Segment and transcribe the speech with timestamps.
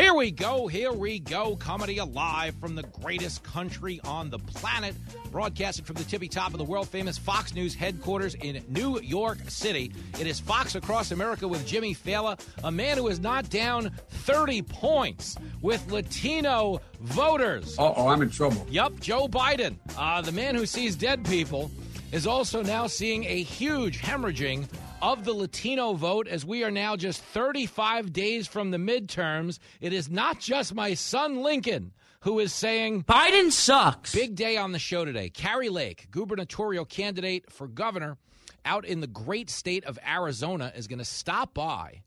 [0.00, 1.56] Here we go, here we go.
[1.56, 4.94] Comedy alive from the greatest country on the planet.
[5.30, 9.36] Broadcasting from the tippy top of the world famous Fox News headquarters in New York
[9.48, 9.92] City.
[10.18, 14.62] It is Fox Across America with Jimmy Failla, a man who is not down 30
[14.62, 17.78] points with Latino voters.
[17.78, 18.66] Uh oh, I'm in trouble.
[18.70, 21.70] Yup, Joe Biden, uh, the man who sees dead people,
[22.10, 24.66] is also now seeing a huge hemorrhaging
[25.02, 29.58] of the Latino vote as we are now just 35 days from the midterms.
[29.80, 31.92] It is not just my son Lincoln
[32.22, 34.14] who is saying Biden sucks.
[34.14, 35.30] Big day on the show today.
[35.30, 38.18] Kari Lake, gubernatorial candidate for governor
[38.64, 42.02] out in the great state of Arizona, is going to stop by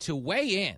[0.00, 0.76] to weigh in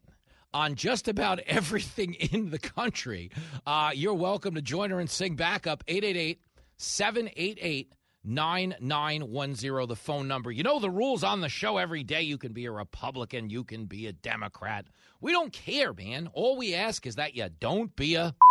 [0.55, 3.31] on just about everything in the country.
[3.67, 6.41] Uh, you're welcome to join her and sing backup 888
[6.77, 7.93] 788
[8.27, 10.51] 9910, the phone number.
[10.51, 12.23] You know the rules on the show every day.
[12.23, 14.87] You can be a Republican, you can be a Democrat.
[15.21, 16.29] We don't care, man.
[16.33, 18.35] All we ask is that you don't be a.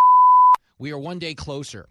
[0.78, 1.88] We are one day closer.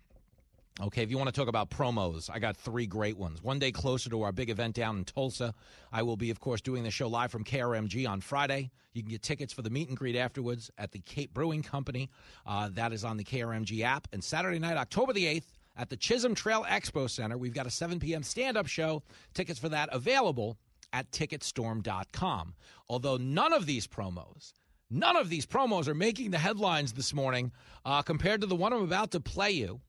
[0.83, 3.41] Okay, if you want to talk about promos, I got three great ones.
[3.43, 5.55] One day closer to our big event down in Tulsa.
[5.93, 8.73] I will be, of course, doing the show live from KRMG on Friday.
[8.93, 12.11] You can get tickets for the meet and greet afterwards at the Cape Brewing Company.
[12.45, 14.09] Uh, that is on the KRMG app.
[14.13, 17.37] And Saturday night, October the 8th, at the Chisholm Trail Expo Center.
[17.37, 18.23] We've got a 7 p.m.
[18.23, 19.03] stand up show.
[19.35, 20.59] Tickets for that available
[20.93, 22.55] at ticketstorm.com.
[22.89, 24.53] Although none of these promos,
[24.91, 27.53] none of these promos are making the headlines this morning
[27.85, 29.81] uh, compared to the one I'm about to play you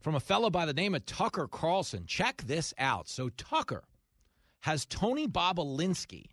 [0.00, 2.04] from a fellow by the name of Tucker Carlson.
[2.06, 3.08] Check this out.
[3.08, 3.84] So, Tucker
[4.60, 6.26] has Tony Bobulinski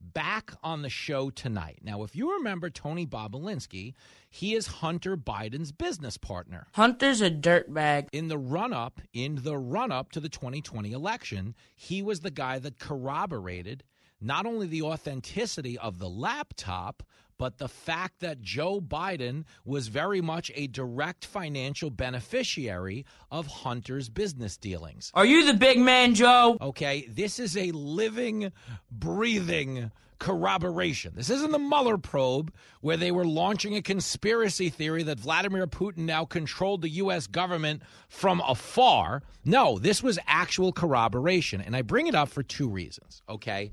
[0.00, 1.80] back on the show tonight.
[1.82, 3.94] Now, if you remember Tony Bobulinski,
[4.30, 6.66] he is Hunter Biden's business partner.
[6.72, 8.08] Hunter's a dirtbag.
[8.12, 12.30] In the run up, in the run up to the 2020 election, he was the
[12.30, 13.84] guy that corroborated
[14.20, 17.02] not only the authenticity of the laptop,
[17.38, 24.08] but the fact that Joe Biden was very much a direct financial beneficiary of Hunter's
[24.08, 25.10] business dealings.
[25.14, 26.58] Are you the big man, Joe?
[26.60, 28.52] Okay, this is a living,
[28.90, 31.12] breathing corroboration.
[31.14, 35.98] This isn't the Mueller probe where they were launching a conspiracy theory that Vladimir Putin
[35.98, 37.26] now controlled the U.S.
[37.26, 39.22] government from afar.
[39.44, 41.60] No, this was actual corroboration.
[41.60, 43.70] And I bring it up for two reasons, okay?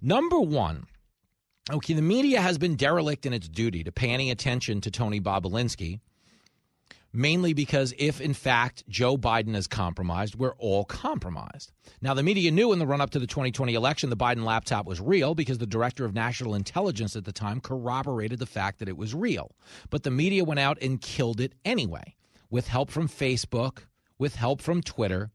[0.00, 0.86] Number one,
[1.68, 5.20] Okay, the media has been derelict in its duty to pay any attention to Tony
[5.20, 6.00] Bobulinski,
[7.12, 11.72] mainly because if, in fact, Joe Biden is compromised, we're all compromised.
[12.00, 14.86] Now, the media knew in the run up to the 2020 election the Biden laptop
[14.86, 18.88] was real because the director of national intelligence at the time corroborated the fact that
[18.88, 19.54] it was real.
[19.90, 22.16] But the media went out and killed it anyway,
[22.48, 23.84] with help from Facebook,
[24.18, 25.30] with help from Twitter,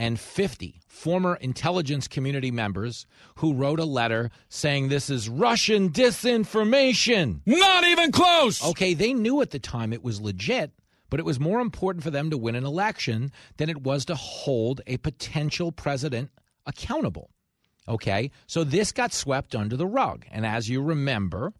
[0.00, 3.06] and 50 former intelligence community members
[3.36, 7.40] who wrote a letter saying this is Russian disinformation.
[7.44, 8.64] Not even close.
[8.64, 10.72] Okay, they knew at the time it was legit,
[11.10, 14.14] but it was more important for them to win an election than it was to
[14.14, 16.30] hold a potential president
[16.64, 17.28] accountable.
[17.86, 20.24] Okay, so this got swept under the rug.
[20.30, 21.52] And as you remember,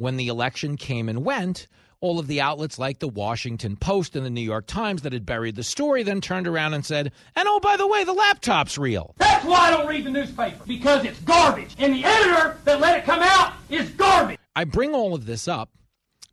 [0.00, 1.66] when the election came and went,
[2.00, 5.26] all of the outlets like the Washington Post and the New York Times that had
[5.26, 8.78] buried the story then turned around and said, and oh, by the way, the laptop's
[8.78, 9.14] real.
[9.18, 11.76] That's why I don't read the newspaper, because it's garbage.
[11.78, 14.38] And the editor that let it come out is garbage.
[14.56, 15.68] I bring all of this up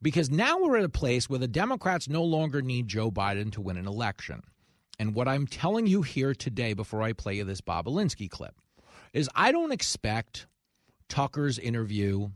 [0.02, 3.62] because now we're at a place where the Democrats no longer need Joe Biden to
[3.62, 4.44] win an election.
[4.98, 8.56] And what I'm telling you here today, before I play you this Bobulinski clip,
[9.12, 10.48] is I don't expect
[11.10, 12.30] Tucker's interview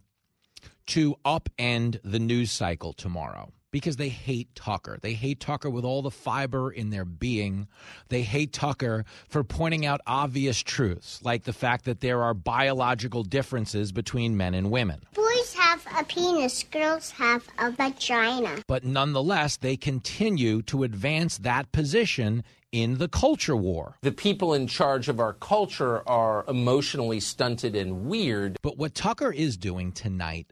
[0.88, 5.00] to upend the news cycle tomorrow because they hate Tucker.
[5.02, 7.68] They hate Tucker with all the fiber in their being.
[8.10, 13.24] They hate Tucker for pointing out obvious truths, like the fact that there are biological
[13.24, 15.02] differences between men and women.
[15.14, 18.58] Boys have a penis, girls have a vagina.
[18.68, 23.98] But nonetheless, they continue to advance that position in the culture war.
[24.02, 28.58] The people in charge of our culture are emotionally stunted and weird.
[28.62, 30.52] But what Tucker is doing tonight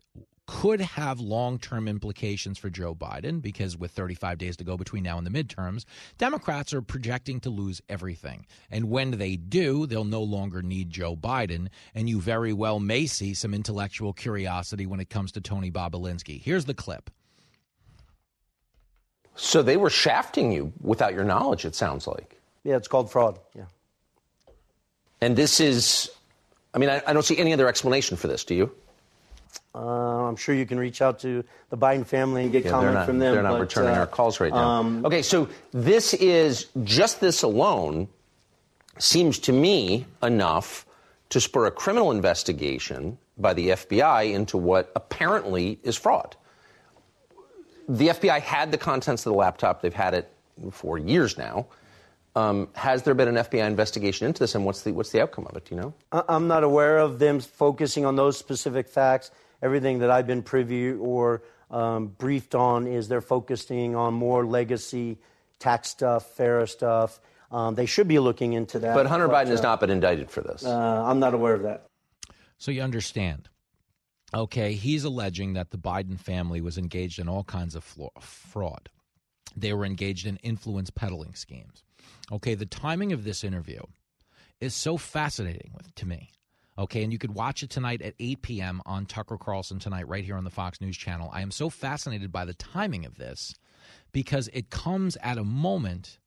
[0.50, 5.04] could have long term implications for Joe Biden because with 35 days to go between
[5.04, 5.86] now and the midterms,
[6.18, 8.48] Democrats are projecting to lose everything.
[8.72, 11.68] And when they do, they'll no longer need Joe Biden.
[11.94, 16.42] And you very well may see some intellectual curiosity when it comes to Tony Bobulinski.
[16.42, 17.12] Here's the clip.
[19.40, 22.38] So they were shafting you without your knowledge, it sounds like.
[22.66, 23.40] Yeah, it's called fraud.
[23.56, 23.64] Yeah.
[25.22, 26.12] And this is,
[26.74, 28.72] I mean, I, I don't see any other explanation for this, do you?
[29.74, 32.94] Uh, I'm sure you can reach out to the Biden family and get Yeah, comment
[32.96, 33.34] not, from them.
[33.34, 34.58] They're not but, returning uh, our calls right now.
[34.58, 38.10] um, okay, so this is just this alone
[38.98, 40.86] seems to me enough
[41.30, 46.36] to spur a criminal investigation by the FBI into what apparently is fraud.
[47.90, 49.82] The FBI had the contents of the laptop.
[49.82, 50.32] They've had it
[50.72, 51.66] for years now.
[52.36, 55.48] Um, has there been an FBI investigation into this, and what's the what's the outcome
[55.48, 55.66] of it?
[55.66, 55.94] Do you know?
[56.12, 59.32] I- I'm not aware of them focusing on those specific facts.
[59.64, 61.42] Everything that I've been privy or
[61.72, 65.18] um, briefed on is they're focusing on more legacy
[65.58, 67.20] tax stuff, FARA stuff.
[67.52, 68.94] Um, they should be looking into that.
[68.94, 70.64] But Hunter Biden has uh, not been indicted for this.
[70.64, 70.70] Uh,
[71.04, 71.88] I'm not aware of that.
[72.60, 73.50] So you understand.
[74.34, 77.84] Okay, he's alleging that the Biden family was engaged in all kinds of
[78.20, 78.90] fraud.
[79.56, 81.84] They were engaged in influence peddling schemes.
[82.32, 83.82] Okay, the timing of this interview
[84.62, 86.30] is so fascinating with, to me.
[86.78, 88.82] Okay, and you could watch it tonight at 8 p.m.
[88.86, 91.30] on Tucker Carlson tonight, right here on the Fox News channel.
[91.34, 93.56] I am so fascinated by the timing of this
[94.12, 96.20] because it comes at a moment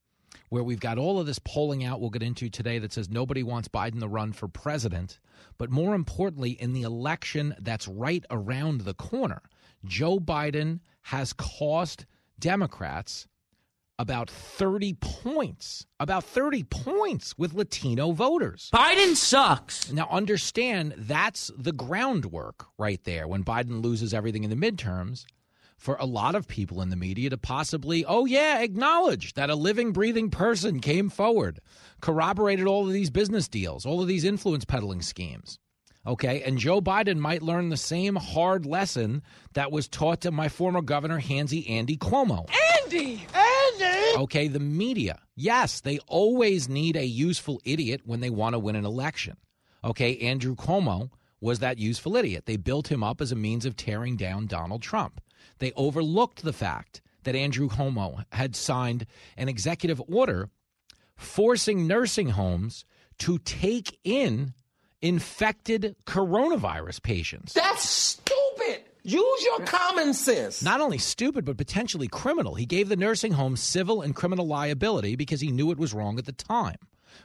[0.53, 3.43] where we've got all of this polling out we'll get into today that says nobody
[3.43, 5.19] wants Biden to run for president.
[5.57, 9.41] But more importantly, in the election that's right around the corner,
[9.87, 12.05] Joe Biden has cost
[12.39, 13.27] Democrats
[13.99, 18.69] about 30 points, about 30 points with Latino voters.
[18.75, 19.91] Biden sucks.
[19.91, 25.25] Now, understand that's the groundwork right there when Biden loses everything in the midterms
[25.83, 29.57] for a lot of people in the media to possibly, oh, yeah, acknowledge that a
[29.57, 31.59] living, breathing person came forward,
[32.01, 35.59] corroborated all of these business deals, all of these influence peddling schemes.
[36.07, 39.23] Okay, and Joe Biden might learn the same hard lesson
[39.55, 42.49] that was taught to my former governor, Handsy Andy Cuomo.
[42.81, 43.27] Andy!
[43.35, 44.17] Andy!
[44.19, 45.19] Okay, the media.
[45.35, 49.37] Yes, they always need a useful idiot when they want to win an election.
[49.83, 52.47] Okay, Andrew Cuomo was that useful idiot.
[52.47, 55.21] They built him up as a means of tearing down Donald Trump.
[55.59, 59.07] They overlooked the fact that Andrew Cuomo had signed
[59.37, 60.51] an executive order
[61.17, 62.85] forcing nursing homes
[63.19, 64.55] to take in
[65.01, 67.53] infected coronavirus patients.
[67.53, 68.85] That's stupid.
[69.05, 70.63] Use your common sense.
[70.63, 72.55] Not only stupid, but potentially criminal.
[72.55, 76.19] He gave the nursing home civil and criminal liability because he knew it was wrong
[76.19, 76.77] at the time.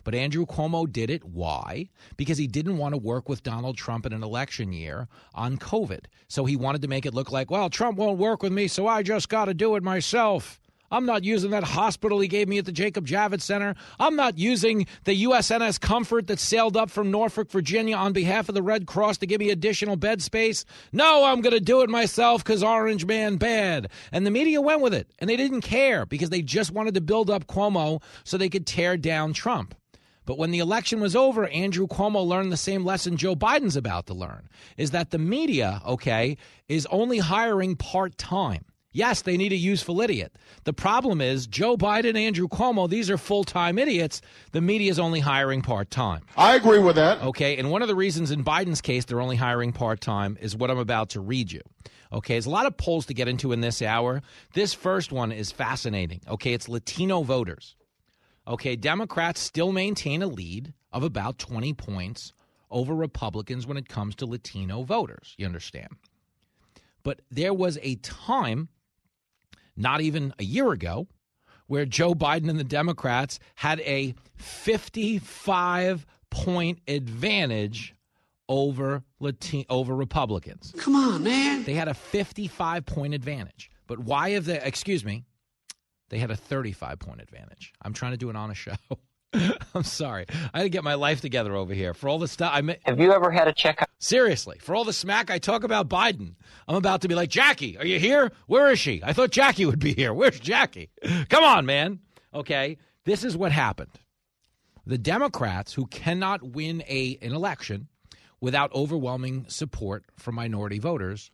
[0.04, 1.24] But Andrew Cuomo did it.
[1.24, 1.89] Why?
[2.16, 6.06] Because he didn't want to work with Donald Trump in an election year on COVID.
[6.28, 8.88] So he wanted to make it look like, well, Trump won't work with me, so
[8.88, 10.60] I just got to do it myself.
[10.92, 13.75] I'm not using that hospital he gave me at the Jacob Javits Center.
[14.00, 18.56] I'm not using the USNS Comfort that sailed up from Norfolk, Virginia on behalf of
[18.56, 20.66] the Red Cross to give me additional bed space.
[20.92, 23.89] No, I'm going to do it myself because Orange Man bad.
[24.12, 27.01] And the media went with it, and they didn't care because they just wanted to
[27.01, 29.75] build up Cuomo so they could tear down Trump.
[30.28, 34.07] But when the election was over, Andrew Cuomo learned the same lesson Joe Biden's about
[34.07, 36.38] to learn is that the media, okay,
[36.68, 38.66] is only hiring part time.
[38.97, 40.35] Yes, they need a useful idiot.
[40.63, 44.23] The problem is Joe Biden, Andrew Cuomo, these are full time idiots.
[44.53, 46.23] The media is only hiring part time.
[46.35, 47.21] I agree with that.
[47.21, 50.55] Okay, and one of the reasons in Biden's case they're only hiring part time is
[50.55, 51.61] what I'm about to read you.
[52.11, 54.23] Okay, there's a lot of polls to get into in this hour.
[54.55, 56.21] This first one is fascinating.
[56.27, 57.75] Okay, it's Latino voters.
[58.47, 62.33] Okay, Democrats still maintain a lead of about 20 points
[62.71, 65.35] over Republicans when it comes to Latino voters.
[65.37, 65.89] You understand?
[67.04, 68.69] But there was a time,
[69.78, 71.07] not even a year ago,
[71.68, 77.94] where Joe Biden and the Democrats had a 55 point advantage
[78.50, 80.74] over Latino, over Republicans.
[80.78, 81.64] Come on, man.
[81.64, 83.69] They had a 55 point advantage.
[83.88, 85.24] But why have they, excuse me,
[86.10, 87.74] they had a 35 point advantage.
[87.81, 88.76] I'm trying to do an honest show.
[89.76, 90.26] I'm sorry.
[90.54, 91.94] I had to get my life together over here.
[91.94, 93.88] For all the stuff I mean, Have you ever had a check?
[94.00, 96.36] Seriously, for all the smack I talk about Biden,
[96.68, 98.31] I'm about to be like, Jackie, are you here?
[98.48, 99.02] Where is she?
[99.04, 100.14] I thought Jackie would be here.
[100.14, 100.90] Where's Jackie?
[101.30, 102.00] Come on, man.
[102.34, 103.92] Okay, this is what happened.
[104.86, 107.88] The Democrats, who cannot win a an election
[108.40, 111.31] without overwhelming support from minority voters,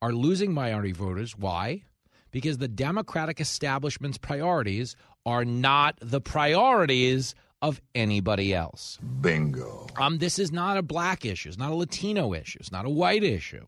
[0.00, 1.36] are losing minority voters.
[1.36, 1.82] Why?
[2.30, 8.98] Because the Democratic establishment's priorities are not the priorities of anybody else.
[9.20, 9.86] Bingo.
[9.96, 11.48] Um, this is not a black issue.
[11.48, 12.58] It's not a Latino issue.
[12.60, 13.66] It's not a white issue.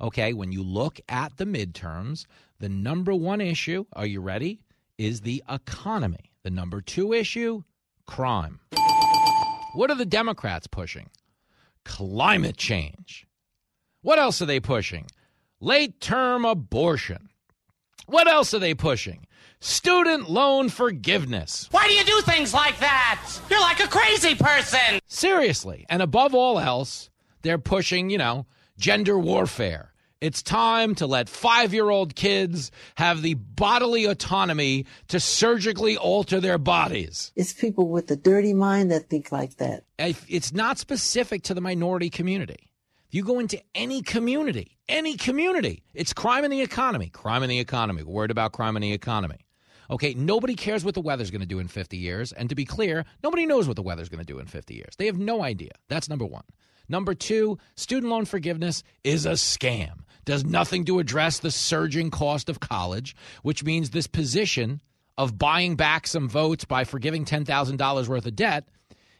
[0.00, 2.26] Okay, when you look at the midterms,
[2.58, 4.60] the number one issue, are you ready,
[4.96, 6.32] is the economy.
[6.42, 7.62] The number two issue,
[8.06, 8.60] crime.
[9.74, 11.10] What are the Democrats pushing?
[11.84, 13.26] Climate change.
[14.02, 15.06] What else are they pushing?
[15.60, 17.28] Late term abortion.
[18.06, 19.26] What else are they pushing?
[19.60, 21.68] Student loan forgiveness.
[21.72, 23.40] Why do you do things like that?
[23.50, 25.00] You're like a crazy person.
[25.08, 25.84] Seriously.
[25.88, 27.10] And above all else,
[27.42, 28.46] they're pushing, you know,
[28.78, 29.92] gender warfare.
[30.20, 36.40] It's time to let five year old kids have the bodily autonomy to surgically alter
[36.40, 37.32] their bodies.
[37.36, 39.84] It's people with a dirty mind that think like that.
[39.98, 42.70] It's not specific to the minority community.
[43.08, 47.08] If you go into any community, any community, it's crime in the economy.
[47.08, 48.02] Crime in the economy.
[48.02, 49.38] Worried about crime in the economy.
[49.90, 52.32] Okay, nobody cares what the weather's going to do in 50 years.
[52.32, 54.94] And to be clear, nobody knows what the weather's going to do in 50 years.
[54.98, 55.72] They have no idea.
[55.88, 56.44] That's number one.
[56.88, 60.00] Number two, student loan forgiveness is a scam.
[60.24, 64.80] Does nothing to address the surging cost of college, which means this position
[65.16, 68.68] of buying back some votes by forgiving $10,000 worth of debt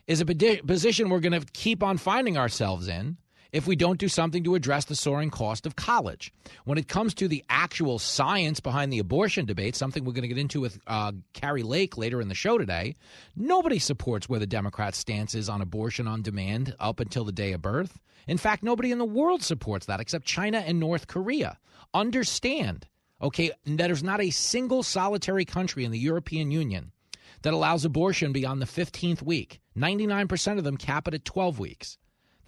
[0.06, 3.16] is a position we're going to keep on finding ourselves in
[3.52, 6.32] if we don't do something to address the soaring cost of college.
[6.64, 10.28] When it comes to the actual science behind the abortion debate, something we're going to
[10.28, 12.94] get into with uh, Kari Lake later in the show today,
[13.36, 17.52] nobody supports where the Democrats' stance is on abortion on demand up until the day
[17.52, 17.98] of birth.
[18.26, 21.58] In fact, nobody in the world supports that except China and North Korea.
[21.94, 22.86] Understand,
[23.22, 26.92] okay, that there's not a single solitary country in the European Union
[27.42, 29.60] that allows abortion beyond the 15th week.
[29.76, 31.96] 99% of them cap it at 12 weeks.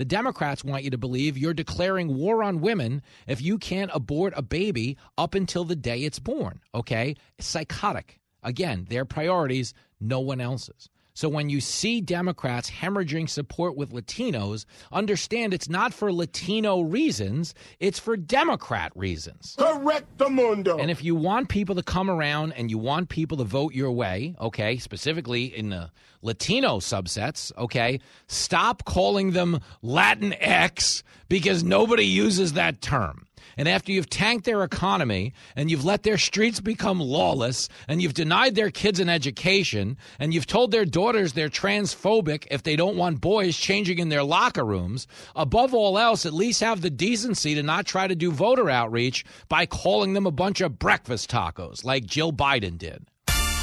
[0.01, 4.33] The Democrats want you to believe you're declaring war on women if you can't abort
[4.35, 6.63] a baby up until the day it's born.
[6.75, 7.17] Okay?
[7.39, 8.19] Psychotic.
[8.43, 10.89] Again, their priorities, no one else's.
[11.21, 17.55] So when you see Democrats hemorrhaging support with Latinos, understand it's not for Latino reasons,
[17.79, 19.55] it's for Democrat reasons.
[19.59, 20.79] Correct the mundo.
[20.79, 23.93] And if you want people to come around and you want people to vote your
[23.93, 25.91] way, okay, specifically in the
[26.23, 33.27] Latino subsets, okay, stop calling them Latin X because nobody uses that term.
[33.57, 38.15] And after you've tanked their economy and you've let their streets become lawless and you've
[38.15, 42.97] denied their kids an education and you've told their daughters they're transphobic if they don't
[42.97, 47.55] want boys changing in their locker rooms, above all else, at least have the decency
[47.55, 51.85] to not try to do voter outreach by calling them a bunch of breakfast tacos
[51.85, 53.10] like Jill Biden did.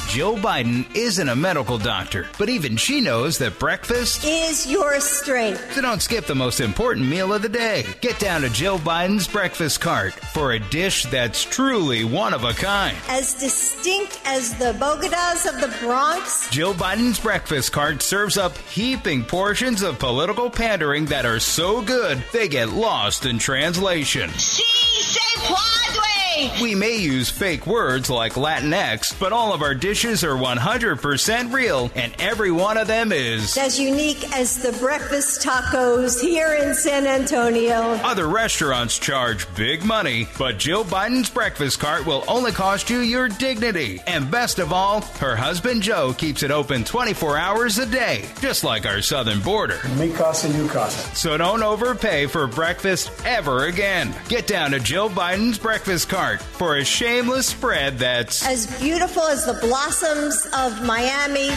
[0.08, 5.74] Jill Biden isn't a medical doctor, but even she knows that breakfast is your strength.
[5.74, 7.84] So don't skip the most important meal of the day.
[8.00, 12.54] Get down to Jill Biden's breakfast cart for a dish that's truly one of a
[12.54, 12.96] kind.
[13.10, 16.48] As distinct as the bodegas of the Bronx.
[16.48, 22.24] Jill Biden's breakfast cart serves up heaping portions of political pandering that are so good
[22.32, 24.30] they get lost in translation.
[24.30, 24.64] She
[25.02, 26.62] say Padre!
[26.62, 31.90] We may use fake words like Latinx, but all of our dishes are 100% real,
[31.94, 37.06] and every one of them is as unique as the breakfast tacos here in San
[37.06, 37.94] Antonio.
[38.02, 43.28] Other restaurants charge big money, but Jill Biden's breakfast cart will only cost you your
[43.28, 44.00] dignity.
[44.06, 48.64] And best of all, her husband Joe keeps it open 24 hours a day, just
[48.64, 49.80] like our southern border.
[49.96, 51.16] Mi casa, you casa.
[51.16, 54.14] So don't overpay for breakfast ever again.
[54.28, 59.46] Get down to Jill Biden's breakfast cart for a shameless spread that's as beautiful as
[59.46, 61.48] the blossoms of Miami.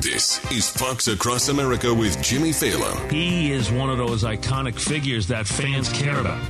[0.00, 3.10] This is Fox Across America with Jimmy Failla.
[3.10, 6.40] He is one of those iconic figures that fans care about.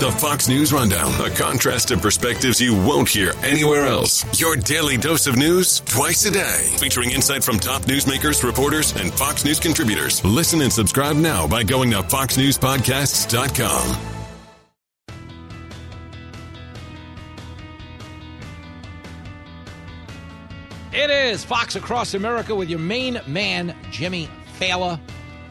[0.00, 4.38] The Fox News Rundown, a contrast of perspectives you won't hear anywhere else.
[4.38, 9.10] Your daily dose of news twice a day, featuring insight from top newsmakers, reporters, and
[9.14, 10.22] Fox News contributors.
[10.24, 14.15] Listen and subscribe now by going to foxnewspodcasts.com.
[20.96, 24.98] It is Fox Across America with your main man, Jimmy Failla,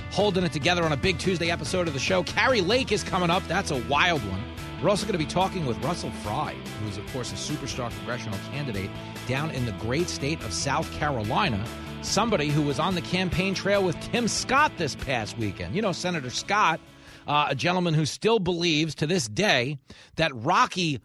[0.09, 2.23] holding it together on a big Tuesday episode of the show.
[2.23, 3.47] Kari Lake is coming up.
[3.47, 4.43] That's a wild one.
[4.81, 7.91] We're also going to be talking with Russell Fry, who is, of course, a superstar
[7.91, 8.89] congressional candidate
[9.27, 11.63] down in the great state of South Carolina.
[12.01, 15.75] Somebody who was on the campaign trail with Tim Scott this past weekend.
[15.75, 16.79] You know, Senator Scott,
[17.27, 19.77] uh, a gentleman who still believes to this day
[20.15, 21.01] that Rocky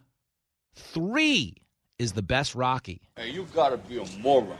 [0.73, 1.60] 3
[2.01, 2.99] is the best Rocky.
[3.15, 4.57] Hey, you gotta be a moron.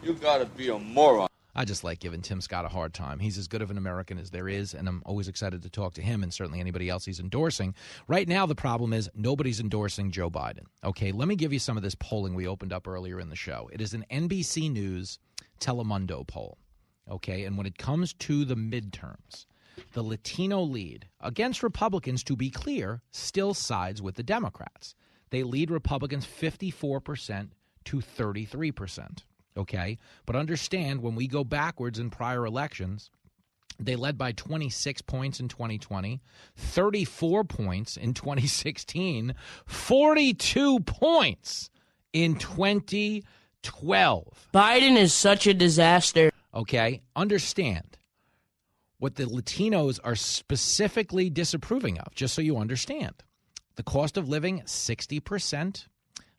[0.00, 1.26] You gotta be a moron.
[1.56, 3.18] I just like giving Tim Scott a hard time.
[3.18, 5.94] He's as good of an American as there is, and I'm always excited to talk
[5.94, 7.74] to him and certainly anybody else he's endorsing.
[8.06, 10.66] Right now, the problem is nobody's endorsing Joe Biden.
[10.84, 13.34] Okay, let me give you some of this polling we opened up earlier in the
[13.34, 13.68] show.
[13.72, 15.18] It is an NBC News
[15.58, 16.58] Telemundo poll.
[17.10, 19.46] Okay, and when it comes to the midterms,
[19.94, 24.94] the Latino lead against Republicans, to be clear, still sides with the Democrats
[25.32, 27.48] they lead Republicans 54%
[27.86, 29.24] to 33%.
[29.56, 29.98] Okay?
[30.24, 33.10] But understand when we go backwards in prior elections,
[33.78, 36.20] They led by 26 points in 2020,
[36.56, 39.34] 34 points in 2016,
[39.66, 41.70] 42 points
[42.12, 44.48] in 2012.
[44.54, 46.30] Biden is such a disaster.
[46.54, 47.96] Okay, understand
[48.98, 53.22] what the Latinos are specifically disapproving of, just so you understand.
[53.76, 55.86] The cost of living, 60%,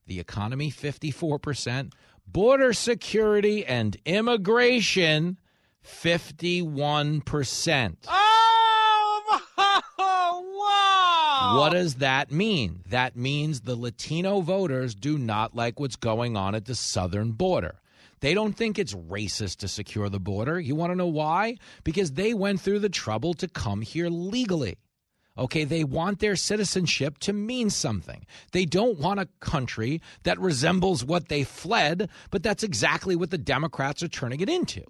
[0.05, 1.93] the economy, 54%,
[2.27, 5.39] border security and immigration,
[5.83, 7.97] 51%.
[8.07, 9.41] Oh,
[9.97, 11.59] wow.
[11.59, 12.83] What does that mean?
[12.89, 17.79] That means the Latino voters do not like what's going on at the southern border.
[18.23, 20.57] They don't think it's racist to secure the border.
[20.57, 21.57] You want to know why?
[21.83, 24.77] Because they went through the trouble to come here legally.
[25.35, 28.25] Okay, they want their citizenship to mean something.
[28.51, 33.37] They don't want a country that resembles what they fled, but that's exactly what the
[33.39, 34.83] Democrats are turning it into.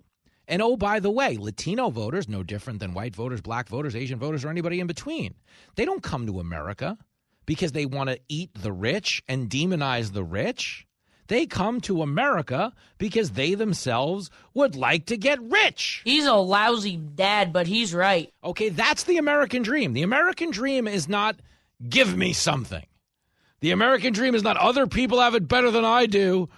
[0.47, 4.19] And oh, by the way, Latino voters, no different than white voters, black voters, Asian
[4.19, 5.35] voters, or anybody in between,
[5.75, 6.97] they don't come to America
[7.45, 10.85] because they want to eat the rich and demonize the rich.
[11.27, 16.01] They come to America because they themselves would like to get rich.
[16.03, 18.31] He's a lousy dad, but he's right.
[18.43, 19.93] Okay, that's the American dream.
[19.93, 21.37] The American dream is not
[21.87, 22.85] give me something.
[23.61, 26.49] The American dream is not other people have it better than I do.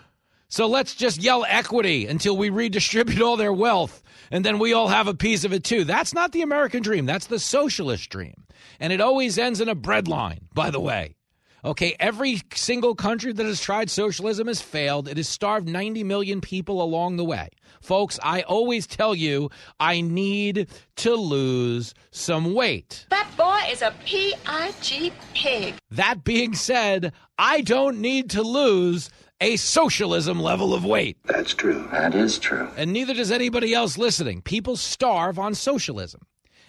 [0.48, 4.88] So let's just yell equity until we redistribute all their wealth and then we all
[4.88, 5.84] have a piece of it too.
[5.84, 7.06] That's not the American dream.
[7.06, 8.46] That's the socialist dream.
[8.80, 11.15] And it always ends in a breadline, by the way.
[11.66, 15.08] Okay, every single country that has tried socialism has failed.
[15.08, 17.50] It has starved 90 million people along the way.
[17.82, 23.08] Folks, I always tell you, I need to lose some weight.
[23.10, 25.74] That boy is a P-I-G pig.
[25.74, 25.76] pig.
[25.90, 29.10] That being said, I don't need to lose
[29.42, 31.18] a socialism level of weight.
[31.26, 31.88] That's true.
[31.92, 32.70] That is true.
[32.78, 34.44] And neither does anybody else listening.
[34.44, 36.22] People starve on socialism.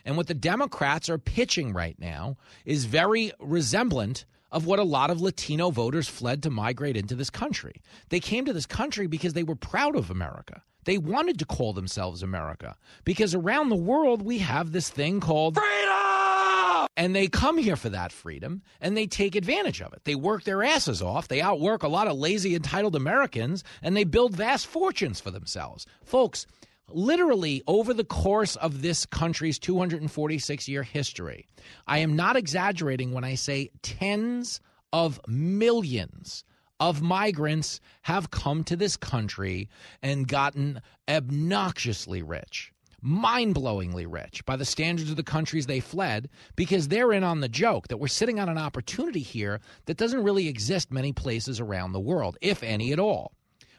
[0.06, 4.24] And what the Democrats are pitching right now is very resemblant
[4.56, 7.82] of what a lot of Latino voters fled to migrate into this country.
[8.08, 10.62] They came to this country because they were proud of America.
[10.86, 15.58] They wanted to call themselves America because around the world we have this thing called
[15.58, 16.88] freedom.
[16.96, 20.04] And they come here for that freedom and they take advantage of it.
[20.04, 21.28] They work their asses off.
[21.28, 25.84] They outwork a lot of lazy, entitled Americans and they build vast fortunes for themselves.
[26.02, 26.46] Folks,
[26.90, 31.46] literally over the course of this country's 246 year history.
[31.86, 34.60] I am not exaggerating when I say tens
[34.92, 36.44] of millions
[36.78, 39.68] of migrants have come to this country
[40.02, 42.72] and gotten obnoxiously rich.
[43.02, 47.40] Mind blowingly rich by the standards of the countries they fled because they're in on
[47.40, 51.60] the joke that we're sitting on an opportunity here that doesn't really exist many places
[51.60, 53.32] around the world, if any at all.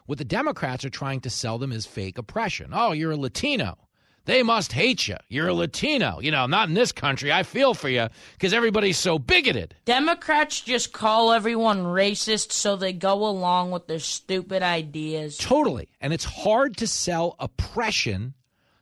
[0.07, 2.69] What the Democrats are trying to sell them is fake oppression.
[2.71, 3.77] Oh, you're a Latino.
[4.23, 5.17] They must hate you.
[5.27, 6.19] You're a Latino.
[6.21, 7.31] You know, not in this country.
[7.31, 9.75] I feel for you because everybody's so bigoted.
[9.83, 15.37] Democrats just call everyone racist so they go along with their stupid ideas.
[15.37, 15.89] Totally.
[15.99, 18.33] And it's hard to sell oppression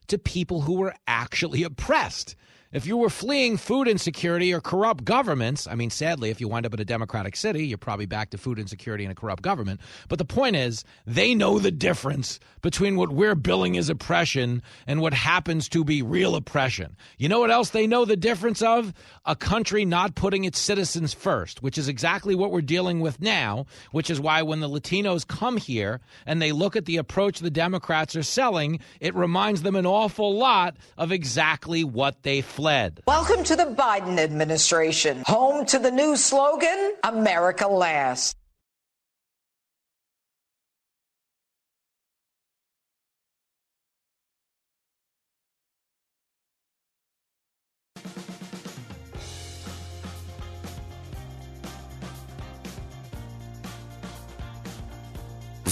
[0.07, 2.35] to people who were actually oppressed.
[2.71, 6.65] If you were fleeing food insecurity or corrupt governments, I mean, sadly, if you wind
[6.65, 9.79] up in a democratic city, you're probably back to food insecurity and a corrupt government.
[10.09, 14.99] But the point is, they know the difference between what we're billing as oppression and
[14.99, 16.97] what happens to be real oppression.
[17.19, 18.93] You know what else they know the difference of?
[19.25, 23.67] A country not putting its citizens first, which is exactly what we're dealing with now,
[23.91, 27.51] which is why when the Latinos come here and they look at the approach the
[27.51, 33.01] Democrats are selling, it reminds them an awful lot of exactly what they fled.
[33.05, 38.37] Welcome to the Biden administration, home to the new slogan, America Last.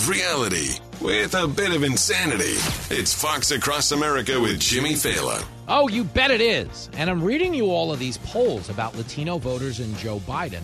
[0.06, 0.68] Reality
[1.00, 2.58] with a bit of insanity.
[2.94, 5.42] It's Fox Across America with Jimmy Failla.
[5.68, 6.90] Oh, you bet it is.
[6.98, 10.62] And I'm reading you all of these polls about Latino voters and Joe Biden.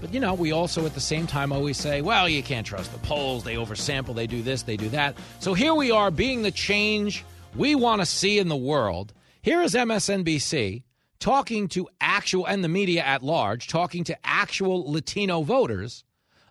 [0.00, 2.90] But, you know, we also at the same time always say, well, you can't trust
[2.92, 3.44] the polls.
[3.44, 5.18] They oversample, they do this, they do that.
[5.40, 7.24] So here we are being the change
[7.56, 9.12] we want to see in the world.
[9.42, 10.82] Here is MSNBC
[11.20, 16.04] talking to actual, and the media at large, talking to actual Latino voters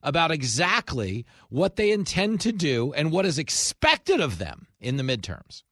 [0.03, 5.03] about exactly what they intend to do and what is expected of them in the
[5.03, 5.63] midterms.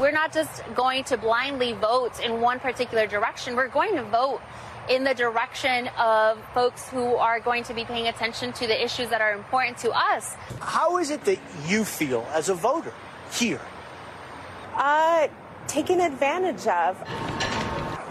[0.00, 3.56] We're not just going to blindly vote in one particular direction.
[3.56, 4.40] We're going to vote
[4.88, 9.08] in the direction of folks who are going to be paying attention to the issues
[9.10, 10.34] that are important to us.
[10.60, 12.92] How is it that you feel as a voter
[13.32, 13.60] here?
[14.74, 15.28] Uh,
[15.68, 16.96] taken advantage of.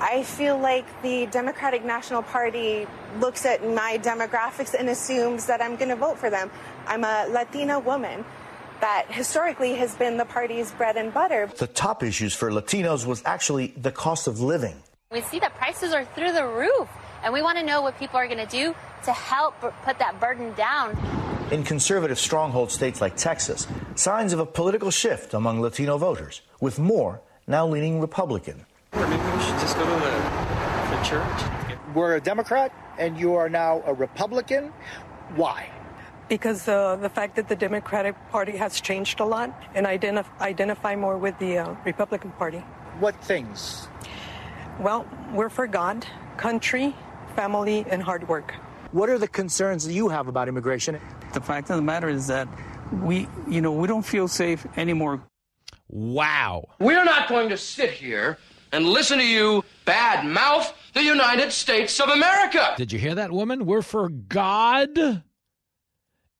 [0.04, 2.88] I feel like the Democratic National Party
[3.20, 6.50] looks at my demographics and assumes that I'm going to vote for them.
[6.88, 8.26] I'm a Latina woman.
[8.82, 11.48] That historically has been the party's bread and butter.
[11.56, 14.76] The top issues for Latinos was actually the cost of living.
[15.12, 16.90] We see that prices are through the roof,
[17.24, 18.74] and we want to know what people are going to do
[19.06, 20.98] to help put that burden down.
[21.52, 26.80] In conservative stronghold states like Texas, signs of a political shift among Latino voters, with
[26.80, 28.66] more now leaning Republican.
[28.94, 31.78] Or maybe we should just go to the, the church.
[31.94, 34.74] We're a Democrat, and you are now a Republican.
[35.36, 35.70] Why?
[36.32, 40.96] Because uh, the fact that the Democratic Party has changed a lot and identif- identify
[40.96, 42.60] more with the uh, Republican Party.
[43.02, 43.90] What things?
[44.80, 46.96] Well, we're for God, country,
[47.36, 48.54] family, and hard work.
[48.94, 51.02] What are the concerns that you have about immigration?
[51.34, 52.48] The fact of the matter is that
[53.04, 55.22] we, you know, we don't feel safe anymore.
[55.90, 56.64] Wow.
[56.80, 58.38] We're not going to sit here
[58.72, 62.74] and listen to you bad mouth the United States of America.
[62.78, 63.66] Did you hear that, woman?
[63.66, 65.24] We're for God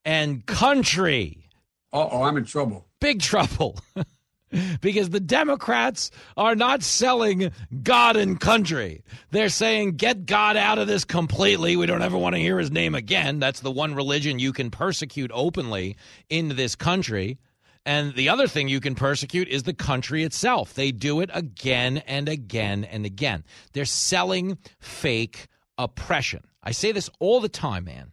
[0.06, 1.50] and country.
[1.94, 2.86] Uh oh, I'm in trouble.
[3.00, 3.80] Big trouble.
[4.82, 7.52] because the Democrats are not selling
[7.84, 9.04] God and country.
[9.32, 11.76] They're saying, get God out of this completely.
[11.76, 13.40] We don't ever want to hear his name again.
[13.40, 15.96] That's the one religion you can persecute openly
[16.30, 17.38] in this country.
[17.86, 20.74] And the other thing you can persecute is the country itself.
[20.76, 23.44] They do it again and again and again.
[23.74, 26.44] They're selling fake oppression.
[26.62, 28.12] I say this all the time, man.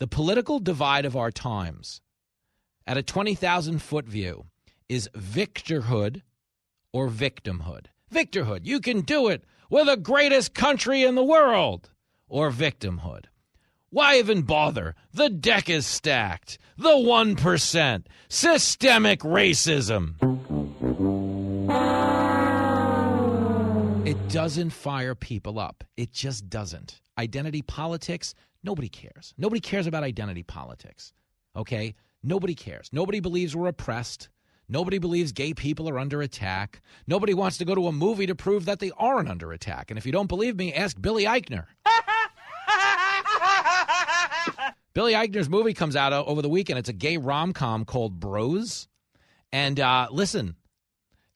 [0.00, 2.00] The political divide of our times,
[2.86, 4.46] at a 20,000 foot view,
[4.88, 6.22] is victorhood
[6.90, 7.88] or victimhood.
[8.10, 9.44] Victorhood, you can do it.
[9.68, 11.90] We're the greatest country in the world.
[12.28, 13.26] Or victimhood.
[13.90, 14.94] Why even bother?
[15.12, 16.56] The deck is stacked.
[16.78, 18.06] The 1%.
[18.30, 20.14] Systemic racism.
[24.06, 25.84] It doesn't fire people up.
[25.98, 27.02] It just doesn't.
[27.18, 29.34] Identity politics, nobody cares.
[29.36, 31.12] Nobody cares about identity politics.
[31.56, 31.94] Okay?
[32.22, 32.90] Nobody cares.
[32.92, 34.28] Nobody believes we're oppressed.
[34.68, 36.80] Nobody believes gay people are under attack.
[37.06, 39.90] Nobody wants to go to a movie to prove that they aren't under attack.
[39.90, 41.66] And if you don't believe me, ask Billy Eichner.
[44.94, 46.78] Billy Eichner's movie comes out uh, over the weekend.
[46.78, 48.86] It's a gay rom com called Bros.
[49.52, 50.54] And uh, listen,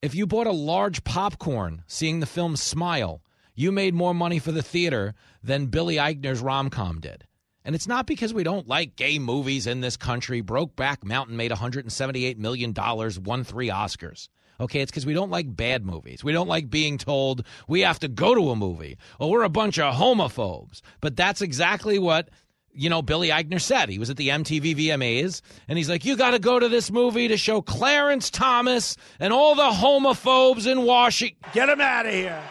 [0.03, 3.23] if you bought a large popcorn seeing the film Smile,
[3.55, 7.25] you made more money for the theater than Billy Eichner's rom com did.
[7.65, 10.43] And it's not because we don't like gay movies in this country.
[10.43, 14.29] Brokeback Mountain made $178 million, won three Oscars.
[14.61, 16.23] Okay, it's because we don't like bad movies.
[16.23, 19.49] We don't like being told we have to go to a movie or we're a
[19.49, 20.81] bunch of homophobes.
[21.01, 22.29] But that's exactly what,
[22.73, 23.89] you know, Billy Eichner said.
[23.89, 26.91] He was at the MTV VMAs and he's like, you got to go to this
[26.91, 31.39] movie to show Clarence Thomas and all the homophobes in Washington.
[31.53, 32.43] Get him out of here.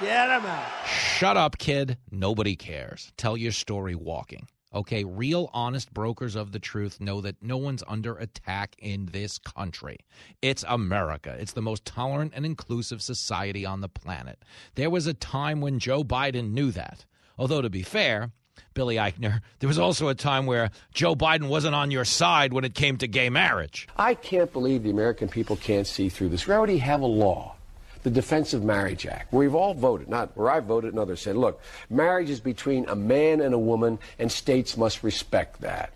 [0.00, 0.66] Get him out.
[0.86, 1.98] Shut up, kid.
[2.12, 3.12] Nobody cares.
[3.16, 4.46] Tell your story walking.
[4.72, 9.38] Okay, real honest brokers of the truth know that no one's under attack in this
[9.38, 9.96] country.
[10.40, 11.36] It's America.
[11.40, 14.44] It's the most tolerant and inclusive society on the planet.
[14.76, 17.04] There was a time when Joe Biden knew that.
[17.36, 18.30] Although, to be fair,
[18.74, 22.64] Billy Eichner, there was also a time where Joe Biden wasn't on your side when
[22.64, 23.88] it came to gay marriage.
[23.96, 26.46] I can't believe the American people can't see through this.
[26.46, 27.56] We already have a law
[28.02, 31.20] the Defense of Marriage Act, where we've all voted, not where I voted and others
[31.20, 35.92] said, look, marriage is between a man and a woman, and states must respect that.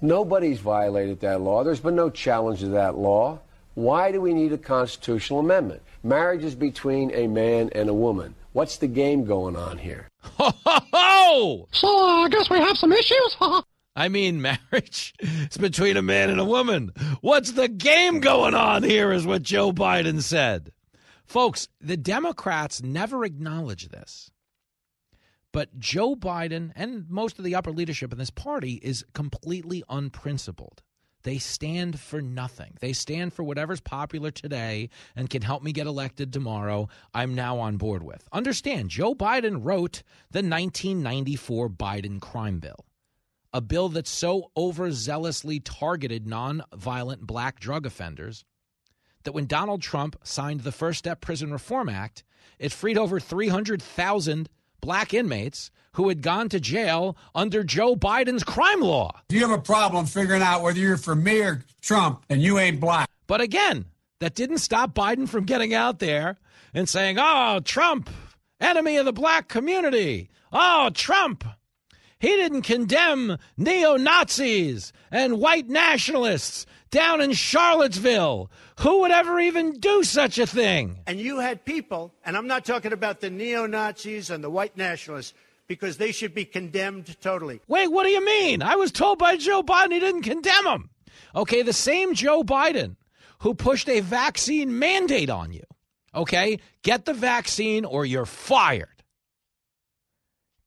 [0.00, 1.62] Nobody's violated that law.
[1.62, 3.40] There's been no challenge to that law.
[3.74, 5.82] Why do we need a constitutional amendment?
[6.02, 8.34] Marriage is between a man and a woman.
[8.52, 10.08] What's the game going on here?
[10.22, 11.68] Ho, ho, ho!
[11.72, 13.36] So uh, I guess we have some issues.
[13.96, 14.40] I mean,
[14.72, 16.92] marriage is between a man and a woman.
[17.20, 20.72] What's the game going on here, is what Joe Biden said.
[21.30, 24.32] Folks, the Democrats never acknowledge this.
[25.52, 30.82] But Joe Biden and most of the upper leadership in this party is completely unprincipled.
[31.22, 32.78] They stand for nothing.
[32.80, 36.88] They stand for whatever's popular today and can help me get elected tomorrow.
[37.14, 38.26] I'm now on board with.
[38.32, 42.86] Understand, Joe Biden wrote the 1994 Biden crime bill,
[43.52, 48.44] a bill that so overzealously targeted nonviolent black drug offenders
[49.24, 52.24] that when Donald Trump signed the First Step Prison Reform Act,
[52.58, 54.48] it freed over 300,000
[54.80, 59.20] black inmates who had gone to jail under Joe Biden's crime law.
[59.28, 62.58] Do you have a problem figuring out whether you're for me or Trump and you
[62.58, 63.08] ain't black?
[63.26, 63.86] But again,
[64.20, 66.36] that didn't stop Biden from getting out there
[66.72, 68.08] and saying, oh, Trump,
[68.60, 70.30] enemy of the black community.
[70.52, 71.44] Oh, Trump.
[72.18, 78.50] He didn't condemn neo Nazis and white nationalists down in Charlottesville.
[78.80, 81.00] Who would ever even do such a thing?
[81.06, 84.76] And you had people, and I'm not talking about the neo Nazis and the white
[84.76, 85.34] nationalists,
[85.66, 87.60] because they should be condemned totally.
[87.68, 88.62] Wait, what do you mean?
[88.62, 90.90] I was told by Joe Biden he didn't condemn them.
[91.34, 92.96] Okay, the same Joe Biden
[93.40, 95.64] who pushed a vaccine mandate on you.
[96.14, 98.88] Okay, get the vaccine or you're fired.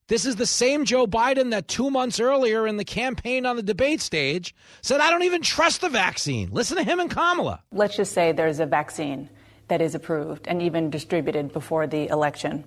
[0.07, 3.63] This is the same Joe Biden that two months earlier in the campaign on the
[3.63, 6.49] debate stage said, I don't even trust the vaccine.
[6.51, 7.63] Listen to him and Kamala.
[7.71, 9.29] Let's just say there's a vaccine
[9.69, 12.65] that is approved and even distributed before the election.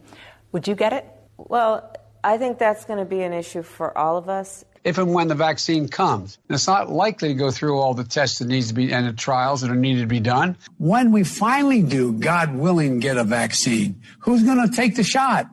[0.53, 1.05] Would you get it?
[1.37, 1.95] Well,
[2.25, 4.65] I think that's going to be an issue for all of us.
[4.83, 8.05] If and when the vaccine comes, and it's not likely to go through all the
[8.05, 10.57] tests that needs to be and the trials that are needed to be done.
[10.79, 15.49] When we finally do, God willing, get a vaccine, who's going to take the shot?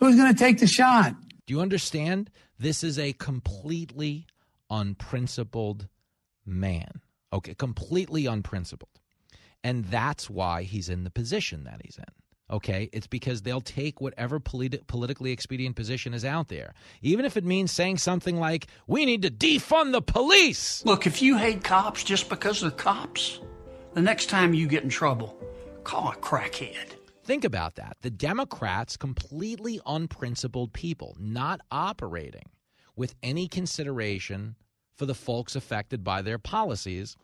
[0.00, 1.14] Who's going to take the shot?
[1.46, 2.30] Do you understand?
[2.58, 4.26] This is a completely
[4.70, 5.88] unprincipled
[6.46, 7.02] man.
[7.32, 8.90] Okay, completely unprincipled.
[9.62, 12.04] And that's why he's in the position that he's in.
[12.50, 17.36] Okay, it's because they'll take whatever politi- politically expedient position is out there, even if
[17.36, 20.84] it means saying something like, we need to defund the police.
[20.84, 23.38] Look, if you hate cops just because they're cops,
[23.92, 25.38] the next time you get in trouble,
[25.84, 26.96] call a crackhead.
[27.24, 27.96] Think about that.
[28.02, 32.48] The Democrats, completely unprincipled people, not operating
[32.96, 34.56] with any consideration
[34.96, 37.16] for the folks affected by their policies,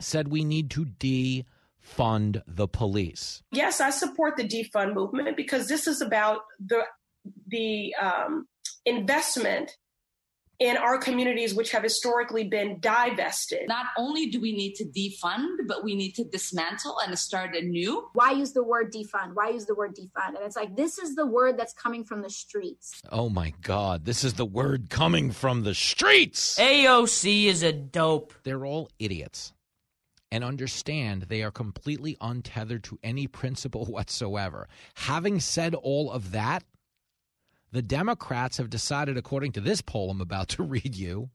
[0.00, 3.42] said we need to defund the police.
[3.50, 6.82] Yes, I support the defund movement because this is about the
[7.46, 8.46] the um,
[8.84, 9.76] investment
[10.62, 13.66] in our communities, which have historically been divested.
[13.66, 18.08] Not only do we need to defund, but we need to dismantle and start anew.
[18.12, 19.34] Why use the word defund?
[19.34, 20.36] Why use the word defund?
[20.36, 23.02] And it's like, this is the word that's coming from the streets.
[23.10, 26.56] Oh my God, this is the word coming from the streets.
[26.60, 28.32] AOC is a dope.
[28.44, 29.52] They're all idiots
[30.30, 34.68] and understand they are completely untethered to any principle whatsoever.
[34.94, 36.62] Having said all of that,
[37.72, 41.30] the Democrats have decided, according to this poll I'm about to read you,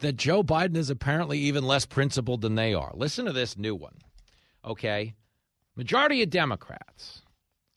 [0.00, 2.92] that Joe Biden is apparently even less principled than they are.
[2.94, 3.98] Listen to this new one.
[4.64, 5.14] Okay.
[5.76, 7.22] Majority of Democrats,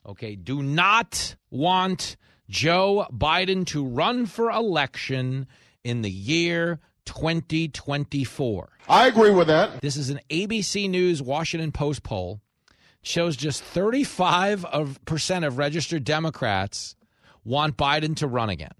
[0.04, 2.16] okay, do not want
[2.50, 5.46] Joe Biden to run for election
[5.82, 8.68] in the year 2024.
[8.88, 9.80] I agree with that.
[9.80, 12.40] This is an ABC News Washington Post poll.
[13.00, 16.95] Shows just 35 of, percent of registered Democrats
[17.46, 18.72] want Biden to run again.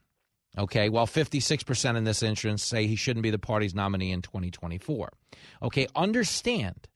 [0.58, 5.12] Okay, while 56% in this instance say he shouldn't be the party's nominee in 2024.
[5.62, 6.88] Okay, understand,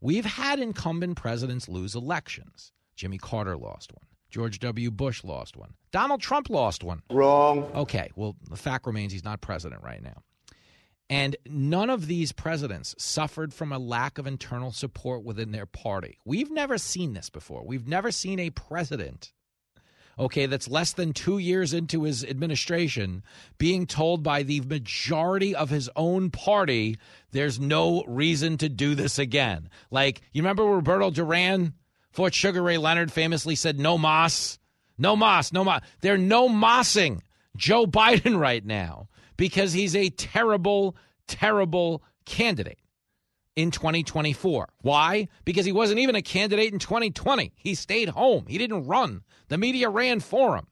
[0.00, 2.72] we've had incumbent presidents lose elections.
[2.96, 4.06] Jimmy Carter lost one.
[4.30, 4.90] George W.
[4.90, 5.74] Bush lost one.
[5.92, 7.02] Donald Trump lost one.
[7.10, 7.64] Wrong.
[7.74, 10.22] Okay, well, the fact remains he's not president right now.
[11.10, 16.18] And none of these presidents suffered from a lack of internal support within their party.
[16.24, 17.64] We've never seen this before.
[17.66, 19.32] We've never seen a president
[20.18, 23.22] okay, that's less than two years into his administration,
[23.58, 26.96] being told by the majority of his own party,
[27.32, 29.68] there's no reason to do this again.
[29.90, 31.74] Like, you remember Roberto Duran,
[32.12, 34.58] Fort Sugar Ray Leonard famously said, no más,
[34.98, 35.82] no más, no más.
[36.00, 37.20] They're no mossing
[37.56, 40.96] Joe Biden right now because he's a terrible,
[41.26, 42.78] terrible candidate
[43.56, 44.68] in 2024.
[44.82, 45.28] Why?
[45.44, 47.52] Because he wasn't even a candidate in 2020.
[47.56, 48.46] He stayed home.
[48.48, 49.22] He didn't run.
[49.48, 50.66] The media ran for him.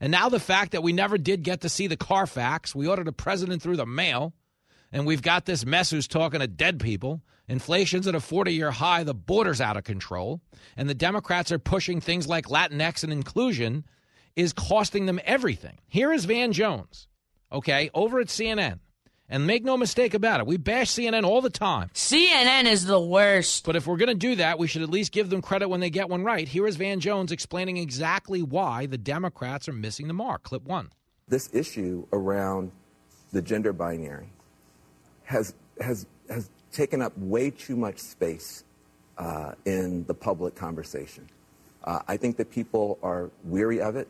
[0.00, 3.08] And now the fact that we never did get to see the Carfax, we ordered
[3.08, 4.32] a president through the mail,
[4.92, 7.20] and we've got this mess who's talking to dead people.
[7.48, 10.40] Inflation's at a 40 year high, the border's out of control,
[10.76, 13.84] and the Democrats are pushing things like Latinx and inclusion
[14.36, 15.78] is costing them everything.
[15.88, 17.08] Here is Van Jones,
[17.50, 18.78] okay, over at CNN.
[19.30, 21.90] And make no mistake about it, we bash CNN all the time.
[21.94, 23.64] CNN is the worst.
[23.64, 25.80] But if we're going to do that, we should at least give them credit when
[25.80, 26.48] they get one right.
[26.48, 30.44] Here is Van Jones explaining exactly why the Democrats are missing the mark.
[30.44, 30.90] Clip one.
[31.28, 32.72] This issue around
[33.32, 34.30] the gender binary
[35.24, 38.64] has has has taken up way too much space
[39.18, 41.28] uh, in the public conversation.
[41.84, 44.08] Uh, I think that people are weary of it.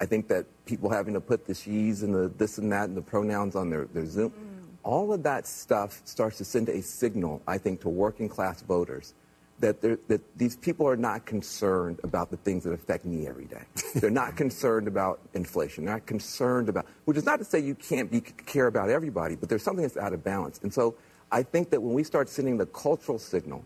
[0.00, 2.96] I think that people having to put the she's and the this and that and
[2.96, 4.34] the pronouns on their, their Zoom, mm.
[4.82, 9.14] all of that stuff starts to send a signal, I think, to working class voters
[9.60, 13.62] that, that these people are not concerned about the things that affect me every day.
[13.94, 15.84] They're not concerned about inflation.
[15.84, 19.36] They're not concerned about, which is not to say you can't be, care about everybody,
[19.36, 20.60] but there's something that's out of balance.
[20.62, 20.96] And so
[21.30, 23.64] I think that when we start sending the cultural signal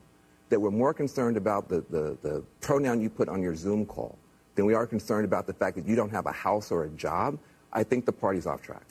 [0.49, 4.19] that we're more concerned about the, the, the pronoun you put on your Zoom call
[4.55, 6.89] than we are concerned about the fact that you don't have a house or a
[6.91, 7.39] job,
[7.73, 8.91] I think the party's off track.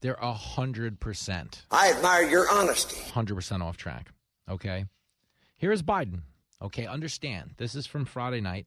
[0.00, 1.64] They're a hundred percent.
[1.70, 3.00] I admire your honesty.
[3.10, 4.10] Hundred percent off track.
[4.48, 4.86] Okay.
[5.56, 6.22] Here's Biden.
[6.62, 7.54] Okay, understand.
[7.56, 8.66] This is from Friday night.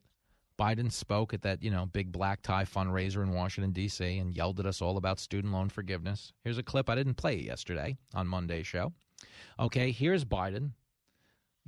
[0.60, 4.20] Biden spoke at that, you know, big black tie fundraiser in Washington D.C.
[4.20, 6.34] and yelled at us all about student loan forgiveness.
[6.44, 8.94] Here's a clip I didn't play yesterday on Monday's show.
[9.60, 10.72] Okay, here's Biden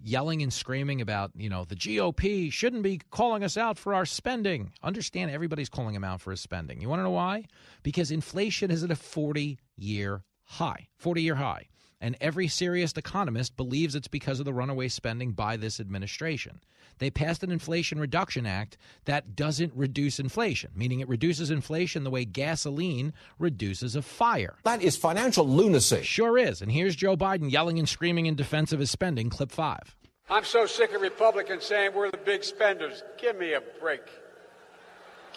[0.01, 4.05] yelling and screaming about, you know, the GOP shouldn't be calling us out for our
[4.05, 4.71] spending.
[4.83, 6.81] Understand everybody's calling him out for his spending.
[6.81, 7.45] You want to know why?
[7.83, 11.67] Because inflation is at a 40 year high, 40 year high.
[12.01, 16.59] And every serious economist believes it's because of the runaway spending by this administration.
[16.99, 22.09] They passed an Inflation Reduction Act that doesn't reduce inflation, meaning it reduces inflation the
[22.09, 24.55] way gasoline reduces a fire.
[24.63, 26.03] That is financial lunacy.
[26.03, 26.61] Sure is.
[26.61, 29.95] And here's Joe Biden yelling and screaming in defense of his spending, clip five.
[30.29, 33.03] I'm so sick of Republicans saying we're the big spenders.
[33.19, 34.01] Give me a break.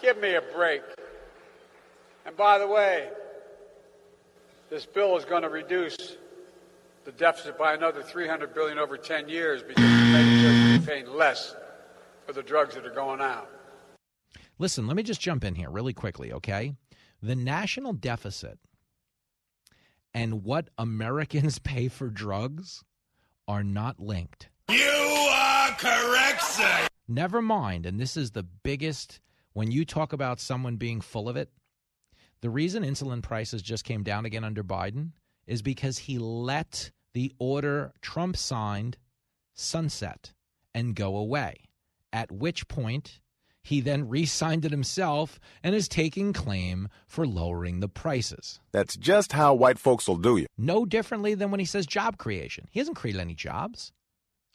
[0.01, 0.81] Give me a break.
[2.25, 3.09] And by the way,
[4.69, 5.97] this bill is going to reduce
[7.09, 11.55] the deficit by another 300 billion over 10 years because we're making paying less
[12.27, 13.49] for the drugs that are going out.
[14.59, 16.75] Listen, let me just jump in here really quickly, okay?
[17.23, 18.59] The national deficit
[20.13, 22.83] and what Americans pay for drugs
[23.47, 24.49] are not linked.
[24.69, 24.77] You
[25.31, 26.87] are correct, sir.
[27.07, 29.19] Never mind, and this is the biggest
[29.53, 31.49] when you talk about someone being full of it.
[32.41, 35.13] The reason insulin prices just came down again under Biden
[35.47, 38.97] is because he let the order Trump signed
[39.53, 40.33] sunset
[40.73, 41.69] and go away.
[42.11, 43.19] At which point,
[43.61, 48.59] he then re signed it himself and is taking claim for lowering the prices.
[48.71, 50.47] That's just how white folks will do you.
[50.57, 52.67] No differently than when he says job creation.
[52.71, 53.91] He hasn't created any jobs.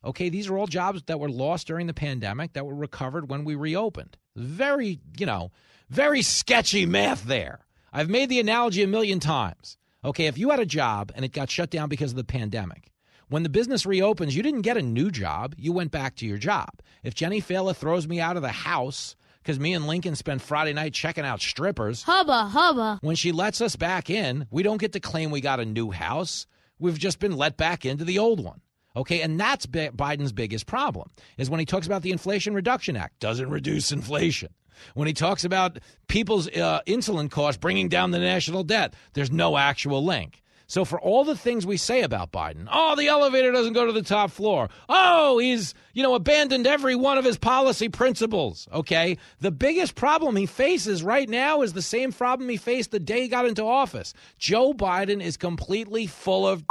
[0.05, 3.45] Okay, these are all jobs that were lost during the pandemic that were recovered when
[3.45, 4.17] we reopened.
[4.37, 5.51] Very, you know,
[5.89, 7.61] very sketchy math there.
[7.93, 9.79] I've made the analogy a million times.
[10.05, 12.91] Okay, if you had a job and it got shut down because of the pandemic,
[13.29, 15.55] when the business reopens, you didn't get a new job.
[15.57, 16.69] You went back to your job.
[17.03, 20.75] If Jenny Failla throws me out of the house because me and Lincoln spent Friday
[20.75, 22.99] night checking out strippers, hubba hubba.
[23.01, 25.91] When she lets us back in, we don't get to claim we got a new
[25.91, 26.47] house.
[26.79, 28.61] We've just been let back into the old one.
[28.97, 33.19] Okay, and that's Biden's biggest problem is when he talks about the Inflation Reduction Act
[33.21, 34.51] doesn't reduce inflation.
[34.95, 39.57] When he talks about people's uh, insulin costs bringing down the national debt, there's no
[39.57, 40.43] actual link.
[40.67, 43.93] So for all the things we say about Biden, oh, the elevator doesn't go to
[43.93, 44.71] the top floor.
[44.89, 48.67] Oh, he's, you know, abandoned every one of his policy principles.
[48.73, 49.19] Okay?
[49.41, 53.23] The biggest problem he faces right now is the same problem he faced the day
[53.23, 54.15] he got into office.
[54.39, 56.65] Joe Biden is completely full of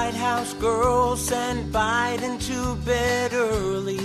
[0.00, 3.98] White House girls send Biden to bed early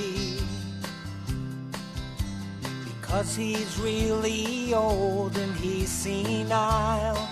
[2.84, 7.30] because he's really old and he's senile.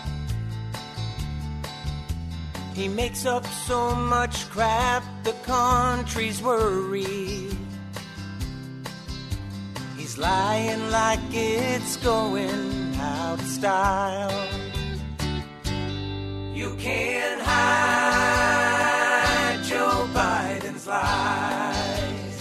[2.73, 7.57] He makes up so much crap, the country's worried.
[9.97, 14.62] He's lying like it's going out of style.
[16.53, 18.43] You can't hide
[19.63, 22.39] Joe Biden's lies.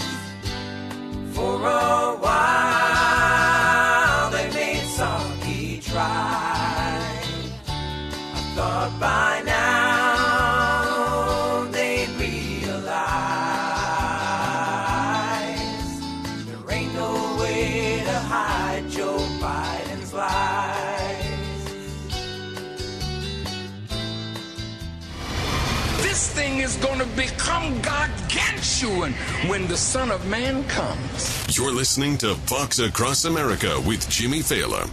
[1.35, 3.41] For a while,
[4.31, 7.01] they made Psaki try.
[8.35, 9.32] I thought by
[26.83, 29.13] going to become gargantuan
[29.49, 31.57] when the Son of Man comes.
[31.57, 34.91] You're listening to Fox Across America with Jimmy Failla.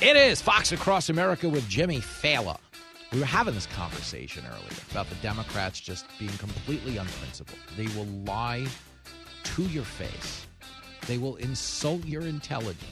[0.00, 2.58] It is Fox Across America with Jimmy Failla.
[3.12, 7.58] We were having this conversation earlier about the Democrats just being completely unprincipled.
[7.76, 8.66] They will lie
[9.44, 10.46] to your face.
[11.06, 12.84] They will insult your intelligence.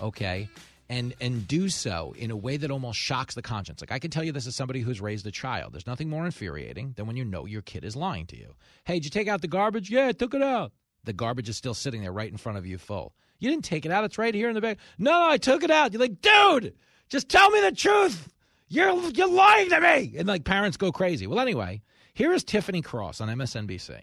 [0.00, 0.48] Okay?
[0.88, 3.80] And and do so in a way that almost shocks the conscience.
[3.80, 5.72] Like I can tell you this as somebody who's raised a child.
[5.72, 8.54] There's nothing more infuriating than when you know your kid is lying to you.
[8.84, 9.90] Hey, did you take out the garbage?
[9.90, 10.72] Yeah, I took it out.
[11.04, 13.14] The garbage is still sitting there right in front of you full.
[13.38, 14.04] You didn't take it out.
[14.04, 14.78] It's right here in the bag.
[14.98, 15.92] No, I took it out.
[15.92, 16.74] You're like, dude,
[17.08, 18.28] just tell me the truth.
[18.68, 20.14] You're you're lying to me.
[20.18, 21.26] And like parents go crazy.
[21.26, 21.82] Well, anyway,
[22.14, 24.00] here is Tiffany Cross on MSNBC.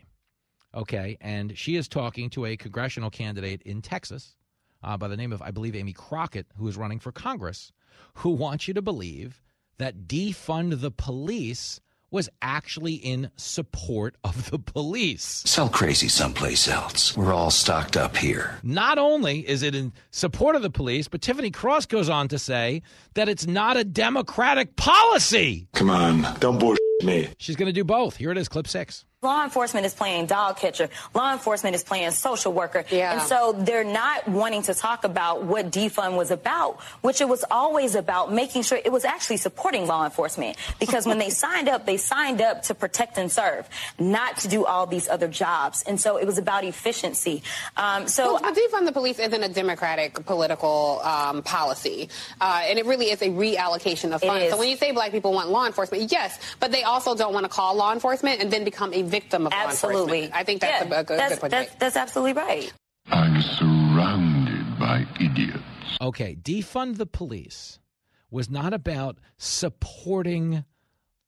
[0.74, 4.36] Okay, and she is talking to a congressional candidate in Texas
[4.84, 7.74] uh, by the name of, I believe, Amy Crockett, who is running for Congress,
[8.16, 9.42] who wants you to believe
[9.78, 11.82] that defund the police
[12.12, 15.44] was actually in support of the police.
[15.46, 17.16] Sell crazy someplace else.
[17.18, 18.60] We're all stocked up here.
[18.64, 22.38] Not only is it in support of the police, but Tiffany Cross goes on to
[22.38, 22.82] say
[23.14, 25.68] that it's not a Democratic policy.
[25.74, 27.30] Come on, don't bullshit me.
[27.38, 28.18] She's going to do both.
[28.18, 29.06] Here it is, clip six.
[29.24, 30.90] Law enforcement is playing dog catcher.
[31.14, 32.84] Law enforcement is playing social worker.
[32.90, 33.14] Yeah.
[33.14, 37.46] And so they're not wanting to talk about what defund was about, which it was
[37.52, 40.58] always about making sure it was actually supporting law enforcement.
[40.80, 43.70] Because when they signed up, they signed up to protect and serve,
[44.00, 45.84] not to do all these other jobs.
[45.84, 47.44] And so it was about efficiency.
[47.78, 52.10] Um, so well, defund the police isn't a democratic political um, policy,
[52.40, 54.50] uh, and it really is a reallocation of funds.
[54.50, 57.44] So when you say black people want law enforcement, yes, but they also don't want
[57.44, 60.00] to call law enforcement and then become a victim of Absolutely.
[60.00, 60.34] law enforcement.
[60.34, 61.52] I think that's Yeah, a, a good, that's, good point.
[61.52, 62.74] that's, that's absolutely right.
[63.08, 65.60] I'm surrounded by idiots.
[66.02, 67.80] Okay, defund the police
[68.32, 70.64] was not about supporting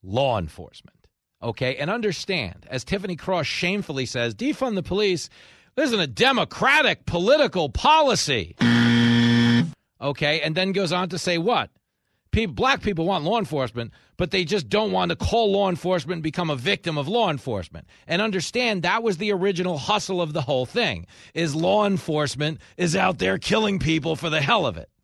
[0.01, 0.97] law enforcement.
[1.41, 5.29] Okay, and understand, as Tiffany Cross shamefully says, defund the police
[5.75, 8.55] isn't a democratic political policy.
[10.01, 11.69] Okay, and then goes on to say what?
[12.33, 16.17] People, black people want law enforcement, but they just don't want to call law enforcement
[16.17, 17.87] and become a victim of law enforcement.
[18.07, 21.05] And understand that was the original hustle of the whole thing.
[21.35, 24.89] Is law enforcement is out there killing people for the hell of it.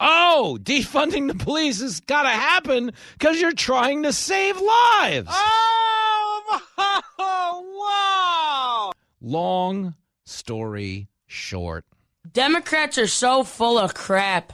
[0.00, 5.28] Oh, defunding the police has got to happen because you're trying to save lives.
[5.30, 6.52] Oh,
[8.88, 8.92] wow.
[9.20, 9.94] Long
[10.24, 11.84] story short.
[12.32, 14.52] Democrats are so full of crap.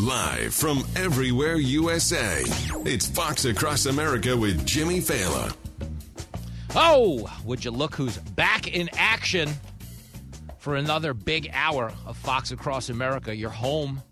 [0.00, 2.42] Live from everywhere USA,
[2.86, 5.54] it's Fox Across America with Jimmy Failla.
[6.74, 9.50] Oh, would you look who's back in action
[10.56, 14.02] for another big hour of Fox Across America, your home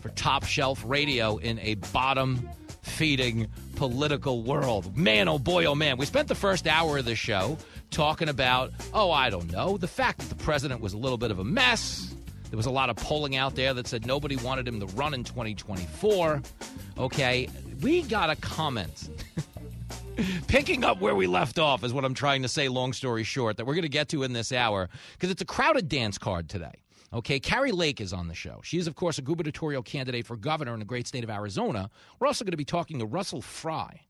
[0.00, 2.48] for top shelf radio in a bottom
[2.82, 4.96] feeding political world.
[4.96, 5.96] Man, oh boy, oh man.
[5.96, 7.58] We spent the first hour of the show
[7.90, 11.32] talking about, oh, I don't know, the fact that the president was a little bit
[11.32, 12.14] of a mess.
[12.52, 15.14] There was a lot of polling out there that said nobody wanted him to run
[15.14, 16.42] in 2024.
[16.98, 17.48] Okay,
[17.80, 19.08] we got a comment.
[20.48, 23.56] Picking up where we left off is what I'm trying to say, long story short,
[23.56, 26.50] that we're going to get to in this hour because it's a crowded dance card
[26.50, 26.74] today.
[27.14, 28.60] Okay, Kari Lake is on the show.
[28.62, 31.88] She is, of course, a gubernatorial candidate for governor in the great state of Arizona.
[32.20, 34.02] We're also going to be talking to Russell Fry,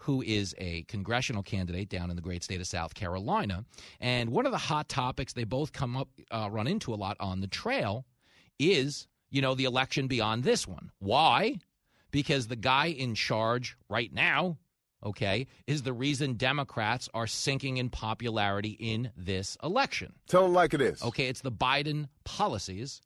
[0.00, 3.64] who is a congressional candidate down in the great state of South Carolina.
[4.00, 7.18] And one of the hot topics they both come up, uh, run into a lot
[7.20, 8.06] on the trail
[8.58, 10.90] is, you know, the election beyond this one.
[11.00, 11.58] Why?
[12.10, 14.56] Because the guy in charge right now,
[15.04, 20.14] okay, is the reason Democrats are sinking in popularity in this election.
[20.28, 21.02] Tell them like it is.
[21.02, 23.02] Okay, it's the Biden policies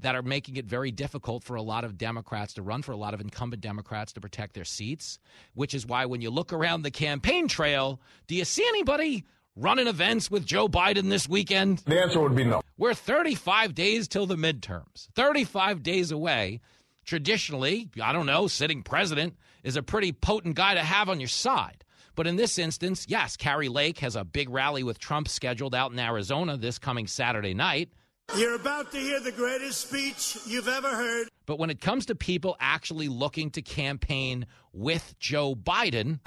[0.00, 2.96] that are making it very difficult for a lot of Democrats to run, for a
[2.96, 5.18] lot of incumbent Democrats to protect their seats,
[5.54, 9.24] which is why when you look around the campaign trail, do you see anybody
[9.56, 11.78] running events with Joe Biden this weekend?
[11.78, 12.62] The answer would be no.
[12.76, 16.60] We're 35 days till the midterms, 35 days away.
[17.04, 21.28] Traditionally, I don't know, sitting president is a pretty potent guy to have on your
[21.28, 21.84] side.
[22.14, 25.92] But in this instance, yes, Kari Lake has a big rally with Trump scheduled out
[25.92, 27.90] in Arizona this coming Saturday night.
[28.36, 31.28] You're about to hear the greatest speech you've ever heard.
[31.46, 36.20] But when it comes to people actually looking to campaign with Joe Biden,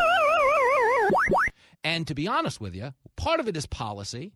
[1.84, 4.34] and to be honest with you, part of it is policy,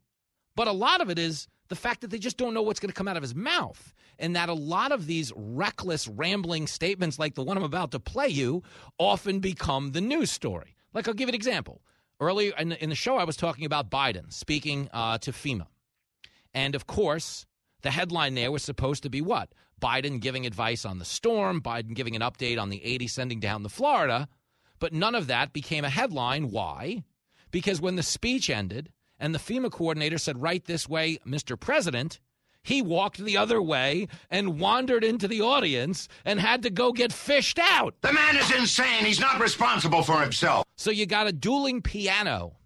[0.56, 2.92] but a lot of it is the fact that they just don't know what's going
[2.92, 3.94] to come out of his mouth.
[4.20, 8.00] And that a lot of these reckless, rambling statements, like the one I'm about to
[8.00, 8.64] play you,
[9.00, 10.76] often become the news story.
[10.94, 11.82] Like, I'll give an example.
[12.22, 15.68] Earlier in the, in the show, I was talking about Biden speaking uh, to FEMA.
[16.54, 17.46] And of course,
[17.86, 19.54] the headline there was supposed to be what?
[19.82, 23.64] Biden giving advice on the storm, Biden giving an update on the 80 sending down
[23.64, 24.28] the Florida.
[24.80, 26.52] But none of that became a headline.
[26.52, 27.04] Why?
[27.56, 31.58] because when the speech ended and the FEMA coordinator said, Right this way, Mr.
[31.58, 32.20] President,
[32.64, 37.14] he walked the other way and wandered into the audience and had to go get
[37.14, 37.96] fished out.
[38.02, 39.06] The man is insane.
[39.06, 40.66] He's not responsible for himself.
[40.76, 42.58] So you got a dueling piano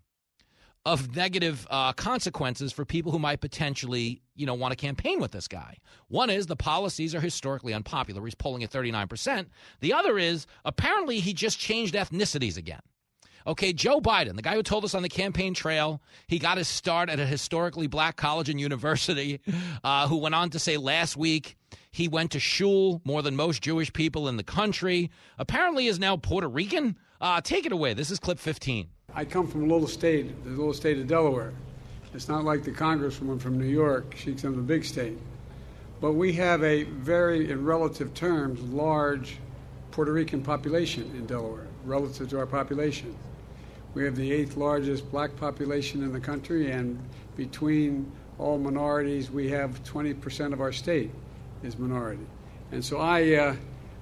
[0.85, 5.31] of negative uh, consequences for people who might potentially, you know, want to campaign with
[5.31, 5.77] this guy.
[6.07, 8.23] One is the policies are historically unpopular.
[8.23, 9.47] He's polling at 39%.
[9.81, 12.79] The other is apparently he just changed ethnicities again.
[13.45, 16.67] Okay, Joe Biden, the guy who told us on the campaign trail he got his
[16.67, 19.41] start at a historically black college and university,
[19.83, 21.57] uh, who went on to say last week
[21.91, 26.15] he went to shul more than most Jewish people in the country, apparently is now
[26.15, 26.97] Puerto Rican.
[27.19, 27.93] Uh, take it away.
[27.93, 28.87] This is clip 15.
[29.13, 31.51] I come from a little state, the little state of Delaware.
[32.13, 34.15] It's not like the congresswoman from New York.
[34.17, 35.17] She comes from a big state.
[36.01, 39.37] But we have a very, in relative terms, large
[39.91, 43.15] Puerto Rican population in Delaware relative to our population.
[43.93, 46.99] We have the eighth largest black population in the country, and
[47.35, 51.11] between all minorities, we have 20% of our state
[51.63, 52.25] is minority.
[52.71, 53.55] And so I, uh,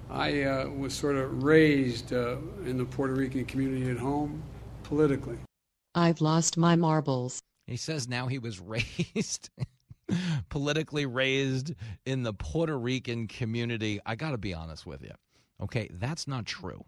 [0.09, 4.43] I uh, was sort of raised uh, in the Puerto Rican community at home
[4.83, 5.37] politically.
[5.95, 7.41] I've lost my marbles.
[7.67, 9.49] He says now he was raised,
[10.49, 13.99] politically raised in the Puerto Rican community.
[14.05, 15.11] I got to be honest with you.
[15.61, 16.85] Okay, that's not true.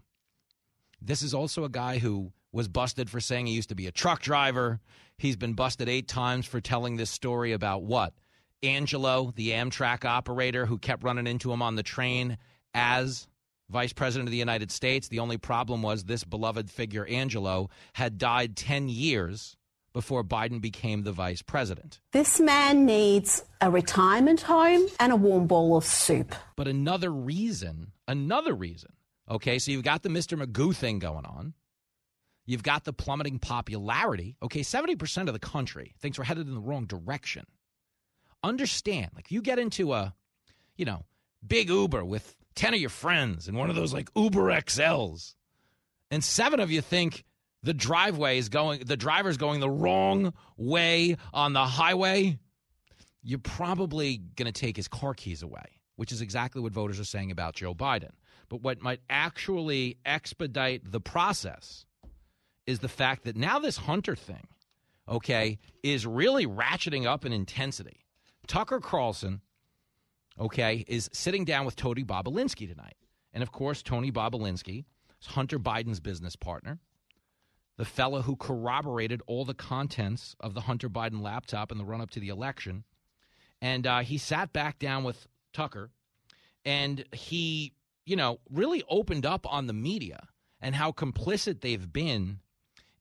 [1.02, 3.92] This is also a guy who was busted for saying he used to be a
[3.92, 4.80] truck driver.
[5.18, 8.14] He's been busted eight times for telling this story about what?
[8.62, 12.36] Angelo, the Amtrak operator who kept running into him on the train
[12.74, 13.26] as
[13.70, 15.08] vice president of the United States.
[15.08, 19.56] The only problem was this beloved figure, Angelo, had died 10 years
[19.92, 22.00] before Biden became the vice president.
[22.12, 26.34] This man needs a retirement home and a warm bowl of soup.
[26.56, 28.92] But another reason, another reason,
[29.28, 30.40] okay, so you've got the Mr.
[30.40, 31.54] Magoo thing going on.
[32.46, 34.36] You've got the plummeting popularity.
[34.42, 37.46] Okay, 70% of the country thinks we're headed in the wrong direction.
[38.42, 40.14] Understand, like, you get into a,
[40.76, 41.04] you know,
[41.46, 45.34] big Uber with 10 of your friends and one of those like Uber XLs,
[46.10, 47.24] and seven of you think
[47.62, 52.38] the driveway is going, the driver's going the wrong way on the highway,
[53.22, 57.04] you're probably going to take his car keys away, which is exactly what voters are
[57.04, 58.10] saying about Joe Biden.
[58.48, 61.86] But what might actually expedite the process
[62.66, 64.46] is the fact that now this Hunter thing,
[65.08, 68.06] okay, is really ratcheting up in intensity.
[68.46, 69.42] Tucker Carlson
[70.40, 72.96] okay, is sitting down with Tony Bobulinski tonight.
[73.32, 74.84] And of course, Tony Bobulinski
[75.20, 76.78] is Hunter Biden's business partner,
[77.80, 82.02] the fellow who corroborated all the contents of the Hunter Biden laptop in the run
[82.02, 82.84] up to the election.
[83.62, 85.88] And uh, he sat back down with Tucker
[86.62, 87.72] and he,
[88.04, 90.28] you know, really opened up on the media
[90.60, 92.40] and how complicit they've been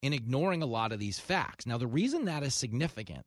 [0.02, 1.66] in ignoring a lot of these facts.
[1.66, 3.26] Now, the reason that is significant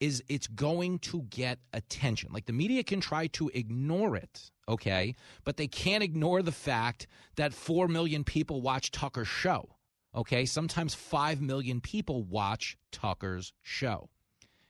[0.00, 2.32] is it's going to get attention.
[2.32, 5.16] Like the media can try to ignore it, okay?
[5.44, 9.68] But they can't ignore the fact that 4 million people watch Tucker's show,
[10.14, 10.44] okay?
[10.44, 14.08] Sometimes 5 million people watch Tucker's show.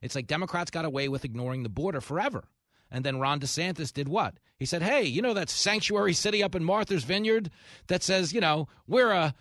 [0.01, 2.45] It's like Democrats got away with ignoring the border forever.
[2.91, 4.39] And then Ron DeSantis did what?
[4.59, 7.51] He said, hey, you know that sanctuary city up in Martha's Vineyard
[7.89, 9.35] that says, you know, we're a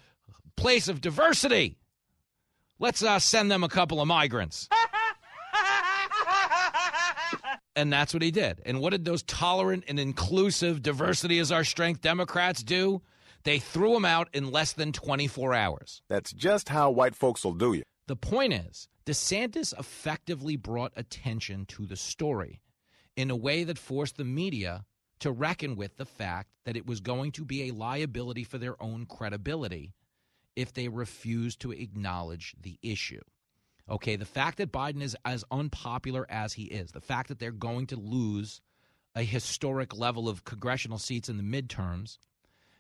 [0.56, 1.78] place of diversity?
[2.80, 4.68] Let's uh, send them a couple of migrants.
[7.78, 8.60] And that's what he did.
[8.66, 13.04] And what did those tolerant and inclusive, diversity is our strength Democrats do?
[13.48, 16.02] They threw him out in less than 24 hours.
[16.10, 17.84] That's just how white folks will do you.
[18.08, 22.60] The point is, DeSantis effectively brought attention to the story
[23.16, 24.84] in a way that forced the media
[25.20, 28.76] to reckon with the fact that it was going to be a liability for their
[28.84, 29.94] own credibility
[30.58, 33.22] if they refused to acknowledge the issue.
[33.90, 37.52] Okay, the fact that Biden is as unpopular as he is, the fact that they're
[37.52, 38.60] going to lose
[39.16, 42.18] a historic level of congressional seats in the midterms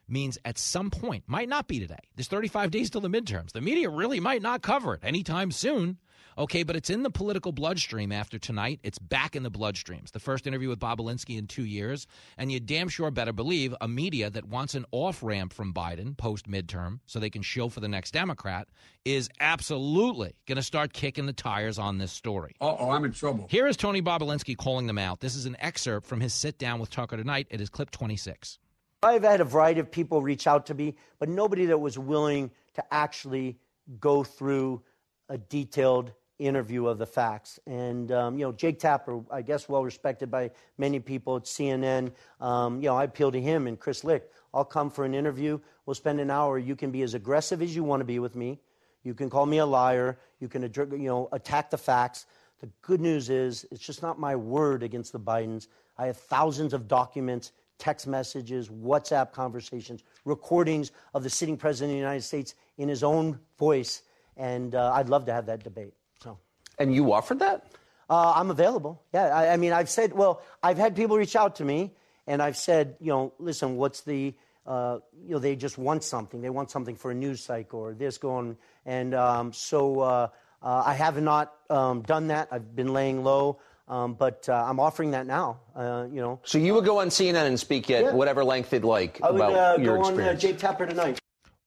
[0.07, 1.99] means at some point, might not be today.
[2.15, 3.51] There's 35 days till the midterms.
[3.51, 5.97] The media really might not cover it anytime soon.
[6.37, 8.79] Okay, but it's in the political bloodstream after tonight.
[8.83, 10.11] It's back in the bloodstreams.
[10.11, 12.05] The first interview with Bobulinski in two years.
[12.37, 16.15] And you damn sure better believe a media that wants an off ramp from Biden
[16.15, 18.67] post midterm so they can show for the next Democrat
[19.03, 22.55] is absolutely going to start kicking the tires on this story.
[22.61, 23.47] oh, I'm in trouble.
[23.49, 25.21] Here is Tony Bobulinski calling them out.
[25.21, 27.47] This is an excerpt from his sit down with Tucker tonight.
[27.49, 28.59] It is clip 26.
[29.03, 32.49] I've had a variety of people reach out to me, but nobody that was willing
[32.73, 33.57] to actually
[33.99, 34.81] go through
[35.29, 37.59] a detailed interview of the facts.
[37.65, 42.11] And, um, you know, Jake Tapper, I guess well respected by many people at CNN.
[42.39, 44.31] Um, you know, I appeal to him and Chris Licht.
[44.53, 45.59] I'll come for an interview.
[45.85, 46.57] We'll spend an hour.
[46.57, 48.59] You can be as aggressive as you want to be with me.
[49.03, 50.17] You can call me a liar.
[50.39, 52.25] You can, you know, attack the facts.
[52.61, 55.67] The good news is it's just not my word against the Bidens.
[55.97, 61.95] I have thousands of documents, text messages, WhatsApp conversations, recordings of the sitting president of
[61.95, 64.03] the United States in his own voice,
[64.36, 65.93] and uh, I'd love to have that debate.
[66.21, 66.38] So.
[66.80, 67.65] And you offered that?
[68.09, 69.01] Uh, I'm available.
[69.13, 71.91] Yeah, I, I, mean, I've said, well, I've had people reach out to me,
[72.25, 74.34] and I've said, you know, listen, what's the,
[74.65, 76.41] uh, you know, they just want something.
[76.41, 80.28] They want something for a news cycle or this going, and um, so uh,
[80.61, 82.47] uh, I have not um, done that.
[82.51, 83.59] I've been laying low.
[83.88, 85.59] Um, but uh, I'm offering that now.
[85.75, 86.39] Uh, you know.
[86.43, 88.13] So you would go on CNN and speak at yeah.
[88.13, 90.43] whatever length they'd like I would, about uh, your go experience.
[90.43, 91.19] on Jake Tapper tonight.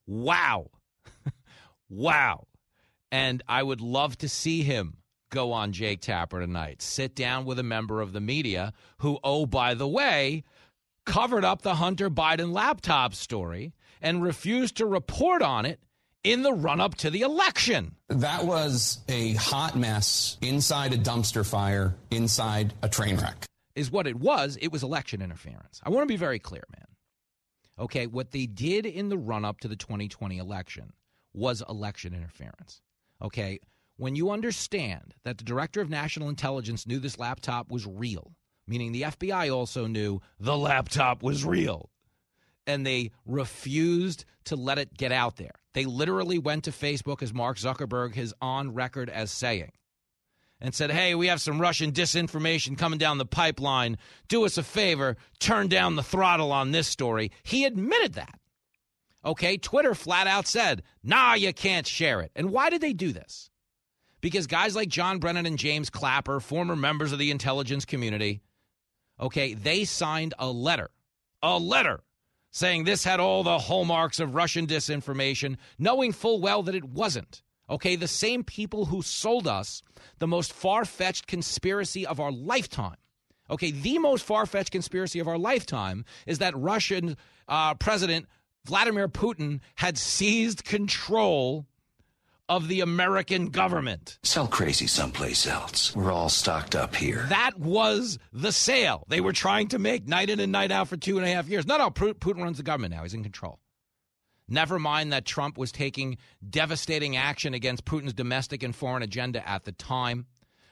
[0.07, 0.71] Wow,
[1.89, 2.47] wow,
[3.11, 4.99] and I would love to see him
[5.31, 6.83] go on Jake Tapper tonight.
[6.83, 10.45] Sit down with a member of the media who, oh by the way,
[11.07, 15.81] covered up the Hunter Biden laptop story and refused to report on it
[16.25, 17.97] in the run up to the election.
[18.09, 23.45] That was a hot mess inside a dumpster fire, inside a train wreck.
[23.75, 24.59] Is what it was.
[24.61, 25.81] It was election interference.
[25.85, 26.87] I want to be very clear, man.
[27.79, 30.93] Okay, what they did in the run up to the 2020 election
[31.33, 32.83] was election interference.
[33.23, 33.61] Okay,
[33.97, 38.33] when you understand that the director of national intelligence knew this laptop was real,
[38.67, 41.90] meaning the FBI also knew the laptop was real,
[42.67, 45.55] and they refused to let it get out there.
[45.73, 49.73] They literally went to Facebook, as Mark Zuckerberg is on record as saying,
[50.61, 53.97] and said, Hey, we have some Russian disinformation coming down the pipeline.
[54.29, 57.31] Do us a favor, turn down the throttle on this story.
[57.43, 58.39] He admitted that.
[59.25, 62.33] Okay, Twitter flat out said, Nah, you can't share it.
[62.35, 63.51] And why did they do this?
[64.21, 68.43] Because guys like John Brennan and James Clapper, former members of the intelligence community,
[69.19, 70.91] okay, they signed a letter,
[71.43, 72.03] a letter
[72.51, 77.43] saying this had all the hallmarks of Russian disinformation, knowing full well that it wasn't.
[77.69, 79.83] Okay, the same people who sold us
[80.19, 82.97] the most far fetched conspiracy of our lifetime.
[83.49, 87.17] Okay, the most far fetched conspiracy of our lifetime is that Russian
[87.49, 88.27] uh, President
[88.65, 91.67] Vladimir Putin had seized control
[92.51, 94.19] of the American government.
[94.25, 95.95] Sell crazy someplace else.
[95.95, 97.25] We're all stocked up here.
[97.29, 100.97] That was the sale they were trying to make night in and night out for
[100.97, 101.65] two and a half years.
[101.65, 103.05] Not no, Putin runs the government now.
[103.05, 103.61] He's in control.
[104.49, 109.63] Never mind that Trump was taking devastating action against Putin's domestic and foreign agenda at
[109.63, 110.27] the time.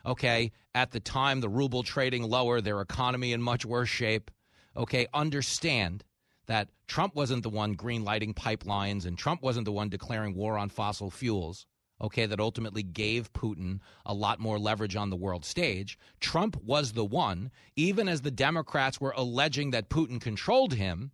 [0.04, 4.32] Okay, at the time, the ruble trading lower, their economy in much worse shape.
[4.76, 6.02] Okay, understand
[6.48, 10.58] that Trump wasn't the one green lighting pipelines and Trump wasn't the one declaring war
[10.58, 11.66] on fossil fuels,
[12.00, 15.98] okay, that ultimately gave Putin a lot more leverage on the world stage.
[16.20, 21.12] Trump was the one, even as the Democrats were alleging that Putin controlled him.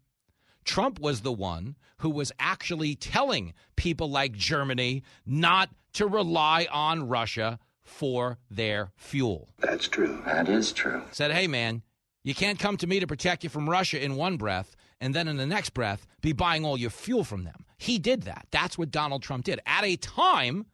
[0.65, 7.09] Trump was the one who was actually telling people like Germany not to rely on
[7.09, 9.49] Russia for their fuel.
[9.59, 10.23] That's true.
[10.25, 11.03] That is true.
[11.11, 11.83] Said, hey, man,
[12.23, 15.29] you can't come to me to protect you from Russia in one breath and then
[15.29, 17.65] in the next breath be buying all your fuel from them.
[17.79, 18.47] He did that.
[18.51, 20.67] That's what Donald Trump did at a time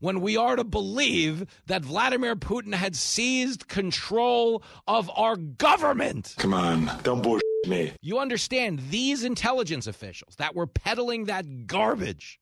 [0.00, 6.34] when we are to believe that Vladimir Putin had seized control of our government.
[6.38, 7.92] Come on, don't bullshit me.
[8.00, 12.38] You understand these intelligence officials that were peddling that garbage.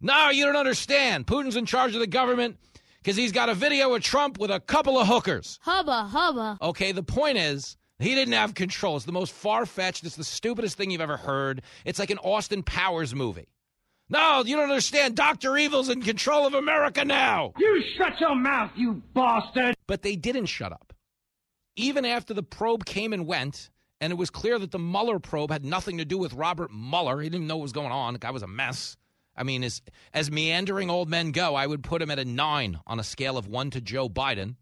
[0.00, 1.26] No, you don't understand.
[1.26, 2.58] Putin's in charge of the government
[3.02, 5.58] because he's got a video of Trump with a couple of hookers.
[5.62, 6.58] Hubba, hubba.
[6.60, 8.96] Okay, the point is he didn't have control.
[8.96, 10.04] It's the most far fetched.
[10.04, 11.62] It's the stupidest thing you've ever heard.
[11.84, 13.48] It's like an Austin Powers movie.
[14.08, 15.16] No, you don't understand.
[15.16, 15.56] Dr.
[15.56, 17.52] Evil's in control of America now.
[17.58, 19.74] You shut your mouth, you bastard.
[19.86, 20.92] But they didn't shut up.
[21.76, 25.50] Even after the probe came and went, and it was clear that the Mueller probe
[25.50, 28.12] had nothing to do with Robert Mueller, he didn't know what was going on.
[28.12, 28.96] The guy was a mess.
[29.34, 29.80] I mean, as,
[30.12, 33.38] as meandering old men go, I would put him at a nine on a scale
[33.38, 34.56] of one to Joe Biden.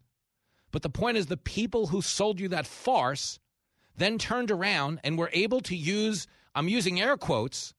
[0.71, 3.39] But the point is, the people who sold you that farce
[3.97, 7.73] then turned around and were able to use, I'm using air quotes,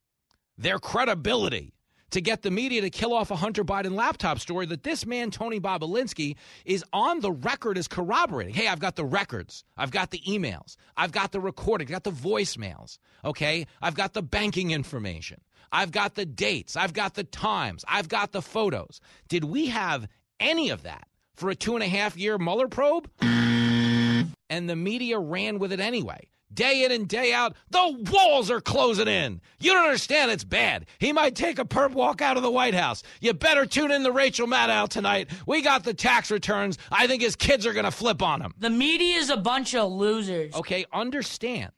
[0.59, 1.73] their credibility
[2.13, 5.31] to get the media to kill off a Hunter Biden laptop story that this man,
[5.31, 6.37] Tony Bobulinski,
[6.67, 8.55] is on the record as corroborating.
[8.55, 9.65] Hey, I've got the records.
[9.79, 10.77] I've got the emails.
[10.97, 11.87] I've got the recording.
[11.87, 12.99] I've got the voicemails.
[13.25, 13.67] Okay.
[13.81, 15.41] I've got the banking information.
[15.73, 16.77] I've got the dates.
[16.77, 17.83] I've got the times.
[17.89, 19.01] I've got the photos.
[19.29, 20.07] Did we have
[20.39, 21.09] any of that
[21.43, 23.11] for a two and a half year Mueller probe?
[23.21, 26.29] And the media ran with it anyway.
[26.55, 29.41] Day in and day out, the walls are closing in.
[29.59, 30.87] You don't understand, it's bad.
[31.01, 33.03] He might take a perp walk out of the White House.
[33.21, 35.31] You better tune in to Rachel Maddow tonight.
[35.47, 36.79] We got the tax returns.
[36.93, 38.55] I think his kids are going to flip on him.
[38.59, 40.55] The media is a bunch of losers.
[40.55, 41.73] Okay, understand.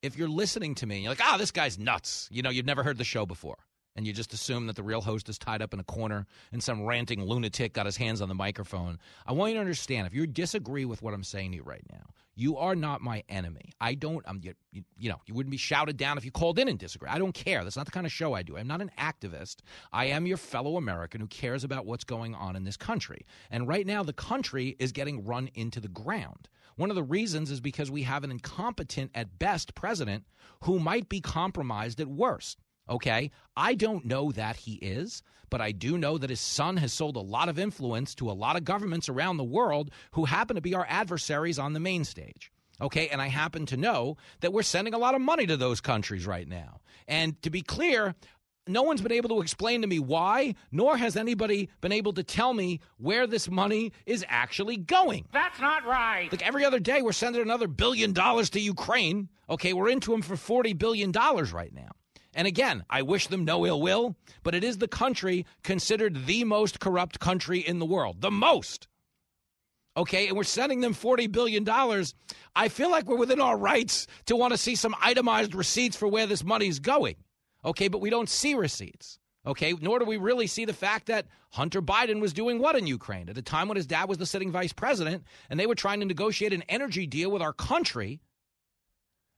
[0.00, 2.26] If you're listening to me and you're like, ah, oh, this guy's nuts.
[2.30, 3.58] You know, you've never heard the show before
[3.98, 6.62] and you just assume that the real host is tied up in a corner and
[6.62, 9.00] some ranting lunatic got his hands on the microphone.
[9.26, 11.82] I want you to understand if you disagree with what I'm saying to you right
[11.90, 13.72] now, you are not my enemy.
[13.80, 16.60] I don't, I'm, you, you, you know, you wouldn't be shouted down if you called
[16.60, 17.08] in and disagree.
[17.08, 17.64] I don't care.
[17.64, 18.56] That's not the kind of show I do.
[18.56, 19.56] I'm not an activist.
[19.92, 23.26] I am your fellow American who cares about what's going on in this country.
[23.50, 26.48] And right now, the country is getting run into the ground.
[26.76, 30.22] One of the reasons is because we have an incompetent at best president
[30.62, 32.58] who might be compromised at worst.
[32.88, 33.30] Okay.
[33.56, 37.16] I don't know that he is, but I do know that his son has sold
[37.16, 40.62] a lot of influence to a lot of governments around the world who happen to
[40.62, 42.50] be our adversaries on the main stage.
[42.80, 43.08] Okay.
[43.08, 46.26] And I happen to know that we're sending a lot of money to those countries
[46.26, 46.80] right now.
[47.08, 48.14] And to be clear,
[48.68, 52.22] no one's been able to explain to me why, nor has anybody been able to
[52.22, 55.26] tell me where this money is actually going.
[55.32, 56.30] That's not right.
[56.30, 59.28] Like every other day, we're sending another billion dollars to Ukraine.
[59.50, 61.90] Okay, we're into them for $40 billion right now.
[62.38, 64.14] And again, I wish them no ill will,
[64.44, 68.20] but it is the country considered the most corrupt country in the world.
[68.20, 68.86] The most.
[69.96, 71.68] Okay, and we're sending them $40 billion.
[72.54, 76.06] I feel like we're within our rights to want to see some itemized receipts for
[76.06, 77.16] where this money is going.
[77.64, 79.18] Okay, but we don't see receipts.
[79.44, 82.86] Okay, nor do we really see the fact that Hunter Biden was doing what in
[82.86, 85.74] Ukraine at a time when his dad was the sitting vice president and they were
[85.74, 88.20] trying to negotiate an energy deal with our country.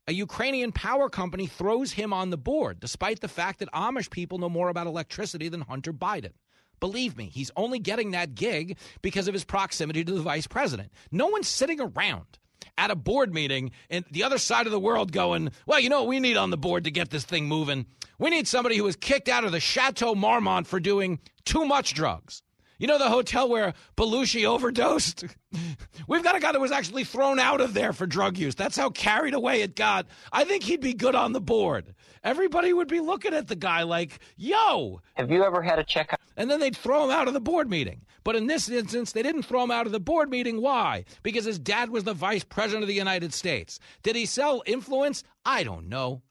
[0.09, 4.39] A Ukrainian power company throws him on the board, despite the fact that Amish people
[4.39, 6.33] know more about electricity than Hunter Biden.
[6.81, 10.91] Believe me, he's only getting that gig because of his proximity to the vice president.
[11.13, 12.39] No one's sitting around
[12.79, 16.01] at a board meeting and the other side of the world going, well, you know
[16.01, 17.87] what we need on the board to get this thing moving?
[18.19, 21.95] We need somebody who was kicked out of the Chateau Marmont for doing too much
[21.95, 22.43] drugs.
[22.81, 25.27] You know the hotel where Belushi overdosed?
[26.09, 28.55] We've got a guy that was actually thrown out of there for drug use.
[28.55, 30.07] That's how carried away it got.
[30.33, 31.95] I think he'd be good on the board.
[32.25, 35.03] Everybody would be looking at the guy like, yo.
[35.13, 36.19] Have you ever had a check?
[36.39, 38.01] And then they'd throw him out of the board meeting.
[38.25, 40.63] But in this instance, they didn't throw him out of the board meeting.
[40.63, 41.05] Why?
[41.23, 43.79] Because his dad was the vice president of the United States.
[44.03, 45.23] Did he sell influence?
[45.45, 46.23] I don't know.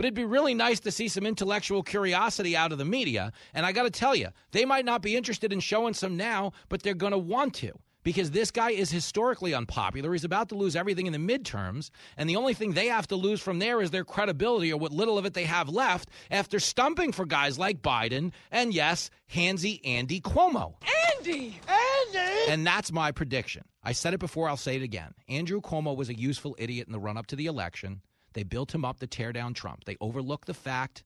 [0.00, 3.34] But it'd be really nice to see some intellectual curiosity out of the media.
[3.52, 6.54] And I got to tell you, they might not be interested in showing some now,
[6.70, 7.72] but they're going to want to
[8.02, 10.10] because this guy is historically unpopular.
[10.12, 13.14] He's about to lose everything in the midterms, and the only thing they have to
[13.14, 16.58] lose from there is their credibility or what little of it they have left after
[16.60, 20.76] stumping for guys like Biden and, yes, handsy Andy Cuomo.
[21.18, 21.60] Andy!
[21.68, 22.50] Andy!
[22.50, 23.64] And that's my prediction.
[23.84, 25.12] I said it before, I'll say it again.
[25.28, 28.00] Andrew Cuomo was a useful idiot in the run up to the election.
[28.32, 29.84] They built him up to tear down Trump.
[29.84, 31.04] They overlooked the fact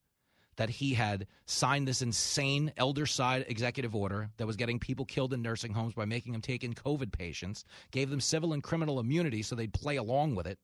[0.57, 5.33] that he had signed this insane elder side executive order that was getting people killed
[5.33, 9.01] in nursing homes by making them take in COVID patients, gave them civil and criminal
[9.01, 10.59] immunity so they'd play along with it.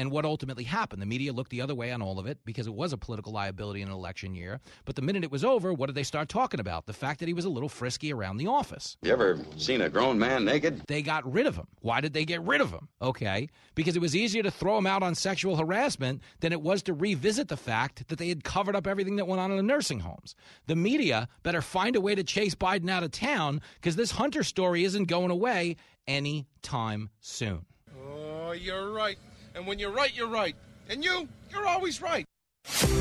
[0.00, 1.02] And what ultimately happened?
[1.02, 3.34] The media looked the other way on all of it because it was a political
[3.34, 4.58] liability in an election year.
[4.86, 6.86] But the minute it was over, what did they start talking about?
[6.86, 8.96] The fact that he was a little frisky around the office.
[9.02, 10.84] You ever seen a grown man naked?
[10.86, 11.66] They got rid of him.
[11.82, 12.88] Why did they get rid of him?
[13.02, 13.50] Okay.
[13.74, 16.94] Because it was easier to throw him out on sexual harassment than it was to
[16.94, 20.00] revisit the fact that they had covered up everything that went on in the nursing
[20.00, 20.34] homes.
[20.66, 24.44] The media better find a way to chase Biden out of town because this Hunter
[24.44, 25.76] story isn't going away
[26.08, 27.66] anytime soon.
[28.02, 29.18] Oh, you're right.
[29.54, 30.54] And when you're right, you're right.
[30.88, 32.24] And you, you're always right.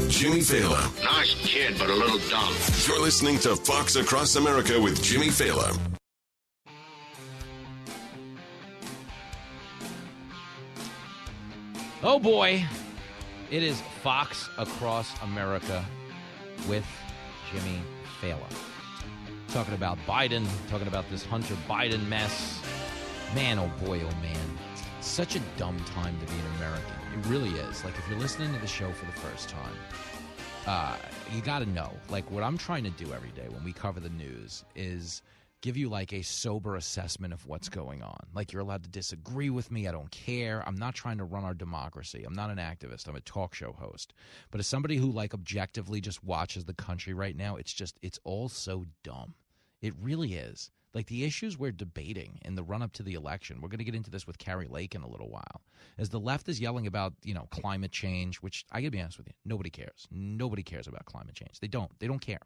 [0.07, 1.03] Jimmy Failla.
[1.03, 2.53] Nice kid, but a little dumb.
[2.87, 5.77] You're listening to Fox Across America with Jimmy Failla.
[12.01, 12.65] Oh boy,
[13.51, 15.83] it is Fox Across America
[16.67, 16.85] with
[17.51, 17.81] Jimmy
[18.21, 18.47] Failla.
[19.49, 22.61] Talking about Biden, talking about this Hunter Biden mess.
[23.35, 24.58] Man, oh boy, oh man.
[25.01, 26.93] Such a dumb time to be an American.
[27.17, 27.83] It really is.
[27.85, 29.73] Like, if you're listening to the show for the first time,
[30.67, 30.97] uh,
[31.33, 31.91] you got to know.
[32.09, 35.21] Like, what I'm trying to do every day when we cover the news is
[35.61, 38.19] give you like a sober assessment of what's going on.
[38.33, 39.87] Like you're allowed to disagree with me.
[39.87, 40.63] I don't care.
[40.65, 42.23] I'm not trying to run our democracy.
[42.25, 43.07] I'm not an activist.
[43.07, 44.13] I'm a talk show host.
[44.51, 48.19] But as somebody who like objectively just watches the country right now, it's just it's
[48.23, 49.33] all so dumb.
[49.81, 50.71] It really is.
[50.93, 53.83] Like the issues we're debating in the run up to the election, we're going to
[53.85, 55.61] get into this with Kari Lake in a little while.
[55.97, 59.01] As the left is yelling about, you know, climate change, which I got to be
[59.01, 60.07] honest with you, nobody cares.
[60.09, 61.59] Nobody cares about climate change.
[61.59, 61.91] They don't.
[61.99, 62.41] They don't care.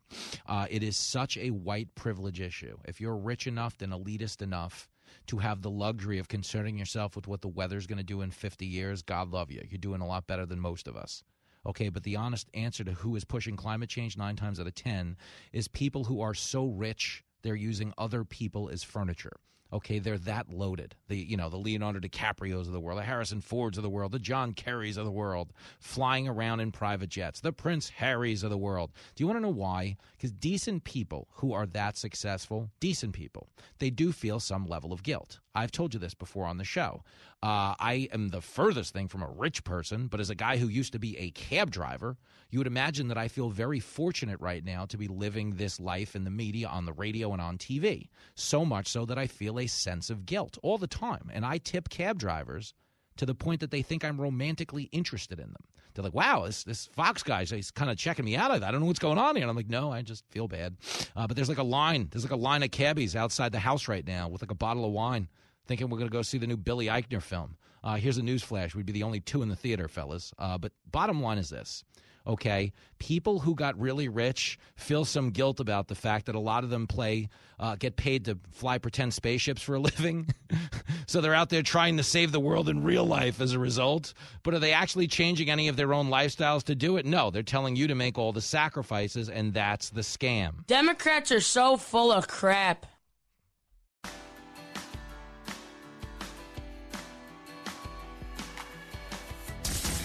[0.45, 2.77] Uh, it is such a white privilege issue.
[2.85, 4.89] If you're rich enough and elitist enough
[5.27, 8.31] to have the luxury of concerning yourself with what the weather's going to do in
[8.31, 9.61] 50 years, God love you.
[9.69, 11.23] You're doing a lot better than most of us.
[11.65, 14.75] Okay, but the honest answer to who is pushing climate change nine times out of
[14.75, 15.15] 10
[15.53, 19.37] is people who are so rich they're using other people as furniture.
[19.73, 20.95] Okay, they're that loaded.
[21.07, 24.11] The you know the Leonardo DiCaprio's of the world, the Harrison Fords of the world,
[24.11, 28.51] the John Kerrys of the world, flying around in private jets, the Prince Harrys of
[28.51, 28.91] the world.
[29.15, 29.97] Do you want to know why?
[30.15, 33.49] Because decent people who are that successful, decent people,
[33.79, 35.39] they do feel some level of guilt.
[35.55, 37.03] I've told you this before on the show.
[37.43, 40.67] Uh, I am the furthest thing from a rich person, but as a guy who
[40.67, 42.17] used to be a cab driver,
[42.49, 46.15] you would imagine that I feel very fortunate right now to be living this life
[46.15, 48.09] in the media, on the radio, and on TV.
[48.35, 51.29] So much so that I feel a sense of guilt all the time.
[51.33, 52.73] And I tip cab drivers
[53.17, 55.63] to the point that they think I'm romantically interested in them.
[55.93, 58.51] They're like, wow, this, this Fox guy, he's kind of checking me out.
[58.51, 59.43] I don't know what's going on here.
[59.43, 60.75] And I'm like, no, I just feel bad.
[61.15, 62.07] Uh, but there's like a line.
[62.11, 64.85] There's like a line of cabbies outside the house right now with like a bottle
[64.85, 65.27] of wine
[65.67, 67.57] thinking we're going to go see the new Billy Eichner film.
[67.83, 68.73] Uh, here's a news flash.
[68.73, 70.33] We'd be the only two in the theater, fellas.
[70.39, 71.83] Uh, but bottom line is this
[72.25, 72.71] okay?
[72.99, 76.69] People who got really rich feel some guilt about the fact that a lot of
[76.69, 80.29] them play, uh, get paid to fly pretend spaceships for a living.
[81.07, 84.13] so they're out there trying to save the world in real life as a result.
[84.43, 87.05] But are they actually changing any of their own lifestyles to do it?
[87.05, 90.65] No, they're telling you to make all the sacrifices, and that's the scam.
[90.67, 92.85] Democrats are so full of crap.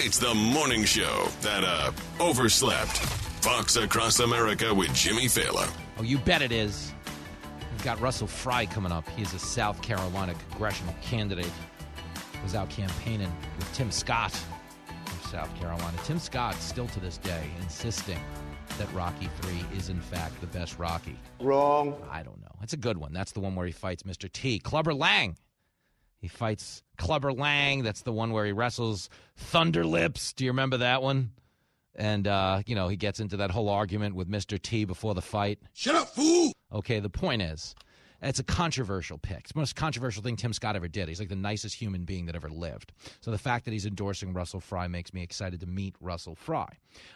[0.00, 1.90] It's the morning show that uh
[2.20, 2.98] overslept.
[3.42, 5.68] Fox Across America with Jimmy Failla.
[5.98, 6.92] Oh, you bet it is.
[7.72, 9.08] We've got Russell Fry coming up.
[9.16, 11.50] He's a South Carolina congressional candidate.
[12.44, 14.30] Was out campaigning with Tim Scott
[15.04, 15.98] from South Carolina.
[16.04, 18.20] Tim Scott, still to this day, insisting
[18.78, 21.18] that Rocky 3 is, in fact, the best Rocky.
[21.40, 21.96] Wrong.
[22.08, 22.54] I don't know.
[22.62, 23.12] It's a good one.
[23.12, 24.30] That's the one where he fights Mr.
[24.30, 24.60] T.
[24.60, 25.36] Clubber Lang.
[26.20, 27.82] He fights Clubber Lang.
[27.82, 30.32] That's the one where he wrestles Thunder Lips.
[30.32, 31.30] Do you remember that one?
[31.94, 34.60] And, uh, you know, he gets into that whole argument with Mr.
[34.60, 35.58] T before the fight.
[35.72, 36.52] Shut up, fool!
[36.72, 37.74] Okay, the point is,
[38.20, 39.40] it's a controversial pick.
[39.40, 41.08] It's the most controversial thing Tim Scott ever did.
[41.08, 42.92] He's like the nicest human being that ever lived.
[43.20, 46.68] So the fact that he's endorsing Russell Fry makes me excited to meet Russell Fry.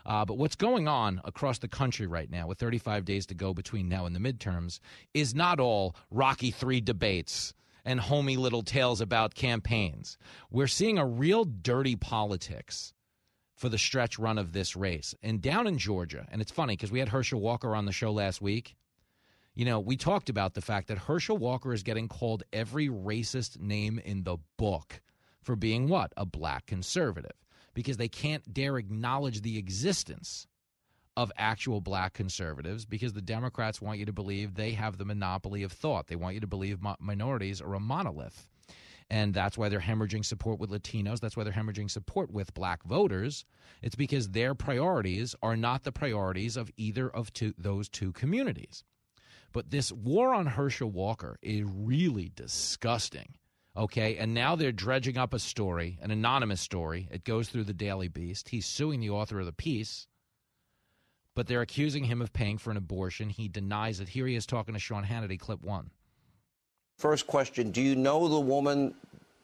[0.06, 3.52] Uh, but what's going on across the country right now, with 35 days to go
[3.52, 4.78] between now and the midterms,
[5.12, 7.52] is not all Rocky 3 debates
[7.84, 10.18] and homey little tales about campaigns.
[10.50, 12.92] We're seeing a real dirty politics
[13.56, 15.14] for the stretch run of this race.
[15.22, 18.12] And down in Georgia, and it's funny because we had Herschel Walker on the show
[18.12, 18.76] last week.
[19.54, 23.60] You know, we talked about the fact that Herschel Walker is getting called every racist
[23.60, 25.00] name in the book
[25.42, 26.12] for being what?
[26.16, 27.36] A black conservative.
[27.74, 30.46] Because they can't dare acknowledge the existence
[31.16, 35.62] of actual black conservatives because the Democrats want you to believe they have the monopoly
[35.62, 36.06] of thought.
[36.06, 38.46] They want you to believe mo- minorities are a monolith.
[39.10, 41.20] And that's why they're hemorrhaging support with Latinos.
[41.20, 43.44] That's why they're hemorrhaging support with black voters.
[43.82, 48.84] It's because their priorities are not the priorities of either of two, those two communities.
[49.52, 53.34] But this war on Herschel Walker is really disgusting.
[53.76, 57.08] Okay, and now they're dredging up a story, an anonymous story.
[57.10, 58.48] It goes through the Daily Beast.
[58.48, 60.06] He's suing the author of the piece
[61.34, 63.28] but they're accusing him of paying for an abortion.
[63.28, 64.08] He denies it.
[64.08, 65.90] Here he is talking to Sean Hannity, clip one.
[66.98, 68.94] First question Do you know the woman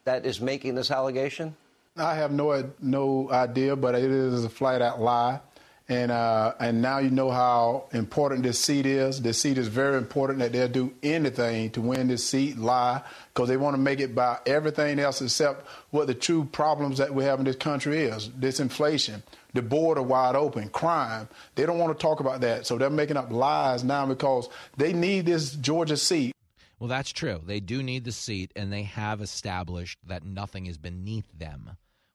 [0.05, 1.55] that is making this allegation?
[1.97, 5.41] I have no no idea, but it is a flat out lie.
[5.89, 9.21] And uh, and now you know how important this seat is.
[9.21, 10.37] This seat is very important.
[10.39, 13.01] That they'll do anything to win this seat, lie,
[13.33, 17.11] because they want to make it by everything else except what the true problems that
[17.13, 18.29] we have in this country is.
[18.37, 19.23] This inflation,
[19.53, 21.27] the border wide open, crime.
[21.55, 24.93] They don't want to talk about that, so they're making up lies now because they
[24.93, 26.35] need this Georgia seat.
[26.79, 27.41] Well, that's true.
[27.45, 31.71] They do need the seat, and they have established that nothing is beneath them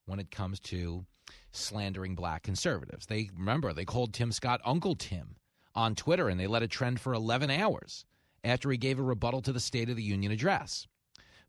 [0.07, 1.05] when it comes to
[1.53, 3.07] slandering black conservatives.
[3.07, 5.37] They remember they called Tim Scott Uncle Tim
[5.75, 8.05] on Twitter and they let it trend for 11 hours
[8.43, 10.87] after he gave a rebuttal to the State of the Union address.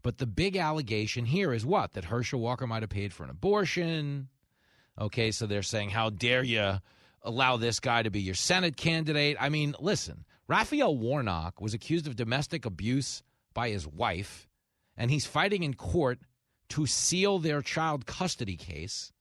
[0.02, 1.94] But the big allegation here is what?
[1.94, 4.30] That Herschel Walker might have paid for an abortion.
[5.00, 6.80] Okay, so they're saying, how dare you
[7.22, 9.38] allow this guy to be your Senate candidate?
[9.40, 13.24] I mean, listen, Raphael Warnock was accused of domestic abuse
[13.54, 14.48] by his wife,
[14.96, 16.20] and he's fighting in court
[16.70, 19.12] to seal their child custody case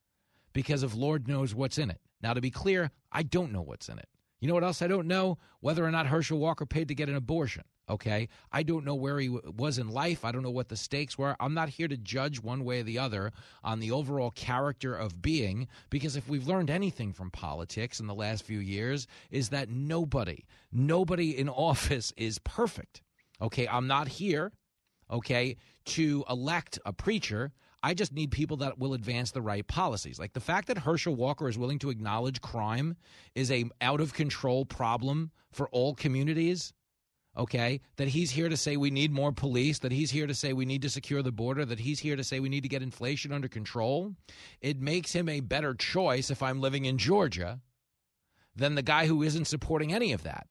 [0.52, 2.00] because of Lord knows what's in it.
[2.22, 4.08] Now, to be clear, I don't know what's in it.
[4.40, 5.38] You know what else I don't know?
[5.60, 7.64] Whether or not Herschel Walker paid to get an abortion.
[7.88, 8.28] Okay.
[8.50, 10.24] I don't know where he w- was in life.
[10.24, 11.36] I don't know what the stakes were.
[11.38, 13.30] I'm not here to judge one way or the other
[13.62, 18.14] on the overall character of being, because if we've learned anything from politics in the
[18.14, 23.02] last few years, is that nobody, nobody in office is perfect.
[23.42, 23.68] Okay.
[23.68, 24.52] I'm not here,
[25.10, 25.56] okay,
[25.86, 27.52] to elect a preacher.
[27.82, 30.18] I just need people that will advance the right policies.
[30.18, 32.96] Like the fact that Herschel Walker is willing to acknowledge crime
[33.34, 36.72] is a out of control problem for all communities.
[37.36, 40.52] Okay, that he's here to say we need more police, that he's here to say
[40.52, 42.82] we need to secure the border, that he's here to say we need to get
[42.82, 44.14] inflation under control,
[44.60, 47.60] it makes him a better choice if I'm living in Georgia
[48.54, 50.46] than the guy who isn't supporting any of that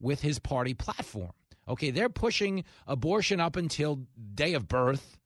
[0.00, 1.32] with his party platform.
[1.68, 5.18] Okay, they're pushing abortion up until day of birth,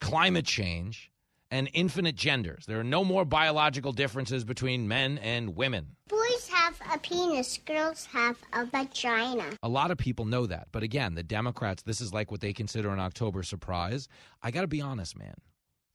[0.00, 1.10] climate change,
[1.50, 2.66] and infinite genders.
[2.66, 5.96] There are no more biological differences between men and women.
[6.08, 9.44] Boys have a penis, girls have a vagina.
[9.62, 10.68] A lot of people know that.
[10.72, 14.08] But again, the Democrats, this is like what they consider an October surprise.
[14.42, 15.34] I got to be honest, man.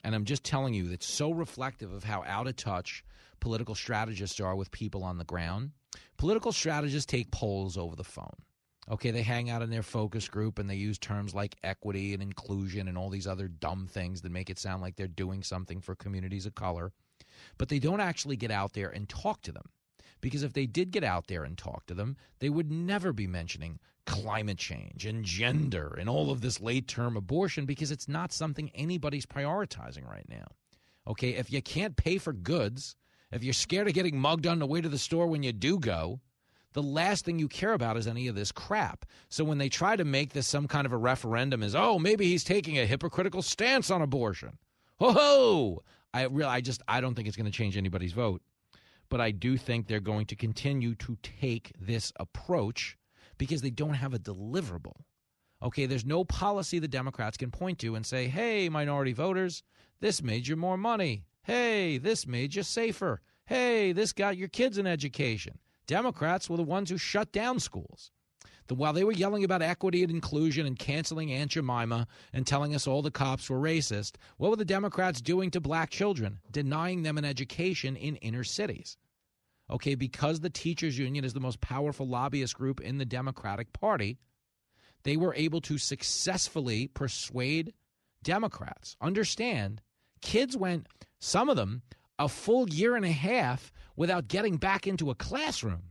[0.04, 3.04] And I'm just telling you, it's so reflective of how out of touch
[3.40, 5.72] political strategists are with people on the ground.
[6.18, 8.36] Political strategists take polls over the phone.
[8.90, 12.24] Okay, they hang out in their focus group and they use terms like equity and
[12.24, 15.82] inclusion and all these other dumb things that make it sound like they're doing something
[15.82, 16.92] for communities of color.
[17.58, 19.70] But they don't actually get out there and talk to them.
[20.20, 23.28] Because if they did get out there and talk to them, they would never be
[23.28, 28.34] mentioning climate change and gender and all of this late term abortion because it's not
[28.34, 30.46] something anybody's prioritizing right now.
[31.08, 32.96] Okay, if you can't pay for goods,
[33.32, 35.80] if you're scared of getting mugged on the way to the store when you do
[35.80, 36.20] go,
[36.74, 39.06] the last thing you care about is any of this crap.
[39.30, 42.26] So when they try to make this some kind of a referendum, is oh maybe
[42.26, 44.58] he's taking a hypocritical stance on abortion.
[45.00, 45.84] Ho ho!
[46.14, 48.42] I really, I just, I don't think it's going to change anybody's vote,
[49.10, 52.98] but I do think they're going to continue to take this approach
[53.38, 54.96] because they don't have a deliverable.
[55.64, 59.64] Okay, there's no policy the Democrats can point to and say, hey, minority voters,
[60.00, 61.24] this made you more money.
[61.44, 63.22] Hey, this made you safer.
[63.46, 65.60] Hey, this got your kids an education.
[65.92, 68.12] Democrats were the ones who shut down schools.
[68.68, 72.74] The, while they were yelling about equity and inclusion and canceling Aunt Jemima and telling
[72.74, 76.40] us all the cops were racist, what were the Democrats doing to black children?
[76.50, 78.96] Denying them an education in inner cities.
[79.70, 84.18] Okay, because the teachers union is the most powerful lobbyist group in the Democratic Party,
[85.04, 87.74] they were able to successfully persuade
[88.24, 88.96] Democrats.
[89.02, 89.82] Understand,
[90.22, 90.88] kids went,
[91.20, 91.82] some of them,
[92.22, 95.84] a full year and a half without getting back into a classroom.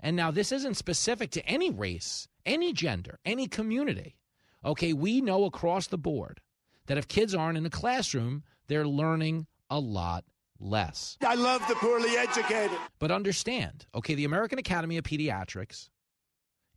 [0.00, 4.16] And now this isn't specific to any race, any gender, any community.
[4.64, 6.40] Okay, we know across the board
[6.86, 10.24] that if kids aren't in the classroom, they're learning a lot
[10.58, 11.18] less.
[11.24, 12.78] I love the poorly educated.
[12.98, 15.90] But understand, okay, the American Academy of Pediatrics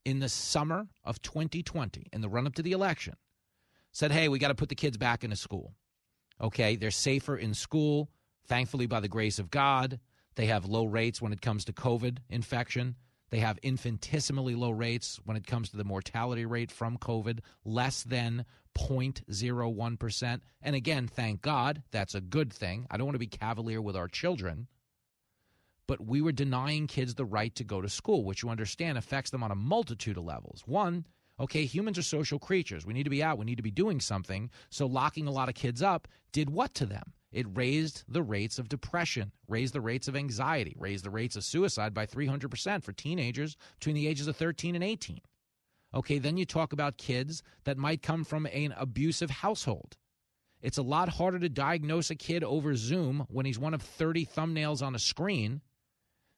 [0.04, 3.16] in the summer of 2020, in the run up to the election,
[3.94, 5.76] said, hey, we got to put the kids back into school.
[6.42, 8.10] Okay, they're safer in school,
[8.48, 10.00] thankfully, by the grace of God.
[10.36, 12.96] They have low rates when it comes to COVID infection.
[13.32, 18.04] They have infinitesimally low rates when it comes to the mortality rate from COVID, less
[18.04, 18.46] than
[18.78, 20.42] 0.01%.
[20.62, 22.88] And again, thank God, that's a good thing.
[22.92, 24.68] I don't want to be cavalier with our children.
[25.88, 29.32] But we were denying kids the right to go to school, which you understand affects
[29.32, 30.64] them on a multitude of levels.
[30.66, 31.06] One,
[31.40, 32.86] okay, humans are social creatures.
[32.86, 34.50] We need to be out, we need to be doing something.
[34.70, 37.14] So locking a lot of kids up did what to them?
[37.32, 41.46] It raised the rates of depression, raised the rates of anxiety, raised the rates of
[41.46, 45.22] suicide by 300% for teenagers between the ages of 13 and 18.
[45.94, 49.98] Okay, then you talk about kids that might come from an abusive household.
[50.62, 54.26] It's a lot harder to diagnose a kid over Zoom when he's one of 30
[54.26, 55.62] thumbnails on a screen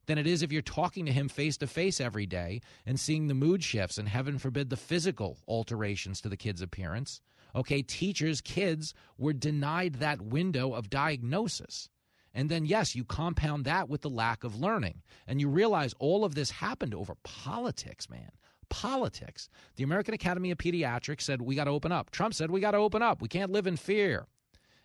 [0.05, 3.27] than it is if you're talking to him face to face every day and seeing
[3.27, 7.21] the mood shifts and heaven forbid the physical alterations to the kid's appearance
[7.55, 11.89] Okay, teachers, kids were denied that window of diagnosis.
[12.33, 15.03] And then, yes, you compound that with the lack of learning.
[15.27, 18.31] And you realize all of this happened over politics, man.
[18.69, 19.49] Politics.
[19.75, 22.09] The American Academy of Pediatrics said, we got to open up.
[22.09, 23.21] Trump said, we got to open up.
[23.21, 24.25] We can't live in fear.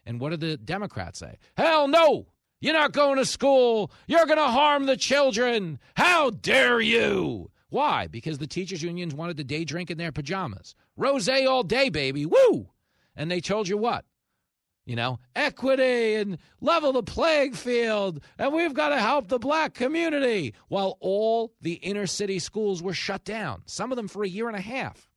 [0.04, 1.38] And what did the Democrats say?
[1.56, 2.26] Hell no!
[2.60, 3.92] You're not going to school.
[4.06, 5.78] You're going to harm the children.
[5.94, 7.50] How dare you?
[7.70, 8.06] Why?
[8.06, 10.74] Because the teachers' unions wanted to day drink in their pajamas.
[10.96, 12.24] Rose all day, baby.
[12.24, 12.70] Woo!
[13.14, 14.04] And they told you what?
[14.86, 19.74] You know, equity and level the playing field, and we've got to help the black
[19.74, 24.28] community while all the inner city schools were shut down, some of them for a
[24.28, 25.10] year and a half.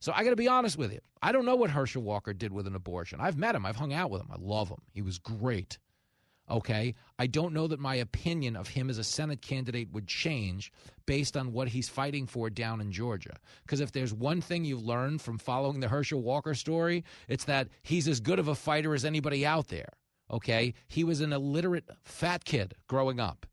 [0.00, 1.00] So I got to be honest with you.
[1.20, 3.20] I don't know what Herschel Walker did with an abortion.
[3.20, 4.30] I've met him, I've hung out with him.
[4.32, 4.80] I love him.
[4.92, 5.78] He was great.
[6.52, 6.94] Okay.
[7.18, 10.70] I don't know that my opinion of him as a Senate candidate would change
[11.06, 13.34] based on what he's fighting for down in Georgia.
[13.62, 17.68] Because if there's one thing you've learned from following the Herschel Walker story, it's that
[17.82, 19.88] he's as good of a fighter as anybody out there.
[20.30, 20.74] Okay.
[20.88, 23.46] He was an illiterate fat kid growing up.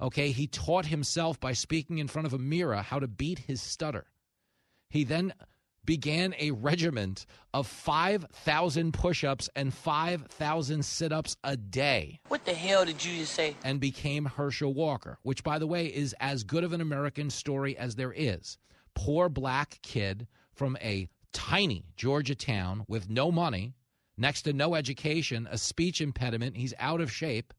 [0.00, 0.30] Okay.
[0.30, 4.06] He taught himself by speaking in front of a mirror how to beat his stutter.
[4.88, 5.34] He then
[5.86, 12.20] began a regiment of 5,000 push ups and 5,000 sit ups a day.
[12.28, 13.56] What the hell did you just say?
[13.64, 17.76] And became Herschel Walker, which, by the way, is as good of an American story
[17.76, 18.58] as there is.
[18.94, 23.74] poor black kid from a tiny Georgia town with no money,
[24.16, 27.52] next to no education, a speech impediment, he's out of shape,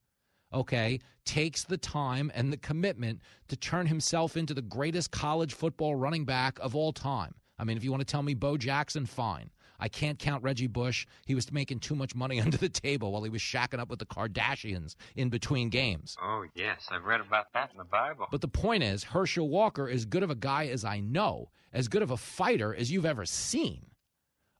[0.53, 5.95] okay, takes the time and the commitment to turn himself into the greatest college football
[5.95, 7.36] running back of all time.
[7.58, 9.49] I mean, if you want to tell me Bo Jackson, fine.
[9.80, 11.06] I can't count Reggie Bush.
[11.26, 13.99] He was making too much money under the table while he was shacking up with
[13.99, 16.16] the Kardashians in between games.
[16.22, 16.88] Oh, yes.
[16.89, 18.28] I've read about that in the Bible.
[18.32, 21.88] But the point is, Herschel Walker, as good of a guy as I know, as
[21.88, 23.88] good of a fighter as you've ever seen,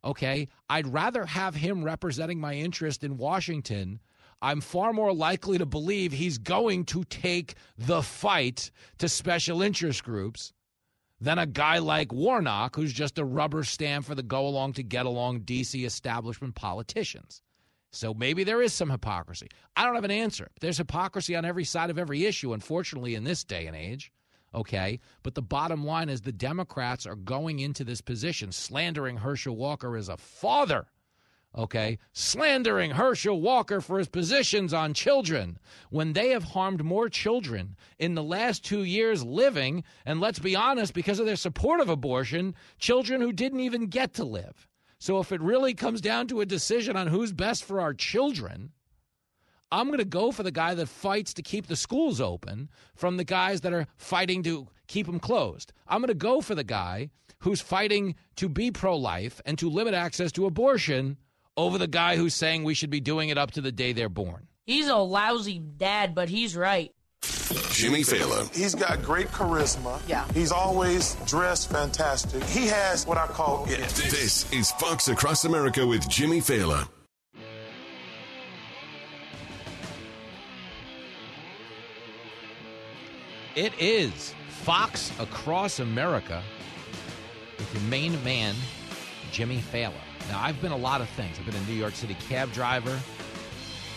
[0.04, 4.00] okay, I'd rather have him representing my interest in Washington.
[4.42, 8.70] I'm far more likely to believe he's going to take the fight
[9.00, 10.54] to special interest groups
[11.20, 14.84] than a guy like Warnock, who's just a rubber stamp for the go along to
[14.84, 17.42] get along DC establishment politicians.
[17.92, 19.48] So maybe there is some hypocrisy.
[19.76, 20.52] I don't have an answer.
[20.60, 24.12] There's hypocrisy on every side of every issue, unfortunately, in this day and age.
[24.54, 25.00] Okay.
[25.24, 29.96] But the bottom line is the Democrats are going into this position slandering Herschel Walker
[29.96, 30.88] as a father
[31.58, 35.58] okay, slandering Herschel Walker for his positions on children
[35.90, 40.56] when they have harmed more children in the last two years living, and let's be
[40.56, 44.68] honest, because of their support of abortion, children who didn't even get to live.
[45.00, 48.72] So if it really comes down to a decision on who's best for our children,
[49.72, 53.18] I'm going to go for the guy that fights to keep the schools open from
[53.18, 55.74] the guys that are fighting to keep them closed.
[55.88, 59.70] I'm going to go for the guy who's fighting to be pro life and to
[59.70, 61.18] limit access to abortion
[61.58, 64.10] over the guy who's saying we should be doing it up to the day they're
[64.10, 64.48] born.
[64.66, 66.92] He's a lousy dad, but he's right.
[67.72, 68.54] Jimmy Failla.
[68.56, 70.00] He's got great charisma.
[70.08, 70.26] Yeah.
[70.34, 72.44] He's always dressed fantastic.
[72.44, 73.78] He has what I call it.
[73.80, 76.88] This is Fox Across America with Jimmy Failla.
[83.56, 84.34] It is
[84.64, 86.44] Fox Across America
[87.58, 88.56] with your main man,
[89.32, 89.94] Jimmy Failla.
[90.30, 91.38] Now, I've been a lot of things.
[91.40, 93.00] I've been a New York City cab driver.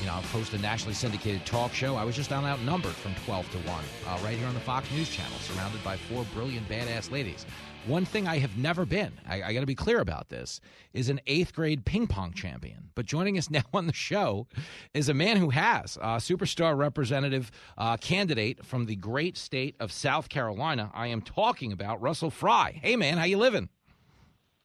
[0.00, 1.96] You know, I've hosted a nationally syndicated talk show.
[1.96, 4.88] I was just on outnumbered from 12 to 1, uh, right here on the Fox
[4.92, 7.46] News Channel, surrounded by four brilliant, badass ladies.
[7.86, 10.60] One thing I have never been, I, I got to be clear about this,
[10.92, 12.90] is an eighth grade ping pong champion.
[12.94, 14.46] But joining us now on the show
[14.94, 19.90] is a man who has a superstar representative uh, candidate from the great state of
[19.90, 20.92] South Carolina.
[20.94, 22.78] I am talking about Russell Fry.
[22.80, 23.68] Hey, man, how you living?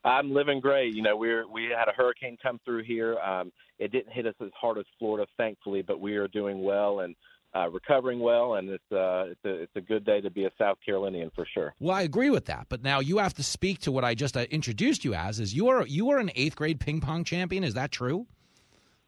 [0.03, 0.93] I'm living great.
[0.93, 3.17] You know, we're we had a hurricane come through here.
[3.19, 7.01] Um, it didn't hit us as hard as Florida, thankfully, but we are doing well
[7.01, 7.15] and
[7.55, 10.51] uh, recovering well, and it's uh, it's a it's a good day to be a
[10.57, 11.73] South Carolinian for sure.
[11.79, 14.35] Well, I agree with that, but now you have to speak to what I just
[14.35, 15.39] uh, introduced you as.
[15.39, 17.63] Is you are you are an eighth grade ping pong champion?
[17.63, 18.27] Is that true?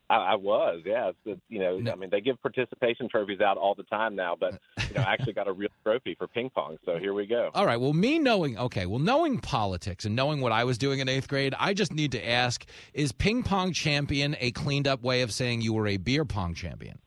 [0.10, 1.10] I, I was, yeah.
[1.10, 1.92] It's, it's, you know, no.
[1.92, 5.14] I mean, they give participation trophies out all the time now, but you know, I
[5.14, 6.78] actually got a real trophy for ping pong.
[6.86, 7.50] So here we go.
[7.54, 7.80] All right.
[7.80, 11.28] Well, me knowing, okay, well, knowing politics and knowing what I was doing in eighth
[11.28, 15.34] grade, I just need to ask: Is ping pong champion a cleaned up way of
[15.34, 17.00] saying you were a beer pong champion?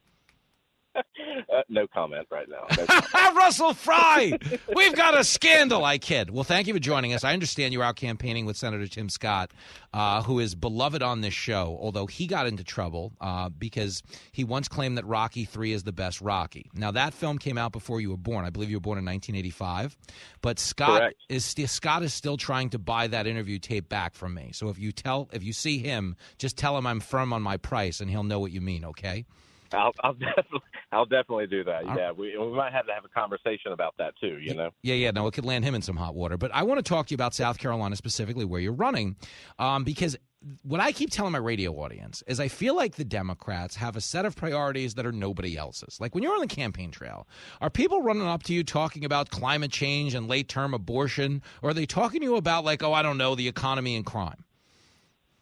[1.39, 2.67] Uh, no comment right now.
[2.77, 4.39] No Russell Fry,
[4.75, 5.85] we've got a scandal.
[5.85, 6.31] I kid.
[6.31, 7.25] Well, thank you for joining us.
[7.25, 9.53] I understand you're out campaigning with Senator Tim Scott,
[9.93, 14.45] uh, who is beloved on this show, although he got into trouble uh, because he
[14.45, 16.71] once claimed that Rocky Three is the best Rocky.
[16.75, 18.45] Now that film came out before you were born.
[18.45, 19.97] I believe you were born in 1985,
[20.41, 21.17] but Scott Correct.
[21.29, 24.51] is Scott is still trying to buy that interview tape back from me.
[24.53, 27.57] So if you tell if you see him, just tell him I'm firm on my
[27.57, 28.85] price, and he'll know what you mean.
[28.85, 29.25] Okay.
[29.73, 30.61] I'll, I'll definitely,
[30.93, 31.85] I'll definitely do that.
[31.85, 34.39] Yeah, we, we might have to have a conversation about that too.
[34.41, 34.71] You know.
[34.83, 35.11] Yeah, yeah.
[35.11, 36.37] No, it could land him in some hot water.
[36.37, 39.17] But I want to talk to you about South Carolina specifically, where you're running,
[39.59, 40.17] um, because
[40.63, 44.01] what I keep telling my radio audience is I feel like the Democrats have a
[44.01, 45.99] set of priorities that are nobody else's.
[46.01, 47.27] Like when you're on the campaign trail,
[47.61, 51.71] are people running up to you talking about climate change and late term abortion, or
[51.71, 54.45] are they talking to you about like, oh, I don't know, the economy and crime?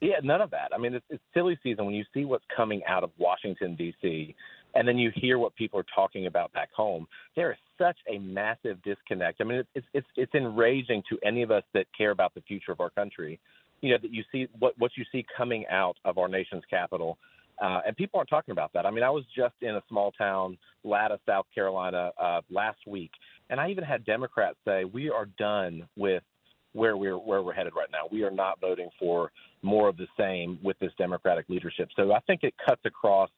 [0.01, 0.71] Yeah, none of that.
[0.75, 4.35] I mean, it's, it's silly season when you see what's coming out of Washington D.C.
[4.75, 7.07] and then you hear what people are talking about back home.
[7.35, 9.41] There is such a massive disconnect.
[9.41, 12.73] I mean, it's it's it's enraging to any of us that care about the future
[12.73, 13.41] of our country.
[13.81, 17.17] You know that you see what what you see coming out of our nation's capital.
[17.59, 18.85] Uh, and people aren't talking about that.
[18.85, 23.13] I mean, I was just in a small town, Latta, South Carolina, uh, last week,
[23.49, 26.23] and I even had Democrats say we are done with
[26.77, 28.03] where we're where we're headed right now.
[28.13, 29.33] We are not voting for
[29.63, 31.89] more of the same with this Democratic leadership.
[31.97, 33.31] So I think it cuts across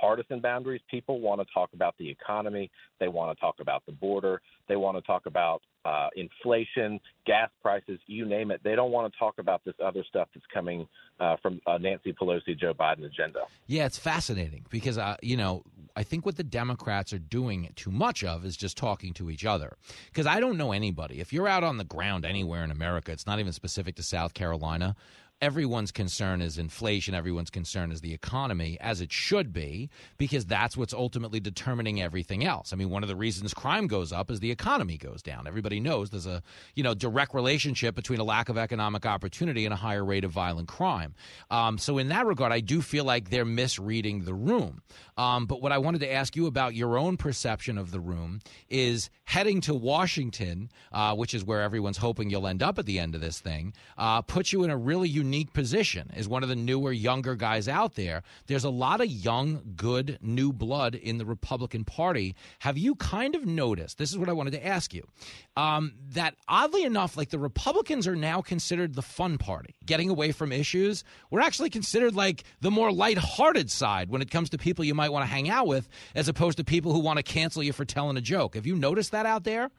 [0.00, 0.80] partisan boundaries.
[0.90, 2.70] People want to talk about the economy.
[3.00, 4.40] They want to talk about the border.
[4.68, 8.60] They want to talk about uh, inflation, gas prices, you name it.
[8.62, 10.86] They don't want to talk about this other stuff that's coming
[11.20, 13.40] uh, from uh, Nancy Pelosi, Joe Biden agenda.
[13.66, 15.62] Yeah, it's fascinating because uh, you know
[15.96, 19.44] I think what the Democrats are doing too much of is just talking to each
[19.44, 19.76] other.
[20.06, 21.20] Because I don't know anybody.
[21.20, 24.34] If you're out on the ground anywhere in America, it's not even specific to South
[24.34, 24.94] Carolina
[25.40, 30.76] everyone's concern is inflation, everyone's concern is the economy, as it should be, because that's
[30.76, 32.72] what's ultimately determining everything else.
[32.72, 35.46] I mean, one of the reasons crime goes up is the economy goes down.
[35.46, 36.42] Everybody knows there's a
[36.74, 40.32] you know direct relationship between a lack of economic opportunity and a higher rate of
[40.32, 41.14] violent crime.
[41.50, 44.82] Um, so in that regard, I do feel like they're misreading the room.
[45.16, 48.40] Um, but what I wanted to ask you about your own perception of the room
[48.68, 52.98] is heading to Washington, uh, which is where everyone's hoping you'll end up at the
[52.98, 56.42] end of this thing, uh, puts you in a really unique unique position as one
[56.42, 58.22] of the newer, younger guys out there.
[58.46, 62.34] There's a lot of young, good, new blood in the Republican Party.
[62.60, 63.98] Have you kind of noticed?
[63.98, 65.06] This is what I wanted to ask you.
[65.54, 70.32] Um, that oddly enough, like the Republicans are now considered the fun party, getting away
[70.32, 71.04] from issues.
[71.30, 75.12] We're actually considered like the more lighthearted side when it comes to people you might
[75.12, 77.84] want to hang out with, as opposed to people who want to cancel you for
[77.84, 78.54] telling a joke.
[78.54, 79.70] Have you noticed that out there?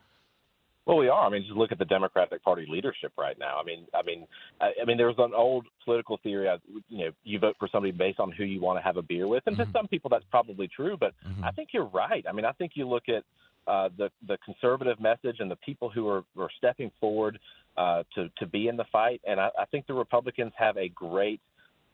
[0.86, 1.26] Well, we are.
[1.26, 3.58] I mean, just look at the Democratic Party leadership right now.
[3.60, 4.26] I mean, I mean,
[4.60, 6.48] I, I mean, there's an old political theory.
[6.48, 9.02] Of, you know, you vote for somebody based on who you want to have a
[9.02, 9.70] beer with, and mm-hmm.
[9.70, 10.96] to some people that's probably true.
[10.98, 11.44] But mm-hmm.
[11.44, 12.24] I think you're right.
[12.28, 13.24] I mean, I think you look at
[13.66, 17.38] uh, the the conservative message and the people who are, are stepping forward
[17.76, 20.88] uh, to to be in the fight, and I, I think the Republicans have a
[20.88, 21.40] great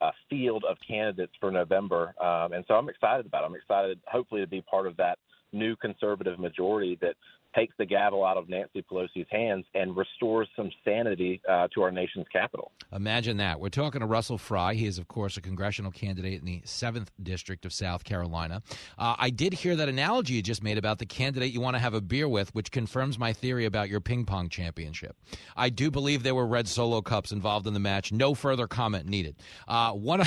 [0.00, 3.42] uh, field of candidates for November, um, and so I'm excited about.
[3.42, 3.46] It.
[3.46, 5.18] I'm excited, hopefully, to be part of that
[5.52, 7.14] new conservative majority that
[7.54, 11.90] takes the gavel out of Nancy Pelosi's hands and restores some sanity uh, to our
[11.90, 12.72] nation's capital.
[12.92, 13.60] Imagine that.
[13.60, 14.74] We're talking to Russell Fry.
[14.74, 18.62] He is, of course, a congressional candidate in the 7th District of South Carolina.
[18.98, 21.80] Uh, I did hear that analogy you just made about the candidate you want to
[21.80, 25.16] have a beer with, which confirms my theory about your ping pong championship.
[25.56, 28.12] I do believe there were red solo cups involved in the match.
[28.12, 29.36] No further comment needed.
[29.66, 30.24] Uh, one,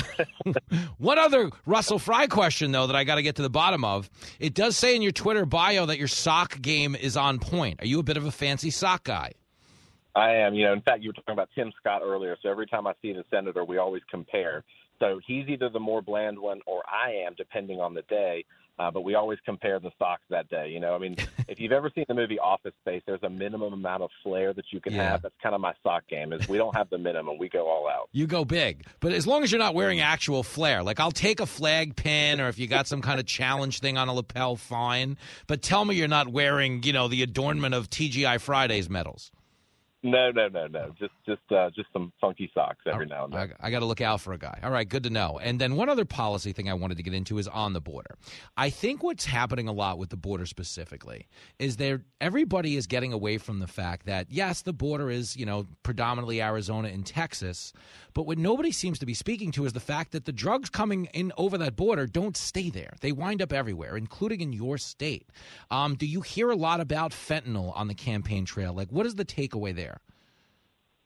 [0.98, 4.10] one other Russell Fry question, though, that I got to get to the bottom of.
[4.38, 7.80] It does say in your Twitter bio that your sock game is on point.
[7.80, 9.32] Are you a bit of a fancy sock guy?
[10.16, 10.54] I am.
[10.54, 12.36] You know, in fact, you were talking about Tim Scott earlier.
[12.42, 14.64] So every time I see the senator, we always compare.
[14.98, 18.44] So he's either the more bland one or I am, depending on the day.
[18.80, 20.70] Uh, but we always compare the socks that day.
[20.70, 21.16] You know, I mean,
[21.48, 24.64] if you've ever seen the movie Office Space, there's a minimum amount of flair that
[24.70, 25.10] you can yeah.
[25.10, 25.22] have.
[25.22, 26.32] That's kind of my sock game.
[26.32, 28.08] Is we don't have the minimum, we go all out.
[28.12, 31.40] You go big, but as long as you're not wearing actual flair, like I'll take
[31.40, 34.56] a flag pin, or if you got some kind of challenge thing on a lapel,
[34.56, 35.18] fine.
[35.46, 39.30] But tell me you're not wearing, you know, the adornment of TGI Fridays medals.
[40.02, 40.94] No, no, no, no.
[40.98, 43.52] Just, just, uh, just some funky socks every now and then.
[43.60, 44.58] I, I got to look out for a guy.
[44.62, 45.38] All right, good to know.
[45.42, 48.16] And then one other policy thing I wanted to get into is on the border.
[48.56, 51.26] I think what's happening a lot with the border specifically
[51.58, 55.44] is there everybody is getting away from the fact that yes, the border is you
[55.44, 57.72] know predominantly Arizona and Texas,
[58.14, 61.06] but what nobody seems to be speaking to is the fact that the drugs coming
[61.06, 62.94] in over that border don't stay there.
[63.00, 65.28] They wind up everywhere, including in your state.
[65.70, 68.72] Um, do you hear a lot about fentanyl on the campaign trail?
[68.72, 69.89] Like, what is the takeaway there?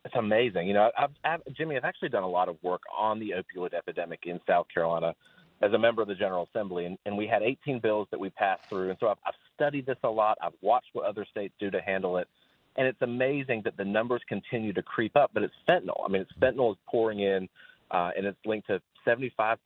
[0.05, 0.69] It's amazing.
[0.69, 3.73] You know, I've, I've, Jimmy, I've actually done a lot of work on the opioid
[3.73, 5.15] epidemic in South Carolina
[5.63, 8.29] as a member of the General Assembly, and, and we had 18 bills that we
[8.31, 8.91] passed through.
[8.91, 10.37] And so I've, I've studied this a lot.
[10.43, 12.29] I've watched what other states do to handle it,
[12.77, 15.31] and it's amazing that the numbers continue to creep up.
[15.33, 16.05] But it's fentanyl.
[16.05, 17.49] I mean, it's fentanyl is pouring in,
[17.95, 19.57] uh, and it's linked to 75%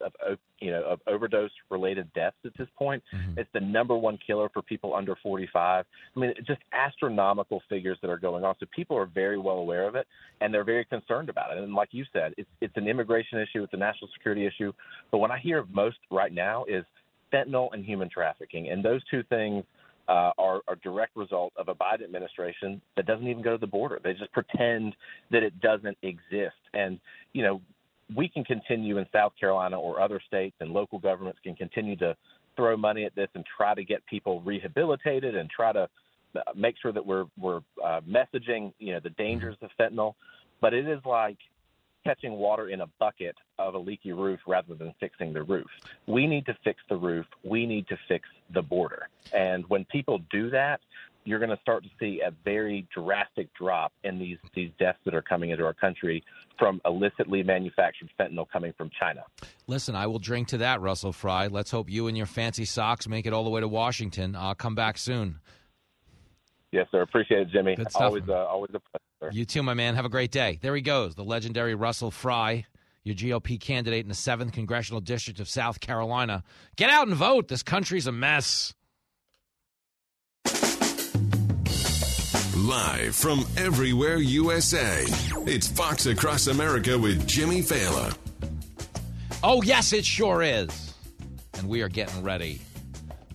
[0.00, 3.02] of you know of overdose related deaths at this point.
[3.14, 3.38] Mm-hmm.
[3.38, 5.84] It's the number one killer for people under 45.
[6.16, 8.54] I mean, just astronomical figures that are going on.
[8.60, 10.06] So people are very well aware of it
[10.40, 11.62] and they're very concerned about it.
[11.62, 14.72] And like you said, it's it's an immigration issue, it's a national security issue.
[15.10, 16.84] But what I hear most right now is
[17.32, 19.64] fentanyl and human trafficking, and those two things.
[20.06, 23.66] Uh, are a direct result of a Biden administration that doesn't even go to the
[23.66, 23.98] border.
[24.04, 24.94] They just pretend
[25.30, 26.60] that it doesn't exist.
[26.74, 27.00] And,
[27.32, 27.62] you know,
[28.14, 32.16] we can continue in South Carolina or other states and local governments can continue to
[32.56, 35.88] throw money at this and try to get people rehabilitated and try to
[36.36, 40.14] uh, make sure that we're we're uh, messaging you know the dangers of fentanyl,
[40.60, 41.38] but it is like
[42.04, 45.66] catching water in a bucket of a leaky roof rather than fixing the roof.
[46.06, 47.26] We need to fix the roof.
[47.42, 49.08] We need to fix the border.
[49.32, 50.80] And when people do that,
[51.24, 55.14] you're going to start to see a very drastic drop in these these deaths that
[55.14, 56.22] are coming into our country
[56.58, 59.22] from illicitly manufactured fentanyl coming from China.
[59.66, 61.46] Listen, I will drink to that, Russell Fry.
[61.46, 64.36] Let's hope you and your fancy socks make it all the way to Washington.
[64.36, 65.40] I'll come back soon.
[66.72, 67.02] Yes, sir.
[67.02, 67.76] Appreciate it, Jimmy.
[67.76, 68.02] Good stuff.
[68.02, 69.34] Always, uh, always a pleasure.
[69.34, 69.94] You too, my man.
[69.94, 70.58] Have a great day.
[70.60, 72.66] There he goes, the legendary Russell Fry
[73.04, 76.42] your GOP candidate in the 7th Congressional District of South Carolina.
[76.76, 77.48] Get out and vote.
[77.48, 78.74] This country's a mess.
[82.64, 85.04] Live from everywhere USA,
[85.46, 88.16] it's Fox Across America with Jimmy Failla.
[89.42, 90.94] Oh, yes, it sure is.
[91.58, 92.62] And we are getting ready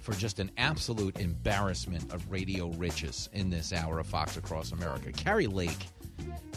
[0.02, 5.12] for just an absolute embarrassment of radio riches in this hour of Fox Across America.
[5.12, 5.86] Kari Lake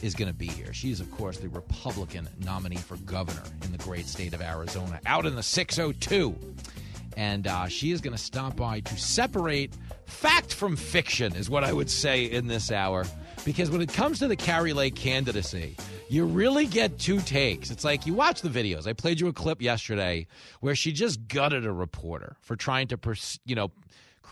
[0.01, 0.73] is going to be here.
[0.73, 4.99] She is, of course, the Republican nominee for governor in the great state of Arizona,
[5.05, 6.35] out in the 602.
[7.17, 9.75] And uh, she is going to stop by to separate
[10.07, 13.05] fact from fiction, is what I would say in this hour.
[13.45, 15.77] Because when it comes to the Kari Lake candidacy,
[16.09, 17.71] you really get two takes.
[17.71, 18.87] It's like you watch the videos.
[18.87, 20.27] I played you a clip yesterday
[20.61, 23.73] where she just gutted a reporter for trying to, pers- you know,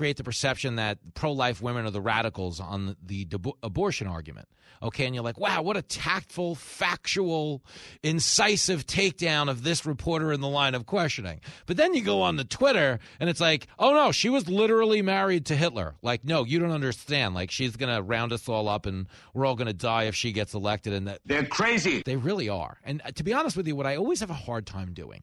[0.00, 4.48] create the perception that pro-life women are the radicals on the, the abortion argument.
[4.82, 7.62] Okay, and you're like, wow, what a tactful, factual,
[8.02, 11.40] incisive takedown of this reporter in the line of questioning.
[11.66, 15.02] But then you go on the Twitter and it's like, oh no, she was literally
[15.02, 15.96] married to Hitler.
[16.00, 17.34] Like, no, you don't understand.
[17.34, 20.54] Like, she's gonna round us all up and we're all gonna die if she gets
[20.54, 20.94] elected.
[20.94, 22.02] And that they're crazy.
[22.06, 22.78] They really are.
[22.84, 25.20] And uh, to be honest with you, what I always have a hard time doing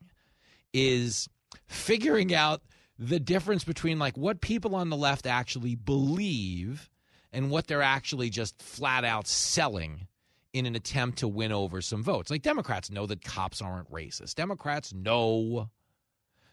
[0.72, 1.28] is
[1.66, 2.62] figuring out
[3.00, 6.90] the difference between like what people on the left actually believe
[7.32, 10.08] and what they're actually just flat out selling
[10.54, 12.32] in an attempt to win over some votes.
[12.32, 14.36] Like Democrats know that cops aren't racist.
[14.36, 15.70] Democrats know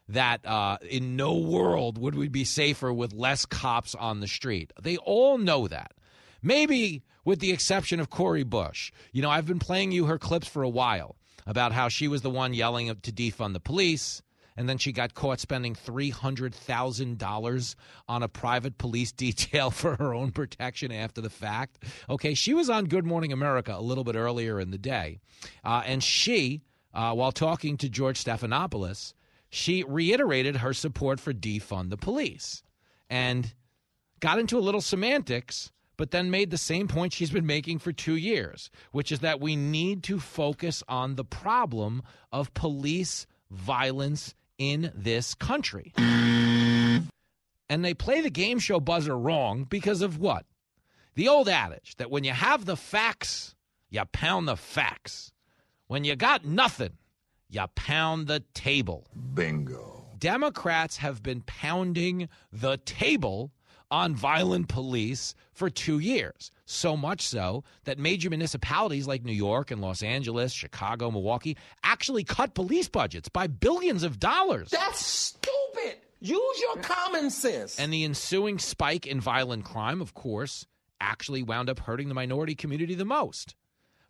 [0.09, 4.73] that uh, in no world would we be safer with less cops on the street.
[4.83, 5.93] They all know that.
[6.43, 8.93] Maybe with the exception of Cori Bush.
[9.12, 11.16] You know, I've been playing you her clips for a while
[11.47, 14.21] about how she was the one yelling to defund the police
[14.56, 17.74] and then she got caught spending $300,000
[18.09, 21.78] on a private police detail for her own protection after the fact.
[22.09, 25.18] Okay, she was on Good Morning America a little bit earlier in the day,
[25.64, 26.62] uh, and she,
[26.93, 29.14] uh, while talking to George Stephanopoulos,
[29.51, 32.62] she reiterated her support for defund the police
[33.09, 33.55] and
[34.20, 37.93] got into a little semantics but then made the same point she's been making for
[37.93, 42.02] two years, which is that we need to focus on the problem
[42.32, 45.93] of police violence in this country.
[45.97, 50.44] And they play the game show buzzer wrong because of what?
[51.14, 53.55] The old adage that when you have the facts,
[53.90, 55.32] you pound the facts.
[55.86, 56.98] When you got nothing,
[57.48, 59.06] you pound the table.
[59.35, 60.06] Bingo.
[60.18, 63.52] Democrats have been pounding the table
[63.95, 66.51] on violent police for two years.
[66.66, 72.25] So much so that major municipalities like New York and Los Angeles, Chicago, Milwaukee actually
[72.25, 74.71] cut police budgets by billions of dollars.
[74.71, 75.99] That's stupid.
[76.19, 77.79] Use your common sense.
[77.79, 80.66] And the ensuing spike in violent crime, of course,
[81.01, 83.55] actually wound up hurting the minority community the most.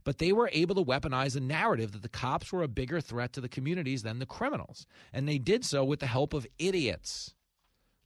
[0.02, 3.35] But they were able to weaponize a narrative that the cops were a bigger threat
[3.35, 4.86] to the communities than the criminals.
[5.12, 7.35] And they did so with the help of idiots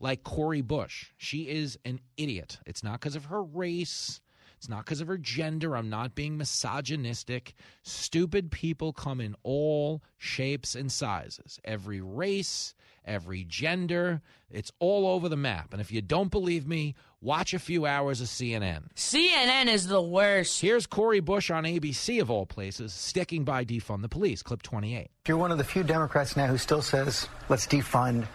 [0.00, 1.06] like Cori Bush.
[1.16, 2.58] She is an idiot.
[2.66, 4.20] It's not because of her race.
[4.58, 5.76] It's not because of her gender.
[5.76, 7.54] I'm not being misogynistic.
[7.84, 11.60] Stupid people come in all shapes and sizes.
[11.64, 14.20] Every race, every gender.
[14.50, 15.72] It's all over the map.
[15.72, 18.92] And if you don't believe me, watch a few hours of CNN.
[18.96, 20.60] CNN is the worst.
[20.60, 24.42] Here's Cori Bush on ABC, of all places, sticking by defund the police.
[24.42, 25.08] Clip 28.
[25.28, 28.26] You're one of the few Democrats now who still says, let's defund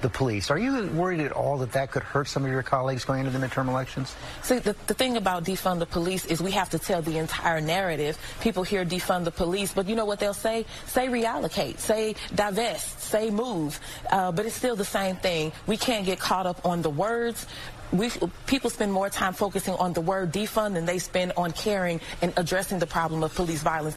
[0.00, 0.50] the police.
[0.50, 3.36] Are you worried at all that that could hurt some of your colleagues going into
[3.36, 4.14] the midterm elections?
[4.42, 7.60] See, the, the thing about defund the police is we have to tell the entire
[7.60, 8.18] narrative.
[8.40, 10.66] People hear defund the police, but you know what they'll say?
[10.86, 13.80] Say reallocate, say divest, say move.
[14.10, 15.52] Uh, but it's still the same thing.
[15.66, 17.46] We can't get caught up on the words
[17.92, 18.10] we
[18.46, 22.32] people spend more time focusing on the word defund than they spend on caring and
[22.36, 23.96] addressing the problem of police violence.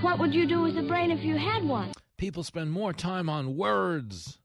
[0.00, 1.92] What would you do with a brain if you had one?
[2.16, 4.38] People spend more time on words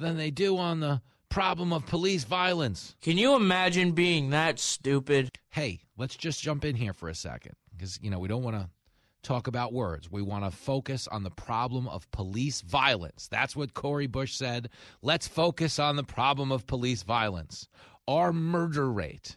[0.00, 2.96] than they do on the problem of police violence.
[3.00, 5.30] Can you imagine being that stupid?
[5.50, 8.56] Hey, let's just jump in here for a second because, you know, we don't want
[8.56, 8.68] to
[9.22, 10.10] talk about words.
[10.10, 13.28] We want to focus on the problem of police violence.
[13.28, 14.70] That's what Cori Bush said.
[15.02, 17.68] Let's focus on the problem of police violence.
[18.08, 19.36] Our murder rate,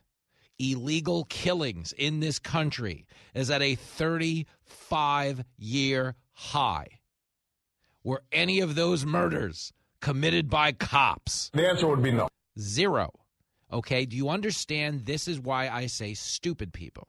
[0.58, 6.88] illegal killings in this country is at a 35 year high.
[8.04, 9.72] Were any of those murders
[10.04, 11.50] committed by cops?
[11.54, 12.28] The answer would be no.
[12.60, 13.10] Zero.
[13.72, 15.06] Okay, do you understand?
[15.06, 17.08] This is why I say stupid people.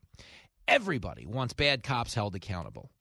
[0.68, 2.92] Everybody wants bad cops held accountable.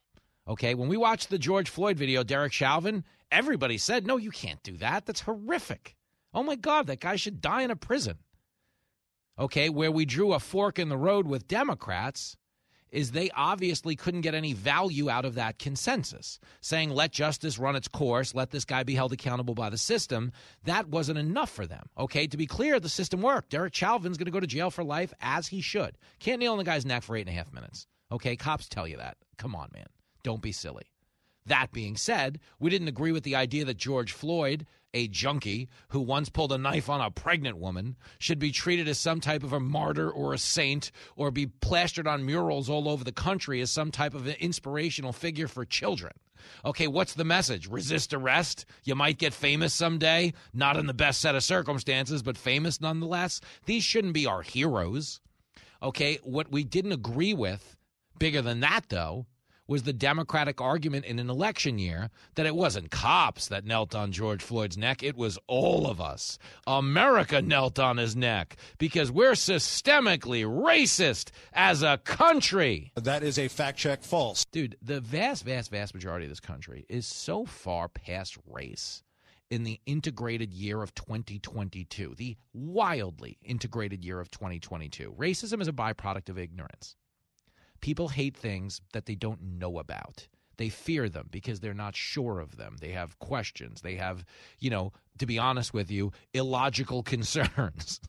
[0.47, 4.63] Okay, when we watched the George Floyd video, Derek Chauvin, everybody said, no, you can't
[4.63, 5.05] do that.
[5.05, 5.95] That's horrific.
[6.33, 8.17] Oh my God, that guy should die in a prison.
[9.37, 12.35] Okay, where we drew a fork in the road with Democrats
[12.93, 16.39] is they obviously couldn't get any value out of that consensus.
[16.61, 20.31] Saying, let justice run its course, let this guy be held accountable by the system,
[20.63, 21.89] that wasn't enough for them.
[21.97, 23.49] Okay, to be clear, the system worked.
[23.49, 25.97] Derek Chauvin's going to go to jail for life as he should.
[26.19, 27.87] Can't kneel on the guy's neck for eight and a half minutes.
[28.11, 29.17] Okay, cops tell you that.
[29.37, 29.87] Come on, man.
[30.23, 30.92] Don't be silly.
[31.45, 35.99] That being said, we didn't agree with the idea that George Floyd, a junkie who
[35.99, 39.53] once pulled a knife on a pregnant woman, should be treated as some type of
[39.53, 43.71] a martyr or a saint or be plastered on murals all over the country as
[43.71, 46.13] some type of an inspirational figure for children.
[46.65, 47.67] Okay, what's the message?
[47.67, 48.65] Resist arrest.
[48.83, 50.33] You might get famous someday.
[50.53, 53.41] Not in the best set of circumstances, but famous nonetheless.
[53.65, 55.21] These shouldn't be our heroes.
[55.81, 57.75] Okay, what we didn't agree with,
[58.19, 59.25] bigger than that though,
[59.67, 64.11] was the Democratic argument in an election year that it wasn't cops that knelt on
[64.11, 65.03] George Floyd's neck.
[65.03, 66.37] It was all of us.
[66.67, 72.91] America knelt on his neck because we're systemically racist as a country.
[72.95, 74.45] That is a fact check false.
[74.45, 79.03] Dude, the vast, vast, vast majority of this country is so far past race
[79.49, 85.13] in the integrated year of 2022, the wildly integrated year of 2022.
[85.17, 86.95] Racism is a byproduct of ignorance.
[87.83, 90.29] People hate things that they don't know about.
[90.55, 92.77] They fear them because they're not sure of them.
[92.79, 93.81] They have questions.
[93.81, 94.23] They have,
[94.57, 97.99] you know, to be honest with you, illogical concerns.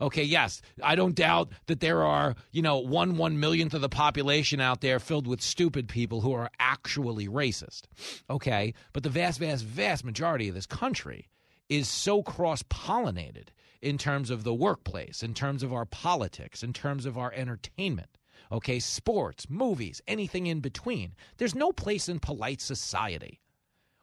[0.00, 3.90] okay, yes, I don't doubt that there are, you know, one one millionth of the
[3.90, 7.82] population out there filled with stupid people who are actually racist.
[8.30, 11.28] Okay, but the vast, vast, vast majority of this country
[11.68, 13.48] is so cross pollinated
[13.82, 18.16] in terms of the workplace, in terms of our politics, in terms of our entertainment
[18.50, 21.14] okay, sports, movies, anything in between.
[21.38, 23.40] There's no place in polite society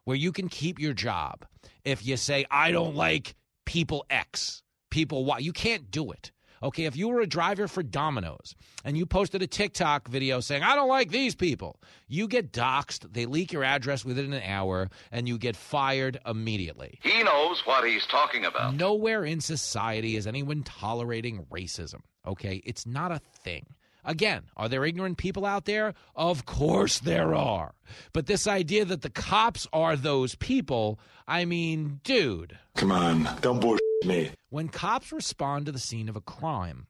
[0.04, 1.46] where you can keep your job
[1.84, 3.34] if you say, I don't like
[3.64, 5.38] people X, people Y.
[5.38, 6.30] You can't do it.
[6.62, 8.54] Okay, if you were a driver for Domino's
[8.84, 13.12] and you posted a TikTok video saying, I don't like these people, you get doxxed,
[13.12, 16.98] they leak your address within an hour, and you get fired immediately.
[17.02, 18.74] He knows what he's talking about.
[18.76, 22.00] Nowhere in society is anyone tolerating racism.
[22.26, 23.66] Okay, it's not a thing.
[24.04, 25.94] Again, are there ignorant people out there?
[26.14, 27.74] Of course there are.
[28.12, 32.58] But this idea that the cops are those people, I mean, dude.
[32.76, 34.30] Come on, don't bullshit me.
[34.50, 36.86] When cops respond to the scene of a crime,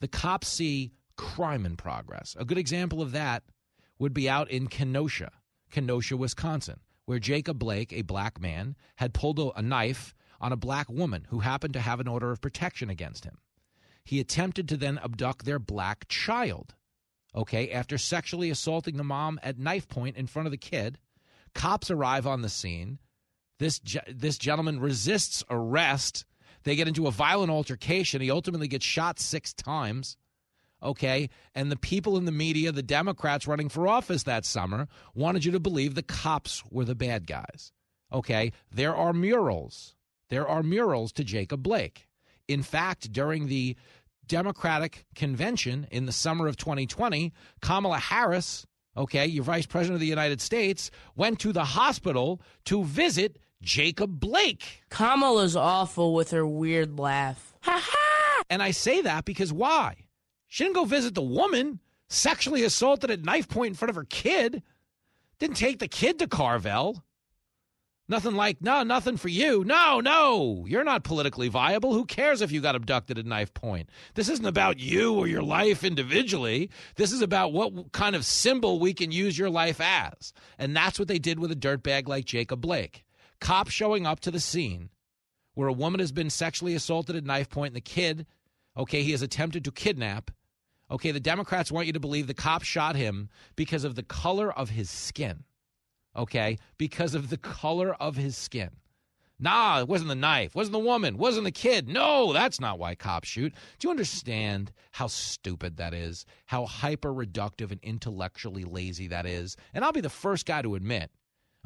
[0.00, 2.36] the cops see crime in progress.
[2.38, 3.44] A good example of that
[3.98, 5.30] would be out in Kenosha,
[5.70, 10.90] Kenosha, Wisconsin, where Jacob Blake, a black man, had pulled a knife on a black
[10.90, 13.38] woman who happened to have an order of protection against him.
[14.06, 16.76] He attempted to then abduct their black child.
[17.34, 20.98] Okay, after sexually assaulting the mom at knife point in front of the kid,
[21.54, 23.00] cops arrive on the scene.
[23.58, 26.24] This this gentleman resists arrest.
[26.62, 28.20] They get into a violent altercation.
[28.20, 30.16] He ultimately gets shot six times.
[30.80, 35.44] Okay, and the people in the media, the Democrats running for office that summer, wanted
[35.44, 37.72] you to believe the cops were the bad guys.
[38.12, 39.96] Okay, there are murals.
[40.28, 42.06] There are murals to Jacob Blake.
[42.48, 43.76] In fact, during the
[44.26, 48.66] Democratic convention in the summer of 2020, Kamala Harris,
[48.96, 54.20] okay, your vice president of the United States, went to the hospital to visit Jacob
[54.20, 54.82] Blake.
[54.90, 57.54] Kamala's awful with her weird laugh.
[57.62, 58.42] Ha ha!
[58.50, 60.06] And I say that because why?
[60.48, 64.04] She didn't go visit the woman sexually assaulted at knife point in front of her
[64.04, 64.62] kid.
[65.38, 67.02] Didn't take the kid to Carvel.
[68.08, 69.64] Nothing like, no, nothing for you.
[69.64, 71.92] No, no, you're not politically viable.
[71.92, 73.88] Who cares if you got abducted at knife point?
[74.14, 76.70] This isn't about you or your life individually.
[76.94, 80.32] This is about what kind of symbol we can use your life as.
[80.56, 83.04] And that's what they did with a dirtbag like Jacob Blake.
[83.40, 84.90] Cops showing up to the scene
[85.54, 88.24] where a woman has been sexually assaulted at knife point and the kid,
[88.76, 90.30] okay, he has attempted to kidnap.
[90.92, 94.52] Okay, the Democrats want you to believe the cop shot him because of the color
[94.52, 95.42] of his skin
[96.16, 98.70] okay, because of the color of his skin.
[99.38, 101.88] Nah, it wasn't the knife, wasn't the woman, wasn't the kid.
[101.88, 103.52] No, that's not why cops shoot.
[103.78, 106.24] Do you understand how stupid that is?
[106.46, 109.56] How hyper reductive and intellectually lazy that is?
[109.74, 111.10] And I'll be the first guy to admit,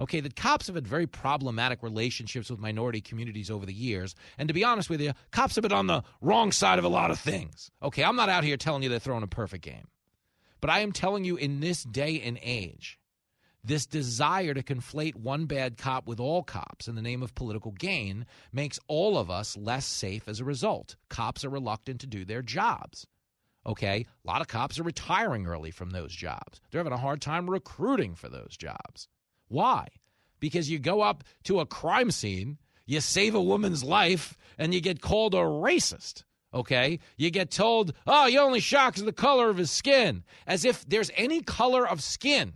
[0.01, 4.17] okay, that cops have had very problematic relationships with minority communities over the years.
[4.37, 6.89] And to be honest with you, cops have been on the wrong side of a
[6.89, 7.71] lot of things.
[7.85, 9.87] Okay, I'm not out here telling you they're throwing a perfect game.
[10.61, 12.99] But I am telling you in this day and age,
[13.63, 17.73] this desire to conflate one bad cop with all cops in the name of political
[17.73, 20.97] gain makes all of us less safe as a result.
[21.09, 23.07] Cops are reluctant to do their jobs.
[23.67, 24.07] Okay?
[24.25, 26.61] A lot of cops are retiring early from those jobs.
[26.71, 29.09] They're having a hard time recruiting for those jobs.
[29.49, 29.89] Why?
[30.39, 34.81] Because you go up to a crime scene, you save a woman's life, and you
[34.81, 36.25] get called a racist.
[36.55, 36.99] Okay?
[37.19, 40.25] You get told, oh, you only of the color of his skin.
[40.47, 42.55] As if there's any color of skin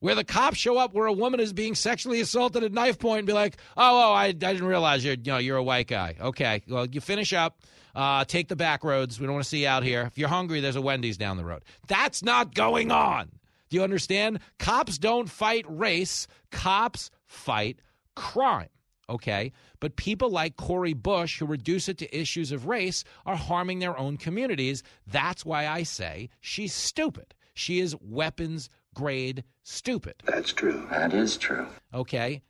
[0.00, 3.20] where the cops show up where a woman is being sexually assaulted at knife point
[3.20, 5.86] and be like, "Oh, oh, I, I didn't realize you're you know you're a white
[5.86, 7.60] guy." Okay, well you finish up,
[7.94, 9.20] uh, take the back roads.
[9.20, 10.02] We don't want to see you out here.
[10.02, 11.62] If you're hungry, there's a Wendy's down the road.
[11.86, 13.30] That's not going on.
[13.68, 14.40] Do you understand?
[14.58, 17.80] Cops don't fight race, cops fight
[18.16, 18.68] crime.
[19.08, 19.52] Okay.
[19.80, 23.98] But people like Cori Bush, who reduce it to issues of race, are harming their
[23.98, 24.82] own communities.
[25.06, 27.34] That's why I say she's stupid.
[27.54, 30.14] She is weapons grade stupid.
[30.24, 30.86] That's true.
[30.90, 31.66] That is true.
[31.94, 32.42] Okay.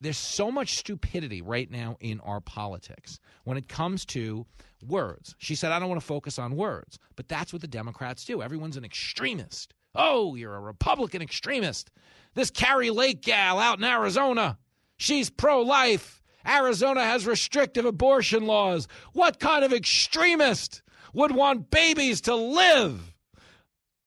[0.00, 4.46] There's so much stupidity right now in our politics when it comes to
[4.84, 5.36] words.
[5.38, 8.42] She said, I don't want to focus on words, but that's what the Democrats do.
[8.42, 9.74] Everyone's an extremist.
[9.94, 11.90] Oh, you're a Republican extremist.
[12.34, 14.58] This Kari Lake gal out in Arizona,
[14.96, 16.20] she's pro life.
[16.44, 18.88] Arizona has restrictive abortion laws.
[19.12, 20.82] What kind of extremist
[21.12, 23.11] would want babies to live?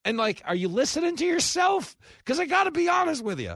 [0.06, 1.98] And, like, are you listening to yourself?
[2.19, 3.56] Because I got to be honest with you.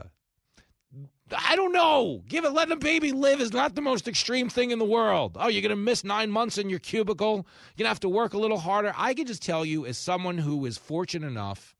[1.36, 2.22] I don't know.
[2.28, 5.36] Give it, letting a baby live is not the most extreme thing in the world.
[5.38, 7.34] Oh, you're going to miss nine months in your cubicle.
[7.34, 7.44] You're
[7.78, 8.92] going to have to work a little harder.
[8.96, 11.76] I can just tell you, as someone who is fortunate enough,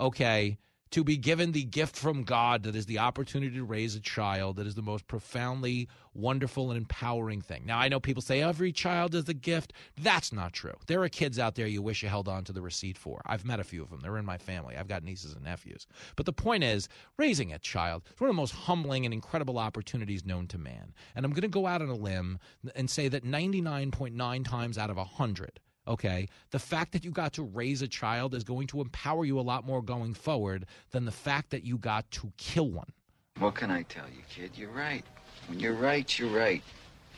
[0.00, 0.56] okay,
[0.92, 4.56] to be given the gift from God that is the opportunity to raise a child
[4.56, 7.64] that is the most profoundly wonderful and empowering thing.
[7.64, 9.72] Now, I know people say every child is a gift.
[9.96, 10.74] That's not true.
[10.86, 13.22] There are kids out there you wish you held on to the receipt for.
[13.24, 14.00] I've met a few of them.
[14.02, 14.76] They're in my family.
[14.76, 15.86] I've got nieces and nephews.
[16.14, 19.58] But the point is, raising a child is one of the most humbling and incredible
[19.58, 20.92] opportunities known to man.
[21.16, 22.38] And I'm going to go out on a limb
[22.76, 27.42] and say that 99.9 times out of 100, okay, the fact that you got to
[27.42, 31.12] raise a child is going to empower you a lot more going forward than the
[31.12, 32.92] fact that you got to kill one.
[33.38, 34.52] What can I tell you, kid?
[34.54, 35.04] You're right.
[35.48, 36.62] When you're right, you're right.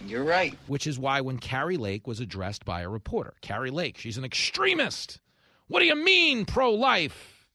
[0.04, 0.56] You're right.
[0.66, 4.24] Which is why when Kari Lake was addressed by a reporter, Kari Lake, she's an
[4.24, 5.20] extremist.
[5.68, 7.46] What do you mean pro life?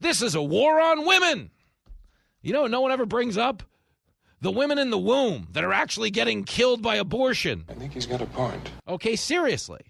[0.00, 1.50] This is a war on women.
[2.42, 3.62] You know, no one ever brings up
[4.40, 7.64] the women in the womb that are actually getting killed by abortion.
[7.68, 8.70] I think he's got a point.
[8.86, 9.80] Okay, seriously.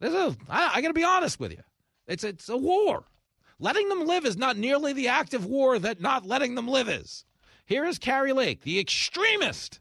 [0.00, 1.62] There's a, I, I got to be honest with you.
[2.06, 3.04] It's it's a war.
[3.58, 6.88] Letting them live is not nearly the act of war that not letting them live
[6.88, 7.24] is.
[7.64, 9.80] Here is Kari Lake, the extremist.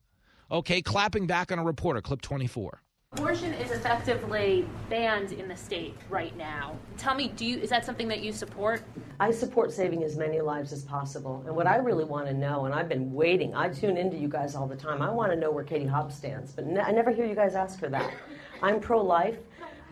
[0.50, 2.02] Okay, clapping back on a reporter.
[2.02, 2.82] Clip 24.
[3.12, 6.78] Abortion is effectively banned in the state right now.
[6.98, 8.84] Tell me, do you is that something that you support?
[9.20, 11.44] I support saving as many lives as possible.
[11.46, 14.28] And what I really want to know, and I've been waiting, I tune into you
[14.28, 15.02] guys all the time.
[15.02, 17.56] I want to know where Katie Hobbs stands, but ne- I never hear you guys
[17.56, 18.14] ask her that.
[18.62, 19.38] I'm pro life.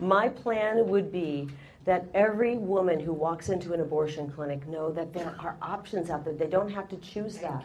[0.00, 1.48] My plan would be
[1.84, 6.24] that every woman who walks into an abortion clinic know that there are options out
[6.24, 6.34] there.
[6.34, 7.64] They don't have to choose that.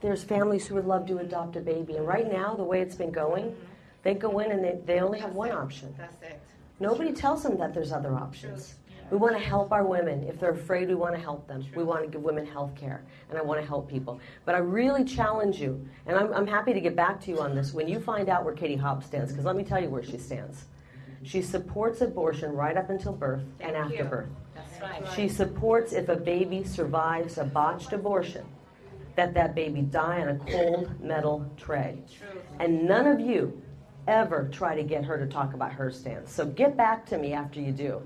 [0.00, 2.94] There's families who would love to adopt a baby, and right now, the way it's
[2.94, 3.54] been going,
[4.02, 5.94] they go in and they, they only have one option.
[5.98, 6.40] That's it.
[6.80, 8.76] Nobody tells them that there's other options.
[9.10, 10.22] We want to help our women.
[10.22, 11.66] If they're afraid, we want to help them.
[11.74, 14.20] We want to give women health care, and I want to help people.
[14.44, 17.54] But I really challenge you, and I'm, I'm happy to get back to you on
[17.54, 20.04] this when you find out where Katie Hobbs stands, because let me tell you where
[20.04, 20.64] she stands.
[21.22, 24.04] She supports abortion right up until birth and after you.
[24.04, 24.28] birth.
[24.54, 25.06] That's right.
[25.14, 28.46] She supports if a baby survives a botched abortion,
[29.16, 31.98] that that baby die on a cold metal tray.
[32.10, 32.40] True.
[32.58, 33.60] And none of you
[34.08, 36.32] ever try to get her to talk about her stance.
[36.32, 38.02] So get back to me after you do.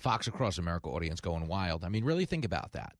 [0.00, 1.84] Fox Across America audience going wild.
[1.84, 2.92] I mean, really think about that.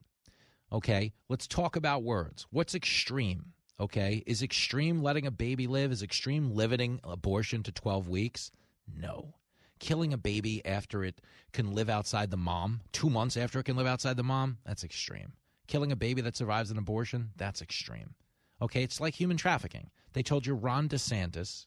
[0.72, 2.48] Okay, let's talk about words.
[2.50, 3.52] What's extreme?
[3.78, 5.92] Okay, is extreme letting a baby live?
[5.92, 8.50] Is extreme limiting abortion to 12 weeks?
[8.94, 9.34] No.
[9.78, 11.20] Killing a baby after it
[11.52, 14.84] can live outside the mom, two months after it can live outside the mom, that's
[14.84, 15.34] extreme.
[15.66, 18.14] Killing a baby that survives an abortion, that's extreme.
[18.62, 19.90] Okay, it's like human trafficking.
[20.14, 21.66] They told you Ron DeSantis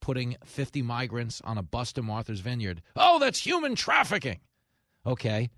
[0.00, 2.80] putting 50 migrants on a bus to Martha's Vineyard.
[2.94, 4.40] Oh, that's human trafficking.
[5.04, 5.50] Okay.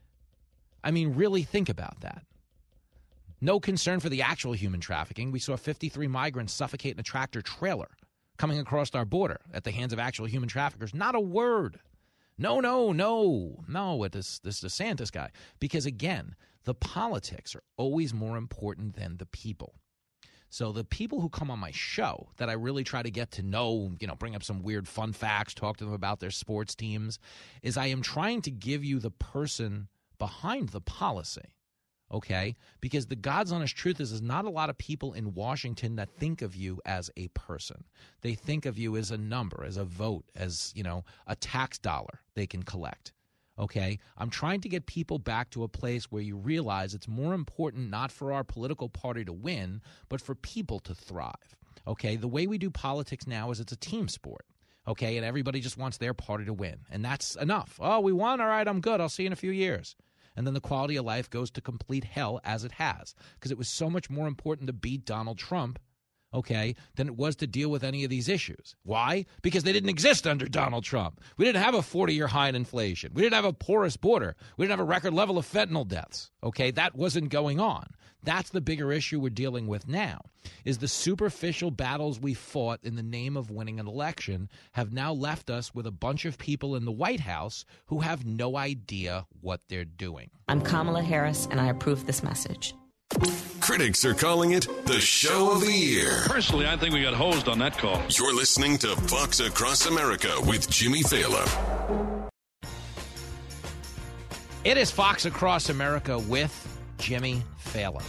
[0.83, 2.25] I mean, really think about that.
[3.41, 5.31] No concern for the actual human trafficking.
[5.31, 7.91] We saw 53 migrants suffocate in a tractor trailer
[8.37, 10.95] coming across our border at the hands of actual human traffickers.
[10.95, 11.79] Not a word.
[12.37, 15.31] No, no, no, no, with this this DeSantis guy.
[15.59, 19.75] Because again, the politics are always more important than the people.
[20.51, 23.43] So the people who come on my show that I really try to get to
[23.43, 26.75] know, you know, bring up some weird fun facts, talk to them about their sports
[26.75, 27.19] teams,
[27.63, 29.89] is I am trying to give you the person
[30.19, 31.55] behind the policy.
[32.11, 32.57] Okay?
[32.81, 36.09] Because the God's honest truth is, there's not a lot of people in Washington that
[36.19, 37.85] think of you as a person.
[38.23, 41.79] They think of you as a number, as a vote, as, you know, a tax
[41.79, 43.13] dollar they can collect.
[43.59, 43.99] Okay?
[44.17, 47.91] I'm trying to get people back to a place where you realize it's more important
[47.91, 51.57] not for our political party to win, but for people to thrive.
[51.87, 52.17] Okay?
[52.17, 54.47] The way we do politics now is it's a team sport.
[54.87, 55.19] Okay?
[55.19, 56.79] And everybody just wants their party to win.
[56.91, 57.79] And that's enough.
[57.83, 58.41] Oh, we won.
[58.41, 59.01] All right, I'm good.
[59.01, 59.95] I'll see you in a few years
[60.39, 63.59] and then the quality of life goes to complete hell as it has because it
[63.59, 65.81] was so much more important to beat Donald Trump
[66.33, 68.77] okay, than it was to deal with any of these issues.
[68.83, 69.25] Why?
[69.41, 71.23] Because they didn't exist under Donald Trump.
[71.39, 73.13] We didn't have a 40 year high in inflation.
[73.15, 74.37] We didn't have a porous border.
[74.57, 76.31] We didn't have a record level of fentanyl deaths.
[76.45, 77.89] Okay, that wasn't going on.
[78.23, 80.23] That's the bigger issue we're dealing with now.
[80.65, 85.13] Is the superficial battles we fought in the name of winning an election have now
[85.13, 89.27] left us with a bunch of people in the White House who have no idea
[89.41, 90.31] what they're doing.
[90.49, 92.75] I'm Kamala Harris and I approve this message.
[93.61, 96.23] Critics are calling it the show of the year.
[96.27, 98.01] Personally, I think we got hosed on that call.
[98.11, 102.29] You're listening to Fox Across America with Jimmy Failla.
[104.65, 106.53] It is Fox Across America with
[106.99, 107.43] Jimmy
[107.73, 108.03] Failla.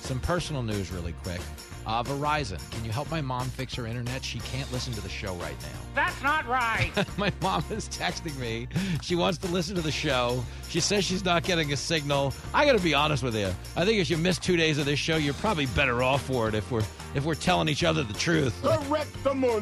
[0.00, 1.40] Some personal news, really quick.
[1.86, 4.24] Uh, Verizon, can you help my mom fix her internet?
[4.24, 5.68] She can't listen to the show right now.
[5.94, 6.90] That's not right.
[7.16, 8.68] my mom is texting me.
[9.00, 10.44] She wants to listen to the show.
[10.68, 12.32] She says she's not getting a signal.
[12.54, 13.52] I got to be honest with you.
[13.76, 16.48] I think if you miss two days of this show, you're probably better off for
[16.48, 16.84] it if we're
[17.14, 18.54] if we're telling each other the truth.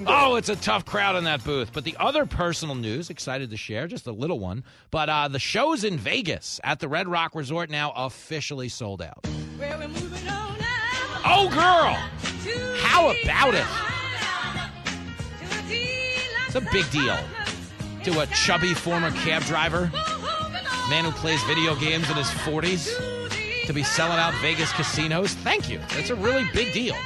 [0.07, 1.73] Oh, it's a tough crowd in that booth.
[1.73, 4.65] But the other personal news, excited to share, just a little one.
[4.91, 9.27] But uh, the show's in Vegas at the Red Rock Resort now officially sold out.
[11.25, 11.95] Oh, girl!
[12.83, 13.67] How about it?
[16.47, 17.19] It's a big deal
[18.05, 19.91] to a chubby former cab driver,
[20.89, 25.35] man who plays video games in his 40s, to be selling out Vegas casinos.
[25.35, 25.79] Thank you.
[25.91, 26.97] That's a really big deal.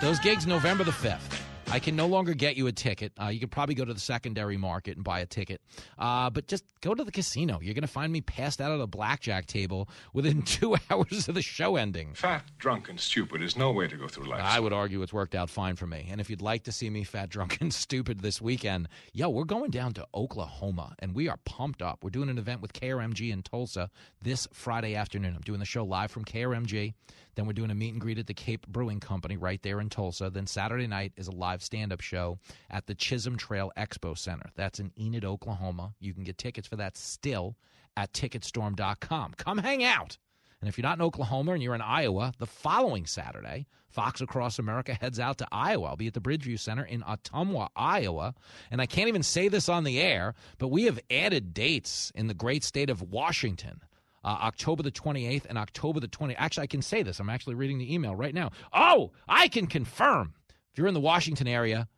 [0.00, 1.38] Those gigs November the 5th.
[1.72, 3.12] I can no longer get you a ticket.
[3.20, 5.60] Uh, you can probably go to the secondary market and buy a ticket.
[5.98, 7.60] Uh, but just go to the casino.
[7.60, 11.34] You're going to find me passed out at a blackjack table within two hours of
[11.34, 12.14] the show ending.
[12.14, 14.40] Fat, drunk, and stupid is no way to go through life.
[14.42, 16.08] I would argue it's worked out fine for me.
[16.10, 19.44] And if you'd like to see me fat, drunk, and stupid this weekend, yo, we're
[19.44, 22.02] going down to Oklahoma and we are pumped up.
[22.02, 23.90] We're doing an event with KRMG in Tulsa
[24.20, 25.34] this Friday afternoon.
[25.36, 26.94] I'm doing the show live from KRMG.
[27.34, 29.88] Then we're doing a meet and greet at the Cape Brewing Company right there in
[29.88, 30.30] Tulsa.
[30.30, 32.38] Then Saturday night is a live stand up show
[32.70, 34.50] at the Chisholm Trail Expo Center.
[34.56, 35.94] That's in Enid, Oklahoma.
[35.98, 37.56] You can get tickets for that still
[37.96, 39.34] at ticketstorm.com.
[39.36, 40.18] Come hang out.
[40.60, 44.58] And if you're not in Oklahoma and you're in Iowa, the following Saturday, Fox Across
[44.58, 45.88] America heads out to Iowa.
[45.88, 48.34] I'll be at the Bridgeview Center in Ottumwa, Iowa.
[48.70, 52.26] And I can't even say this on the air, but we have added dates in
[52.26, 53.80] the great state of Washington.
[54.22, 56.34] Uh, October the 28th and October the 20th.
[56.38, 57.20] Actually, I can say this.
[57.20, 58.50] I'm actually reading the email right now.
[58.72, 60.34] Oh, I can confirm.
[60.72, 61.88] If you're in the Washington area,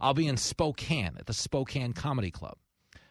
[0.00, 2.56] I'll be in Spokane at the Spokane Comedy Club.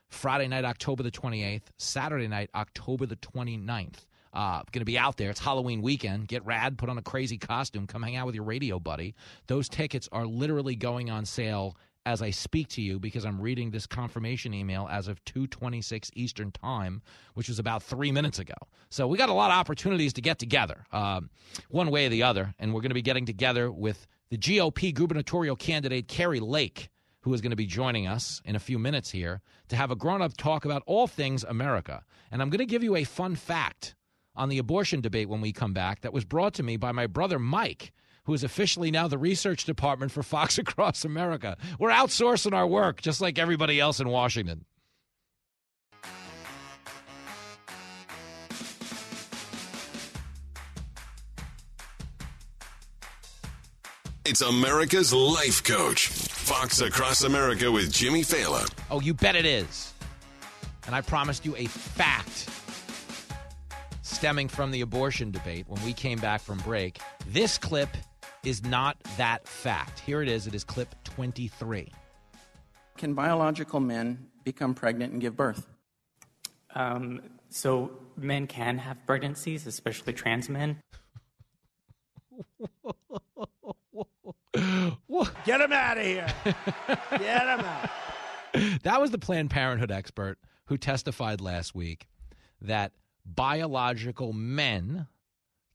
[0.07, 1.63] Friday night, October the 28th.
[1.77, 4.05] Saturday night, October the 29th.
[4.33, 5.29] Uh, going to be out there.
[5.29, 6.27] It's Halloween weekend.
[6.27, 9.13] Get rad, put on a crazy costume, come hang out with your radio buddy.
[9.47, 11.75] Those tickets are literally going on sale
[12.05, 16.51] as I speak to you because I'm reading this confirmation email as of 2:26 Eastern
[16.51, 17.01] Time,
[17.35, 18.55] which was about three minutes ago.
[18.89, 21.29] So we got a lot of opportunities to get together, um,
[21.69, 24.93] one way or the other, and we're going to be getting together with the GOP
[24.93, 26.89] gubernatorial candidate Kari Lake,
[27.21, 29.95] who is going to be joining us in a few minutes here to have a
[29.95, 32.03] grown-up talk about all things America.
[32.31, 33.95] And I'm going to give you a fun fact
[34.35, 37.05] on the abortion debate when we come back that was brought to me by my
[37.05, 37.91] brother Mike
[38.25, 41.57] who is officially now the research department for Fox Across America.
[41.79, 44.65] We're outsourcing our work just like everybody else in Washington.
[54.23, 56.07] It's America's life coach.
[56.07, 58.71] Fox Across America with Jimmy Failla.
[58.89, 59.93] Oh, you bet it is.
[60.85, 62.47] And I promised you a fact
[64.03, 66.99] stemming from the abortion debate when we came back from break.
[67.27, 67.89] This clip
[68.43, 69.99] is not that fact.
[69.99, 70.47] Here it is.
[70.47, 71.91] It is clip 23.
[72.97, 75.67] Can biological men become pregnant and give birth?
[76.73, 80.81] Um, so men can have pregnancies, especially trans men.
[85.45, 86.27] Get him out of here.
[86.45, 87.89] Get him out.
[88.83, 92.05] That was the Planned Parenthood expert who testified last week
[92.59, 92.91] that
[93.25, 95.07] biological men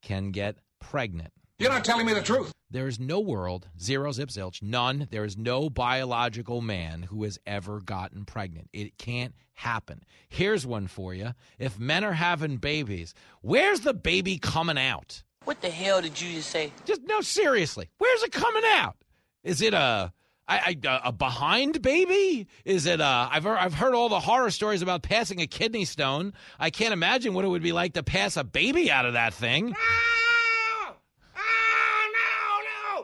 [0.02, 1.32] can get pregnant.
[1.58, 2.52] You're not telling me the truth.
[2.70, 5.08] There is no world, zero zip zilch, none.
[5.10, 8.68] There is no biological man who has ever gotten pregnant.
[8.74, 10.04] It can't happen.
[10.28, 11.32] Here's one for you.
[11.58, 15.22] If men are having babies, where's the baby coming out?
[15.44, 16.72] What the hell did you just say?
[16.84, 17.88] Just no, seriously.
[17.96, 18.96] Where's it coming out?
[19.42, 20.12] Is it a
[20.46, 22.48] I, I, a behind baby?
[22.66, 23.28] Is it a?
[23.32, 26.34] I've heard, I've heard all the horror stories about passing a kidney stone.
[26.58, 29.32] I can't imagine what it would be like to pass a baby out of that
[29.32, 29.74] thing.
[29.74, 30.15] Ah!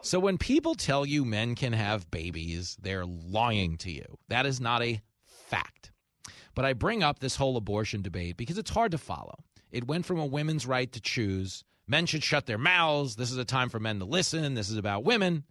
[0.02, 4.18] So when people tell you men can have babies, they're lying to you.
[4.28, 5.00] That is not a
[5.48, 5.92] fact.
[6.54, 9.44] But I bring up this whole abortion debate because it's hard to follow.
[9.70, 13.16] It went from a women's right to choose Men should shut their mouths.
[13.16, 14.54] This is a time for men to listen.
[14.54, 15.44] This is about women.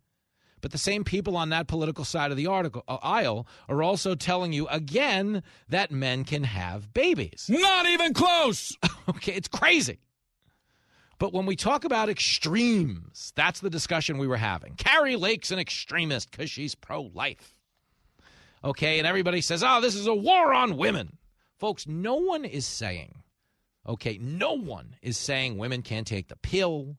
[0.61, 4.13] But the same people on that political side of the article, uh, aisle are also
[4.15, 7.47] telling you again that men can have babies.
[7.49, 8.75] Not even close.
[9.09, 9.99] okay, it's crazy.
[11.21, 14.73] But when we talk about extremes, that's the discussion we were having.
[14.73, 17.53] Kari Lake's an extremist because she's pro life.
[18.63, 21.19] Okay, and everybody says, oh, this is a war on women.
[21.59, 23.21] Folks, no one is saying,
[23.87, 26.97] okay, no one is saying women can't take the pill.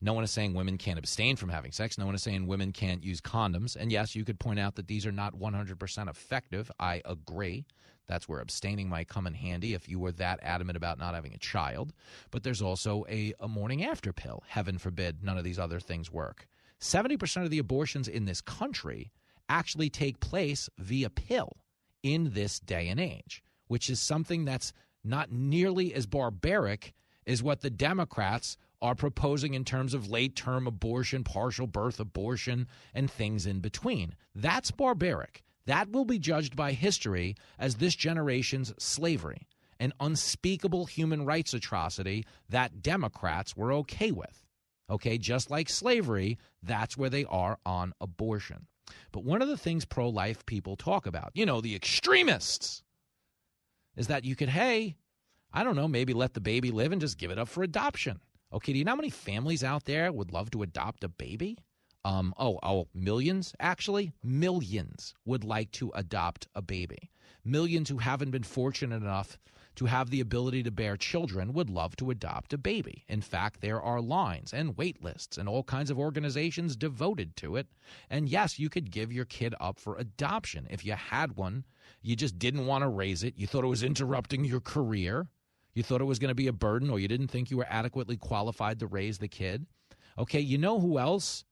[0.00, 1.98] No one is saying women can't abstain from having sex.
[1.98, 3.74] No one is saying women can't use condoms.
[3.74, 6.70] And yes, you could point out that these are not 100% effective.
[6.78, 7.66] I agree.
[8.10, 11.32] That's where abstaining might come in handy if you were that adamant about not having
[11.32, 11.92] a child.
[12.32, 14.42] But there's also a, a morning after pill.
[14.48, 16.48] Heaven forbid none of these other things work.
[16.80, 19.12] 70% of the abortions in this country
[19.48, 21.58] actually take place via pill
[22.02, 24.72] in this day and age, which is something that's
[25.04, 26.94] not nearly as barbaric
[27.28, 32.66] as what the Democrats are proposing in terms of late term abortion, partial birth abortion,
[32.92, 34.16] and things in between.
[34.34, 35.44] That's barbaric.
[35.66, 39.46] That will be judged by history as this generation's slavery,
[39.78, 44.44] an unspeakable human rights atrocity that Democrats were okay with.
[44.88, 48.66] Okay, just like slavery, that's where they are on abortion.
[49.12, 52.82] But one of the things pro life people talk about, you know, the extremists,
[53.96, 54.96] is that you could, hey,
[55.52, 58.20] I don't know, maybe let the baby live and just give it up for adoption.
[58.52, 61.58] Okay, do you know how many families out there would love to adopt a baby?
[62.04, 64.12] Um, oh, oh, millions actually?
[64.22, 67.10] Millions would like to adopt a baby.
[67.44, 69.38] Millions who haven't been fortunate enough
[69.76, 73.04] to have the ability to bear children would love to adopt a baby.
[73.08, 77.56] In fact, there are lines and wait lists and all kinds of organizations devoted to
[77.56, 77.66] it.
[78.08, 80.66] And yes, you could give your kid up for adoption.
[80.70, 81.64] If you had one,
[82.02, 85.28] you just didn't want to raise it, you thought it was interrupting your career,
[85.74, 87.66] you thought it was going to be a burden, or you didn't think you were
[87.68, 89.66] adequately qualified to raise the kid.
[90.18, 91.44] Okay, you know who else?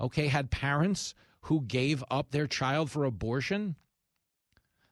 [0.00, 3.76] Okay, had parents who gave up their child for abortion?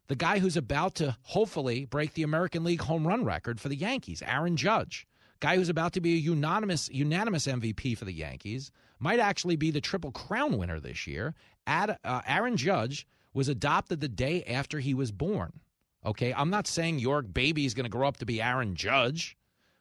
[0.09, 3.77] The guy who's about to hopefully break the American League home run record for the
[3.77, 5.07] Yankees, Aaron Judge.
[5.41, 9.71] Guy who's about to be a unanimous unanimous MVP for the Yankees, might actually be
[9.71, 11.35] the Triple Crown winner this year.
[11.67, 15.61] Ad, uh, Aaron Judge was adopted the day after he was born.
[16.05, 19.37] Okay, I'm not saying your baby is going to grow up to be Aaron Judge.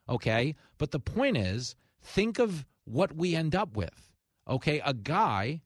[0.09, 4.11] Okay, but the point is, think of what we end up with.
[4.47, 5.61] Okay, a guy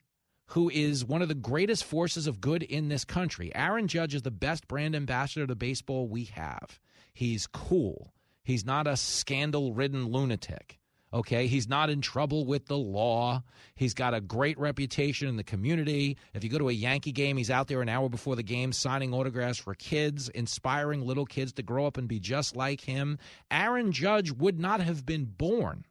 [0.46, 3.54] who is one of the greatest forces of good in this country.
[3.54, 6.80] Aaron Judge is the best brand ambassador to baseball we have.
[7.12, 8.12] He's cool.
[8.42, 10.80] He's not a scandal ridden lunatic.
[11.12, 13.42] Okay, he's not in trouble with the law.
[13.74, 16.16] He's got a great reputation in the community.
[16.34, 18.72] If you go to a Yankee game, he's out there an hour before the game
[18.72, 23.18] signing autographs for kids, inspiring little kids to grow up and be just like him.
[23.50, 25.84] Aaron Judge would not have been born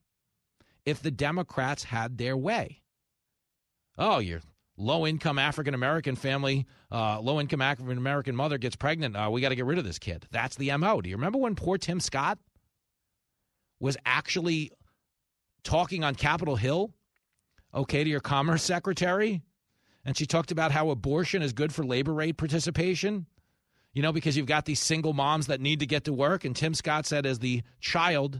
[0.90, 2.82] if the Democrats had their way.
[3.98, 4.42] Oh, you're
[4.80, 9.16] low income African American family, uh, low income African American mother gets pregnant.
[9.16, 10.26] Uh, we got to get rid of this kid.
[10.32, 11.02] That's the MO.
[11.02, 12.40] Do you remember when poor Tim Scott
[13.80, 14.72] was actually
[15.64, 16.92] talking on Capitol Hill,
[17.74, 19.42] okay, to your Commerce Secretary?
[20.06, 23.28] And she talked about how abortion is good for labor rate participation.
[23.92, 26.46] You know, because you've got these single moms that need to get to work.
[26.46, 28.40] And Tim Scott said, as the child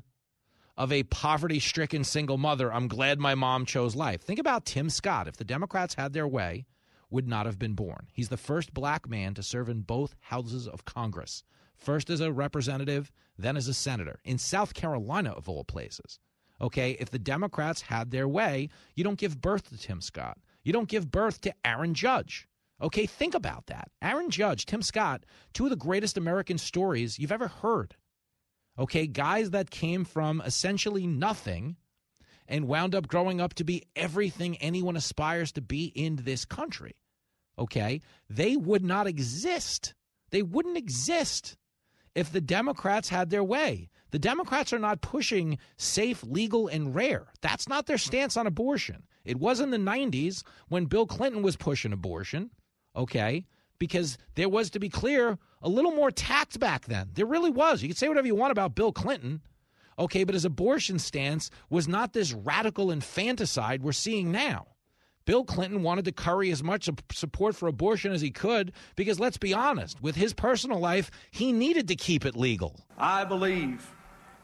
[0.80, 4.22] of a poverty stricken single mother, I'm glad my mom chose life.
[4.22, 5.28] Think about Tim Scott.
[5.28, 6.66] If the Democrats had their way,
[7.10, 8.08] would not have been born.
[8.14, 11.44] He's the first black man to serve in both houses of Congress.
[11.76, 16.18] First as a representative, then as a senator in South Carolina, of all places.
[16.62, 20.38] Okay, if the Democrats had their way, you don't give birth to Tim Scott.
[20.64, 22.48] You don't give birth to Aaron Judge.
[22.82, 23.90] Okay, think about that.
[24.02, 27.96] Aaron Judge, Tim Scott, two of the greatest American stories you've ever heard.
[28.80, 31.76] Okay, guys that came from essentially nothing
[32.48, 36.96] and wound up growing up to be everything anyone aspires to be in this country.
[37.58, 38.00] Okay,
[38.30, 39.94] they would not exist.
[40.32, 41.58] They wouldn't exist
[42.16, 43.90] if the Democrats had their way.
[44.12, 47.28] The Democrats are not pushing safe, legal, and rare.
[47.42, 49.04] That's not their stance on abortion.
[49.26, 52.50] It was in the 90s when Bill Clinton was pushing abortion,
[52.96, 53.46] okay?
[53.78, 57.10] Because there was, to be clear, a little more tact back then.
[57.14, 57.82] There really was.
[57.82, 59.42] You can say whatever you want about Bill Clinton,
[59.98, 64.68] okay, but his abortion stance was not this radical infanticide we're seeing now.
[65.26, 69.38] Bill Clinton wanted to curry as much support for abortion as he could because, let's
[69.38, 72.80] be honest, with his personal life, he needed to keep it legal.
[72.98, 73.92] I believe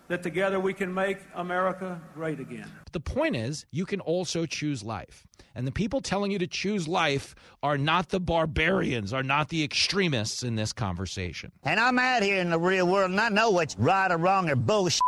[0.08, 2.70] that together we can make America great again.
[2.84, 5.26] But the point is, you can also choose life.
[5.56, 7.34] And the people telling you to choose life
[7.64, 11.52] are not the barbarians, are not the extremists in this conversation.
[11.64, 14.50] And I'm out here in the real world and I know what's right or wrong
[14.50, 15.02] or bullshit.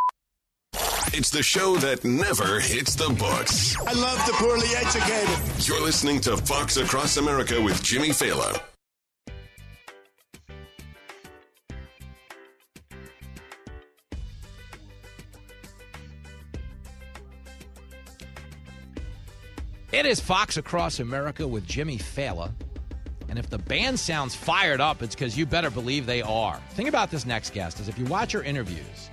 [1.13, 3.75] It's the show that never hits the books.
[3.79, 5.67] I love the poorly educated.
[5.67, 8.61] You're listening to Fox Across America with Jimmy Failla.
[19.93, 22.51] It is Fox Across America with Jimmy Failla.
[23.29, 26.59] And if the band sounds fired up, it's because you better believe they are.
[26.71, 29.09] Think about this next guest is if you watch her interviews,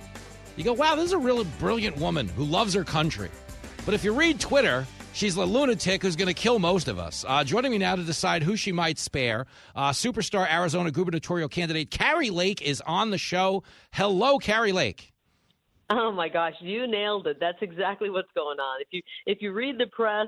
[0.57, 3.29] you go, wow, this is a really brilliant woman who loves her country.
[3.85, 7.23] But if you read Twitter, she's a lunatic who's going to kill most of us.
[7.25, 9.45] Uh, joining me now to decide who she might spare,
[9.77, 13.63] uh, superstar Arizona gubernatorial candidate Kari Lake is on the show.
[13.93, 15.13] Hello, Kari Lake.
[15.89, 17.37] Oh my gosh, you nailed it.
[17.39, 18.81] That's exactly what's going on.
[18.81, 20.27] If you if you read the press,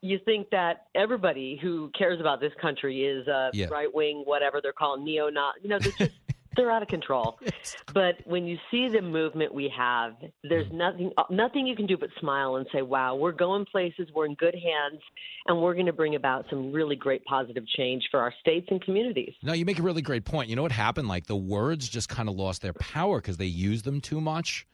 [0.00, 3.66] you think that everybody who cares about this country is uh, Yeah.
[3.70, 5.54] right wing, whatever they're called, neo not.
[5.62, 6.12] You know, they're just
[6.56, 7.38] they're out of control.
[7.94, 10.14] But when you see the movement we have,
[10.44, 14.08] there's nothing nothing you can do but smile and say, "Wow, we're going places.
[14.14, 15.00] We're in good hands,
[15.46, 18.80] and we're going to bring about some really great positive change for our states and
[18.82, 20.48] communities." No, you make a really great point.
[20.50, 21.08] You know what happened?
[21.08, 24.66] Like the words just kind of lost their power because they used them too much.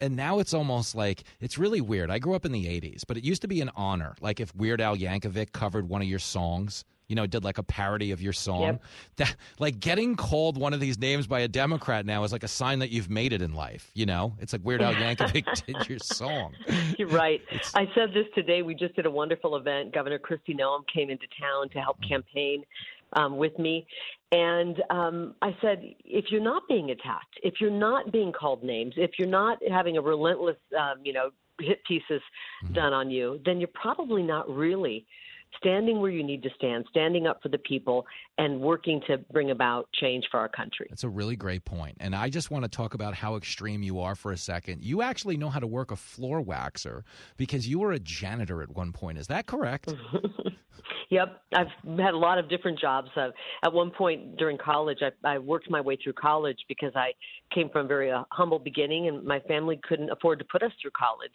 [0.00, 2.10] And now it's almost like it's really weird.
[2.10, 4.14] I grew up in the 80s, but it used to be an honor.
[4.20, 7.62] Like if Weird Al Yankovic covered one of your songs, you know, did like a
[7.64, 8.62] parody of your song.
[8.62, 8.82] Yep.
[9.16, 12.48] That like getting called one of these names by a Democrat now is like a
[12.48, 14.36] sign that you've made it in life, you know?
[14.38, 16.54] It's like Weird Al Yankovic did your song.
[16.96, 17.42] You're right.
[17.74, 18.62] I said this today.
[18.62, 19.92] We just did a wonderful event.
[19.92, 22.62] Governor Kristi Noem came into town to help campaign
[23.14, 23.86] um, with me.
[24.32, 28.94] And um, I said, if you're not being attacked, if you're not being called names,
[28.96, 31.30] if you're not having a relentless, um, you know,
[31.60, 32.22] hit pieces
[32.72, 35.06] done on you, then you're probably not really
[35.56, 38.06] standing where you need to stand, standing up for the people,
[38.38, 40.86] and working to bring about change for our country.
[40.88, 41.96] That's a really great point.
[42.00, 44.82] And I just want to talk about how extreme you are for a second.
[44.82, 47.02] You actually know how to work a floor waxer
[47.36, 49.18] because you were a janitor at one point.
[49.18, 49.92] Is that correct?
[51.10, 53.10] Yep, I've had a lot of different jobs.
[53.16, 53.30] Uh,
[53.64, 57.10] at one point during college, I, I worked my way through college because I
[57.52, 60.70] came from a very uh, humble beginning, and my family couldn't afford to put us
[60.80, 61.32] through college.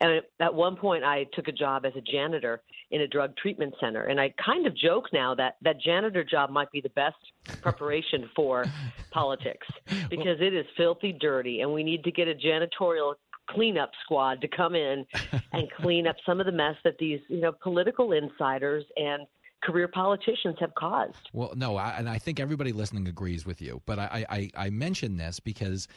[0.00, 2.62] And at one point, I took a job as a janitor
[2.92, 3.47] in a drug treatment
[3.80, 7.16] center, and I kind of joke now that that janitor job might be the best
[7.62, 8.64] preparation for
[9.10, 9.66] politics
[10.10, 13.14] because it is filthy dirty, and we need to get a janitorial
[13.50, 15.06] cleanup squad to come in
[15.52, 19.26] and clean up some of the mess that these you know political insiders and
[19.62, 21.30] career politicians have caused.
[21.32, 23.82] Well, no, I, and I think everybody listening agrees with you.
[23.86, 25.88] But I, I, I mention this because,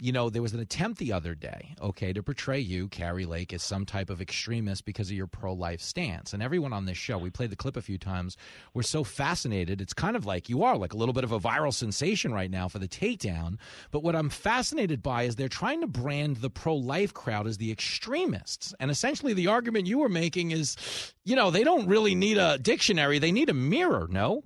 [0.00, 3.52] you know, there was an attempt the other day, okay, to portray you, Kari Lake,
[3.52, 6.32] as some type of extremist because of your pro life stance.
[6.32, 8.36] And everyone on this show, we played the clip a few times,
[8.72, 9.80] we're so fascinated.
[9.80, 12.50] It's kind of like you are, like a little bit of a viral sensation right
[12.50, 13.58] now for the takedown.
[13.90, 17.58] But what I'm fascinated by is they're trying to brand the pro life crowd as
[17.58, 18.74] the extremists.
[18.80, 20.76] And essentially, the argument you were making is,
[21.24, 24.44] you know, they don't really need a dictionary, they need a mirror, no?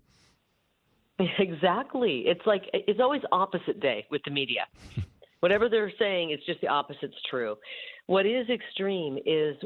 [1.38, 2.24] Exactly.
[2.26, 4.66] It's like it's always opposite day with the media.
[5.44, 7.56] Whatever they're saying, it's just the opposite's true.
[8.06, 9.56] What is extreme is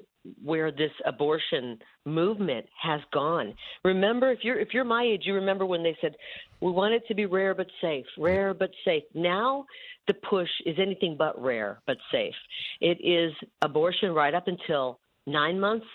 [0.42, 3.54] where this abortion movement has gone.
[3.84, 6.16] Remember, if you're if you're my age, you remember when they said
[6.60, 9.04] we want it to be rare but safe, rare but safe.
[9.14, 9.66] Now
[10.08, 12.34] the push is anything but rare but safe.
[12.80, 13.32] It is
[13.62, 15.86] abortion right up until nine months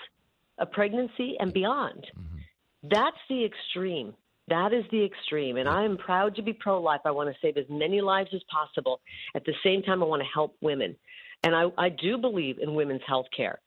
[0.60, 2.08] of pregnancy and beyond.
[2.18, 2.88] Mm-hmm.
[2.90, 4.14] That's the extreme.
[4.50, 5.58] That is the extreme.
[5.58, 7.02] And I am proud to be pro life.
[7.06, 9.00] I want to save as many lives as possible.
[9.36, 10.96] At the same time, I want to help women.
[11.44, 13.60] And I, I do believe in women's health care.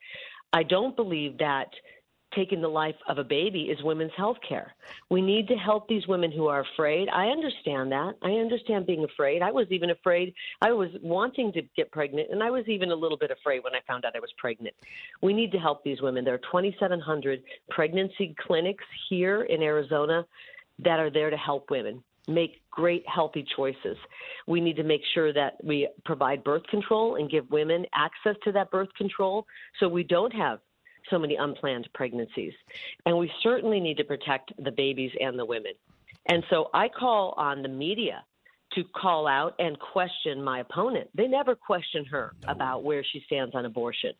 [0.53, 1.69] I don't believe that
[2.35, 4.75] taking the life of a baby is women's health care.
[5.11, 7.09] We need to help these women who are afraid.
[7.09, 8.15] I understand that.
[8.23, 9.43] I understand being afraid.
[9.43, 10.35] I was even afraid.
[10.61, 13.75] I was wanting to get pregnant, and I was even a little bit afraid when
[13.75, 14.75] I found out I was pregnant.
[15.23, 16.25] We need to help these women.
[16.25, 20.27] There are 2,700 pregnancy clinics here in Arizona
[20.81, 23.97] that are there to help women make great healthy choices.
[24.47, 28.53] We need to make sure that we provide birth control and give women access to
[28.53, 29.47] that birth control
[29.79, 30.59] so we don't have
[31.09, 32.53] so many unplanned pregnancies.
[33.05, 35.73] And we certainly need to protect the babies and the women.
[36.27, 38.25] And so I call on the media
[38.73, 41.09] to call out and question my opponent.
[41.15, 44.13] They never question her about where she stands on abortion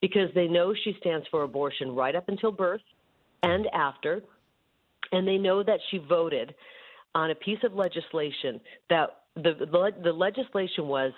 [0.00, 2.82] because they know she stands for abortion right up until birth
[3.42, 4.22] and after.
[5.10, 6.54] And they know that she voted
[7.14, 11.12] on a piece of legislation that the, the, the legislation was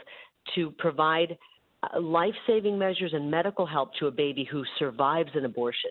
[0.55, 1.37] to provide
[1.83, 5.91] uh, life saving measures and medical help to a baby who survives an abortion.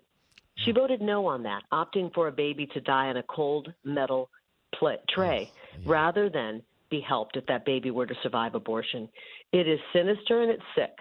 [0.65, 0.76] She mm.
[0.76, 4.30] voted no on that, opting for a baby to die on a cold metal
[4.78, 5.52] pla tray
[5.86, 9.10] rather than be helped if that baby were to survive abortion.
[9.52, 10.91] It is sinister and it's sick.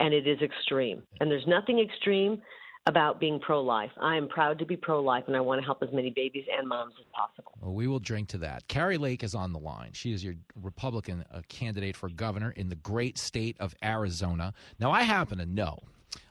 [0.00, 1.02] and it is extreme.
[1.20, 2.40] And there's nothing extreme
[2.86, 3.90] about being pro life.
[4.00, 6.44] I am proud to be pro life, and I want to help as many babies
[6.56, 7.52] and moms as possible.
[7.60, 8.66] Well, we will drink to that.
[8.68, 9.90] Kari Lake is on the line.
[9.92, 14.54] She is your Republican uh, candidate for governor in the great state of Arizona.
[14.78, 15.80] Now, I happen to know.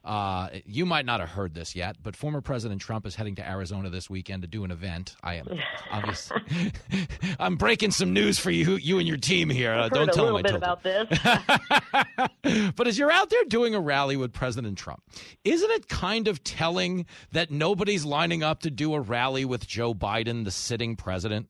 [0.03, 3.47] Uh, you might not have heard this yet, but former President Trump is heading to
[3.47, 5.15] Arizona this weekend to do an event.
[5.21, 5.47] I am
[5.91, 6.41] obviously.
[7.39, 9.73] I'm breaking some news for you, you and your team here.
[9.73, 11.07] Uh, don't tell them I told about this.
[12.75, 15.03] but as you're out there doing a rally with President Trump,
[15.43, 19.93] isn't it kind of telling that nobody's lining up to do a rally with Joe
[19.93, 21.49] Biden, the sitting president?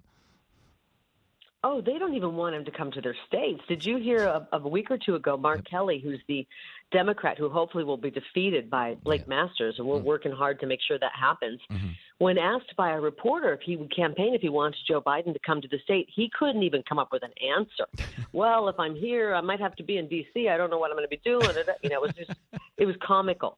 [1.69, 3.59] Oh, they don't even want him to come to their states.
[3.67, 6.47] Did you hear a, a week or two ago, Mark Kelly, who's the
[6.93, 9.43] Democrat who hopefully will be defeated by Blake yeah.
[9.43, 10.05] Masters, and we're mm-hmm.
[10.05, 11.59] working hard to make sure that happens.
[11.69, 11.87] Mm-hmm.
[12.19, 15.39] When asked by a reporter if he would campaign if he wanted Joe Biden to
[15.45, 17.85] come to the state, he couldn't even come up with an answer.
[18.31, 20.47] well, if I'm here, I might have to be in D.C.
[20.47, 21.53] I don't know what I'm going to be doing.
[21.83, 22.31] You know, it was just
[22.77, 23.57] it was comical.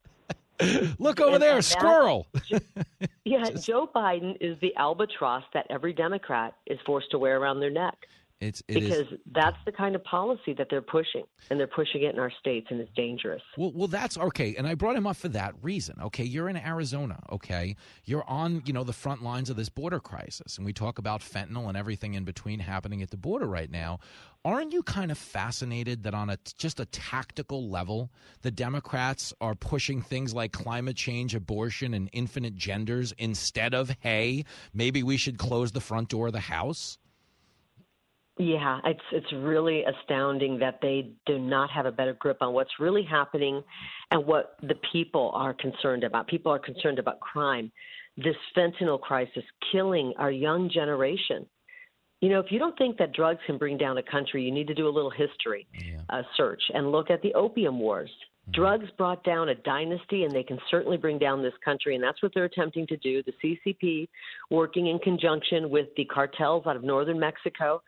[1.00, 2.28] Look over and, there, and squirrel.
[3.26, 7.70] yeah, Joe Biden is the albatross that every Democrat is forced to wear around their
[7.70, 7.96] neck.
[8.42, 12.04] It's it because is, that's the kind of policy that they're pushing, and they're pushing
[12.04, 13.42] it in our states, and it's dangerous.
[13.58, 15.98] Well, well, that's okay, and I brought him up for that reason.
[16.04, 17.20] Okay, you're in Arizona.
[17.34, 17.76] Okay,
[18.06, 21.20] you're on you know the front lines of this border crisis, and we talk about
[21.20, 24.00] fentanyl and everything in between happening at the border right now.
[24.46, 28.10] Aren't you kind of fascinated that on a just a tactical level,
[28.42, 34.46] the Democrats are pushing things like climate change, abortion, and infinite genders instead of hey,
[34.74, 36.98] maybe we should close the front door of the house?
[38.42, 42.72] Yeah, it's it's really astounding that they do not have a better grip on what's
[42.80, 43.62] really happening
[44.12, 46.28] and what the people are concerned about.
[46.28, 47.70] People are concerned about crime,
[48.16, 49.44] this fentanyl crisis
[49.74, 51.46] killing our young generation.
[52.22, 54.68] You know, if you don't think that drugs can bring down a country, you need
[54.68, 56.00] to do a little history yeah.
[56.10, 58.10] uh, search and look at the opium wars.
[58.10, 58.62] Mm-hmm.
[58.62, 62.22] Drugs brought down a dynasty, and they can certainly bring down this country, and that's
[62.22, 63.22] what they're attempting to do.
[63.24, 63.34] The
[63.68, 64.08] CCP,
[64.50, 67.82] working in conjunction with the cartels out of northern Mexico,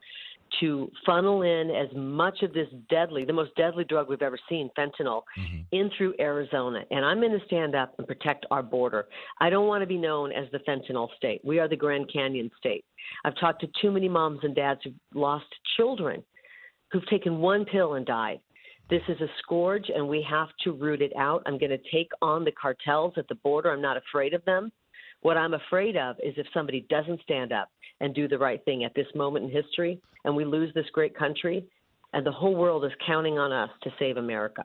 [0.59, 4.69] to funnel in as much of this deadly, the most deadly drug we've ever seen,
[4.77, 5.61] fentanyl, mm-hmm.
[5.71, 6.81] in through Arizona.
[6.91, 9.05] And I'm going to stand up and protect our border.
[9.39, 11.41] I don't want to be known as the fentanyl state.
[11.43, 12.85] We are the Grand Canyon state.
[13.23, 15.45] I've talked to too many moms and dads who've lost
[15.77, 16.23] children
[16.91, 18.39] who've taken one pill and died.
[18.89, 21.43] This is a scourge, and we have to root it out.
[21.45, 23.71] I'm going to take on the cartels at the border.
[23.71, 24.71] I'm not afraid of them.
[25.21, 27.69] What I'm afraid of is if somebody doesn't stand up
[27.99, 31.15] and do the right thing at this moment in history, and we lose this great
[31.15, 31.65] country,
[32.13, 34.63] and the whole world is counting on us to save America.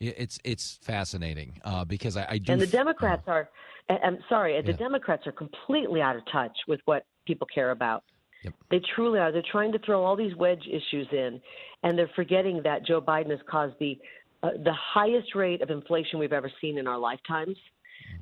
[0.00, 2.52] It's it's fascinating uh, because I, I, do.
[2.52, 3.48] And the Democrats are,
[3.88, 8.02] I'm sorry, the Democrats are completely out of touch with what people care about.
[8.42, 8.54] Yep.
[8.72, 9.30] They truly are.
[9.30, 11.40] They're trying to throw all these wedge issues in,
[11.84, 13.96] and they're forgetting that Joe Biden has caused the
[14.42, 17.56] uh, the highest rate of inflation we've ever seen in our lifetimes.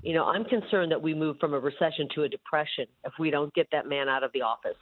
[0.02, 3.31] You know, I'm concerned that we move from a recession to a depression if we
[3.31, 4.77] don't get that man out of the office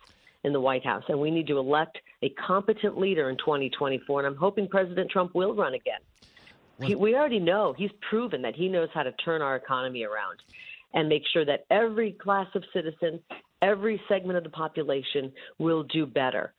[0.44, 1.02] in the White House.
[1.08, 4.20] And we need to elect a competent leader in 2024.
[4.20, 6.00] And I'm hoping President Trump will run again.
[6.80, 10.38] He, we already know he's proven that he knows how to turn our economy around
[10.94, 13.20] and make sure that every class of citizen,
[13.60, 16.54] every segment of the population will do better.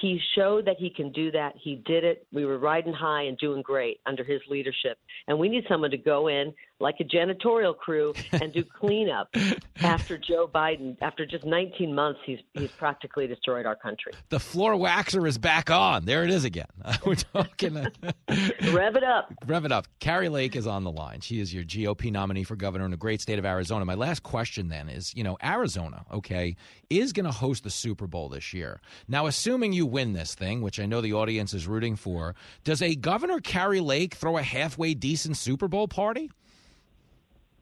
[0.00, 1.54] He showed that he can do that.
[1.56, 2.26] He did it.
[2.32, 4.98] We were riding high and doing great under his leadership.
[5.28, 9.28] And we need someone to go in like a janitorial crew and do cleanup
[9.80, 10.96] after Joe Biden.
[11.00, 14.12] After just 19 months, he's he's practically destroyed our country.
[14.28, 16.04] The floor waxer is back on.
[16.04, 16.66] There it is again.
[17.04, 17.74] We're talking.
[18.72, 19.32] Rev it up.
[19.46, 19.86] Rev it up.
[20.00, 21.20] Kari Lake is on the line.
[21.20, 23.84] She is your GOP nominee for governor in the great state of Arizona.
[23.84, 26.56] My last question then is, you know, Arizona, okay,
[26.88, 28.80] is going to host the Super Bowl this year.
[29.08, 32.34] Now, assuming you win this thing, which I know the audience is rooting for,
[32.64, 36.30] does a Governor Kari Lake throw a halfway decent Super Bowl party?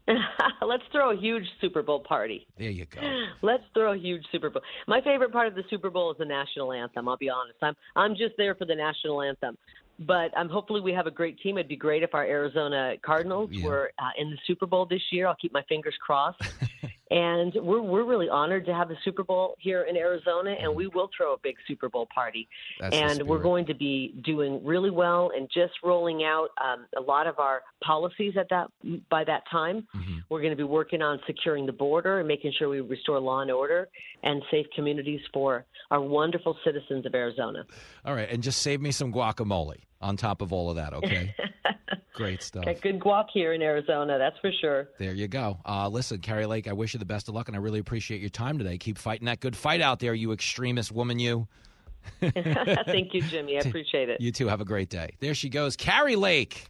[0.63, 2.47] Let's throw a huge Super Bowl party.
[2.59, 3.01] There you go.
[3.43, 4.63] Let's throw a huge Super Bowl.
[4.87, 7.09] My favorite part of the Super Bowl is the national anthem.
[7.09, 7.59] I'll be honest.
[7.63, 9.57] I'm I'm just there for the national anthem.
[10.01, 11.59] But um, hopefully we have a great team.
[11.59, 13.67] It'd be great if our Arizona Cardinals yeah.
[13.67, 15.27] were uh, in the Super Bowl this year.
[15.27, 16.41] I'll keep my fingers crossed.
[17.11, 20.89] And we're we're really honored to have the Super Bowl here in Arizona, and we
[20.89, 22.49] will throw a big Super Bowl party.
[22.81, 27.01] That's and we're going to be doing really well and just rolling out um, a
[27.01, 28.69] lot of our policies at that
[29.11, 29.87] by that time.
[29.97, 30.19] Mm-hmm.
[30.29, 33.41] We're going to be working on securing the border and making sure we restore law
[33.41, 33.89] and order
[34.23, 37.65] and safe communities for our wonderful citizens of Arizona.
[38.05, 41.35] All right, and just save me some guacamole on top of all of that, okay?
[42.19, 42.65] Great stuff.
[42.65, 44.89] Got good guac here in Arizona, that's for sure.
[44.99, 45.61] There you go.
[45.65, 48.21] Uh, listen, Kari Lake, I wish you the best of luck, and I really appreciate
[48.21, 48.77] your time today.
[48.77, 51.47] Keep fighting that good fight out there, you extremist woman, you.
[52.21, 53.57] Thank you, Jimmy.
[53.57, 54.21] I appreciate it.
[54.21, 54.49] You too.
[54.49, 55.11] Have a great day.
[55.21, 56.69] There she goes, Kari Lake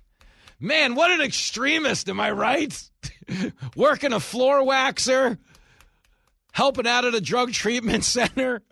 [0.61, 2.91] Man, what an extremist, am I right?
[3.77, 5.39] Working a floor waxer,
[6.51, 8.62] helping out at a drug treatment center.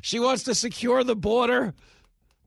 [0.00, 1.74] She wants to secure the border,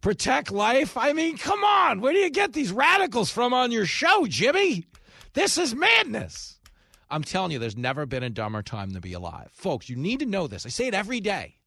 [0.07, 0.95] protect life.
[0.95, 1.99] I mean, come on.
[1.99, 4.85] Where do you get these radicals from on your show, Jimmy?
[5.33, 6.61] This is madness.
[7.09, 9.49] I'm telling you, there's never been a dumber time to be alive.
[9.51, 10.65] Folks, you need to know this.
[10.65, 11.57] I say it every day.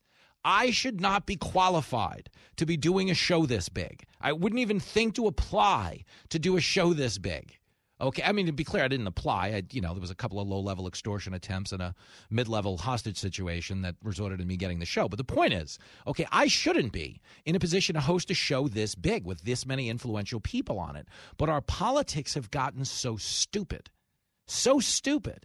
[0.42, 4.04] I should not be qualified to be doing a show this big.
[4.22, 7.58] I wouldn't even think to apply to do a show this big.
[8.00, 9.48] Okay, I mean to be clear, I didn't apply.
[9.48, 11.94] I, you know, there was a couple of low-level extortion attempts and a
[12.30, 15.08] mid-level hostage situation that resulted in me getting the show.
[15.08, 18.68] But the point is, okay, I shouldn't be in a position to host a show
[18.68, 21.08] this big with this many influential people on it.
[21.36, 23.90] But our politics have gotten so stupid,
[24.46, 25.44] so stupid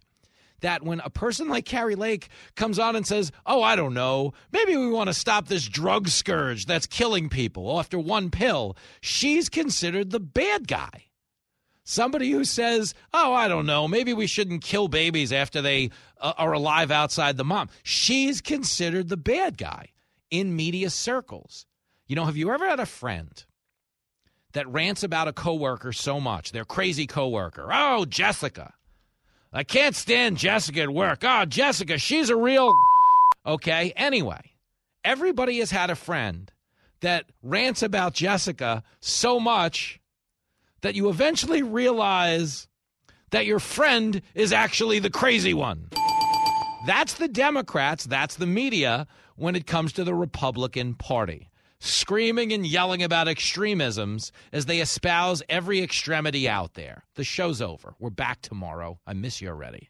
[0.61, 4.33] that when a person like Kari Lake comes on and says, Oh, I don't know,
[4.51, 9.49] maybe we want to stop this drug scourge that's killing people after one pill, she's
[9.49, 11.04] considered the bad guy.
[11.85, 16.33] Somebody who says, Oh, I don't know, maybe we shouldn't kill babies after they uh,
[16.37, 17.69] are alive outside the mom.
[17.83, 19.89] She's considered the bad guy
[20.31, 21.67] in media circles.
[22.07, 23.45] You know, have you ever had a friend
[24.53, 27.69] that rants about a coworker so much, their crazy coworker?
[27.71, 28.73] Oh, Jessica.
[29.53, 31.19] I can't stand Jessica at work.
[31.23, 32.73] Oh, Jessica, she's a real.
[33.47, 33.93] Okay.
[33.95, 34.41] Anyway,
[35.03, 36.51] everybody has had a friend
[37.01, 39.99] that rants about Jessica so much
[40.81, 42.67] that you eventually realize
[43.31, 45.89] that your friend is actually the crazy one.
[46.85, 51.49] That's the Democrats, that's the media when it comes to the Republican Party
[51.79, 57.03] screaming and yelling about extremisms as they espouse every extremity out there.
[57.15, 57.95] The show's over.
[57.99, 58.99] We're back tomorrow.
[59.05, 59.89] I miss you already.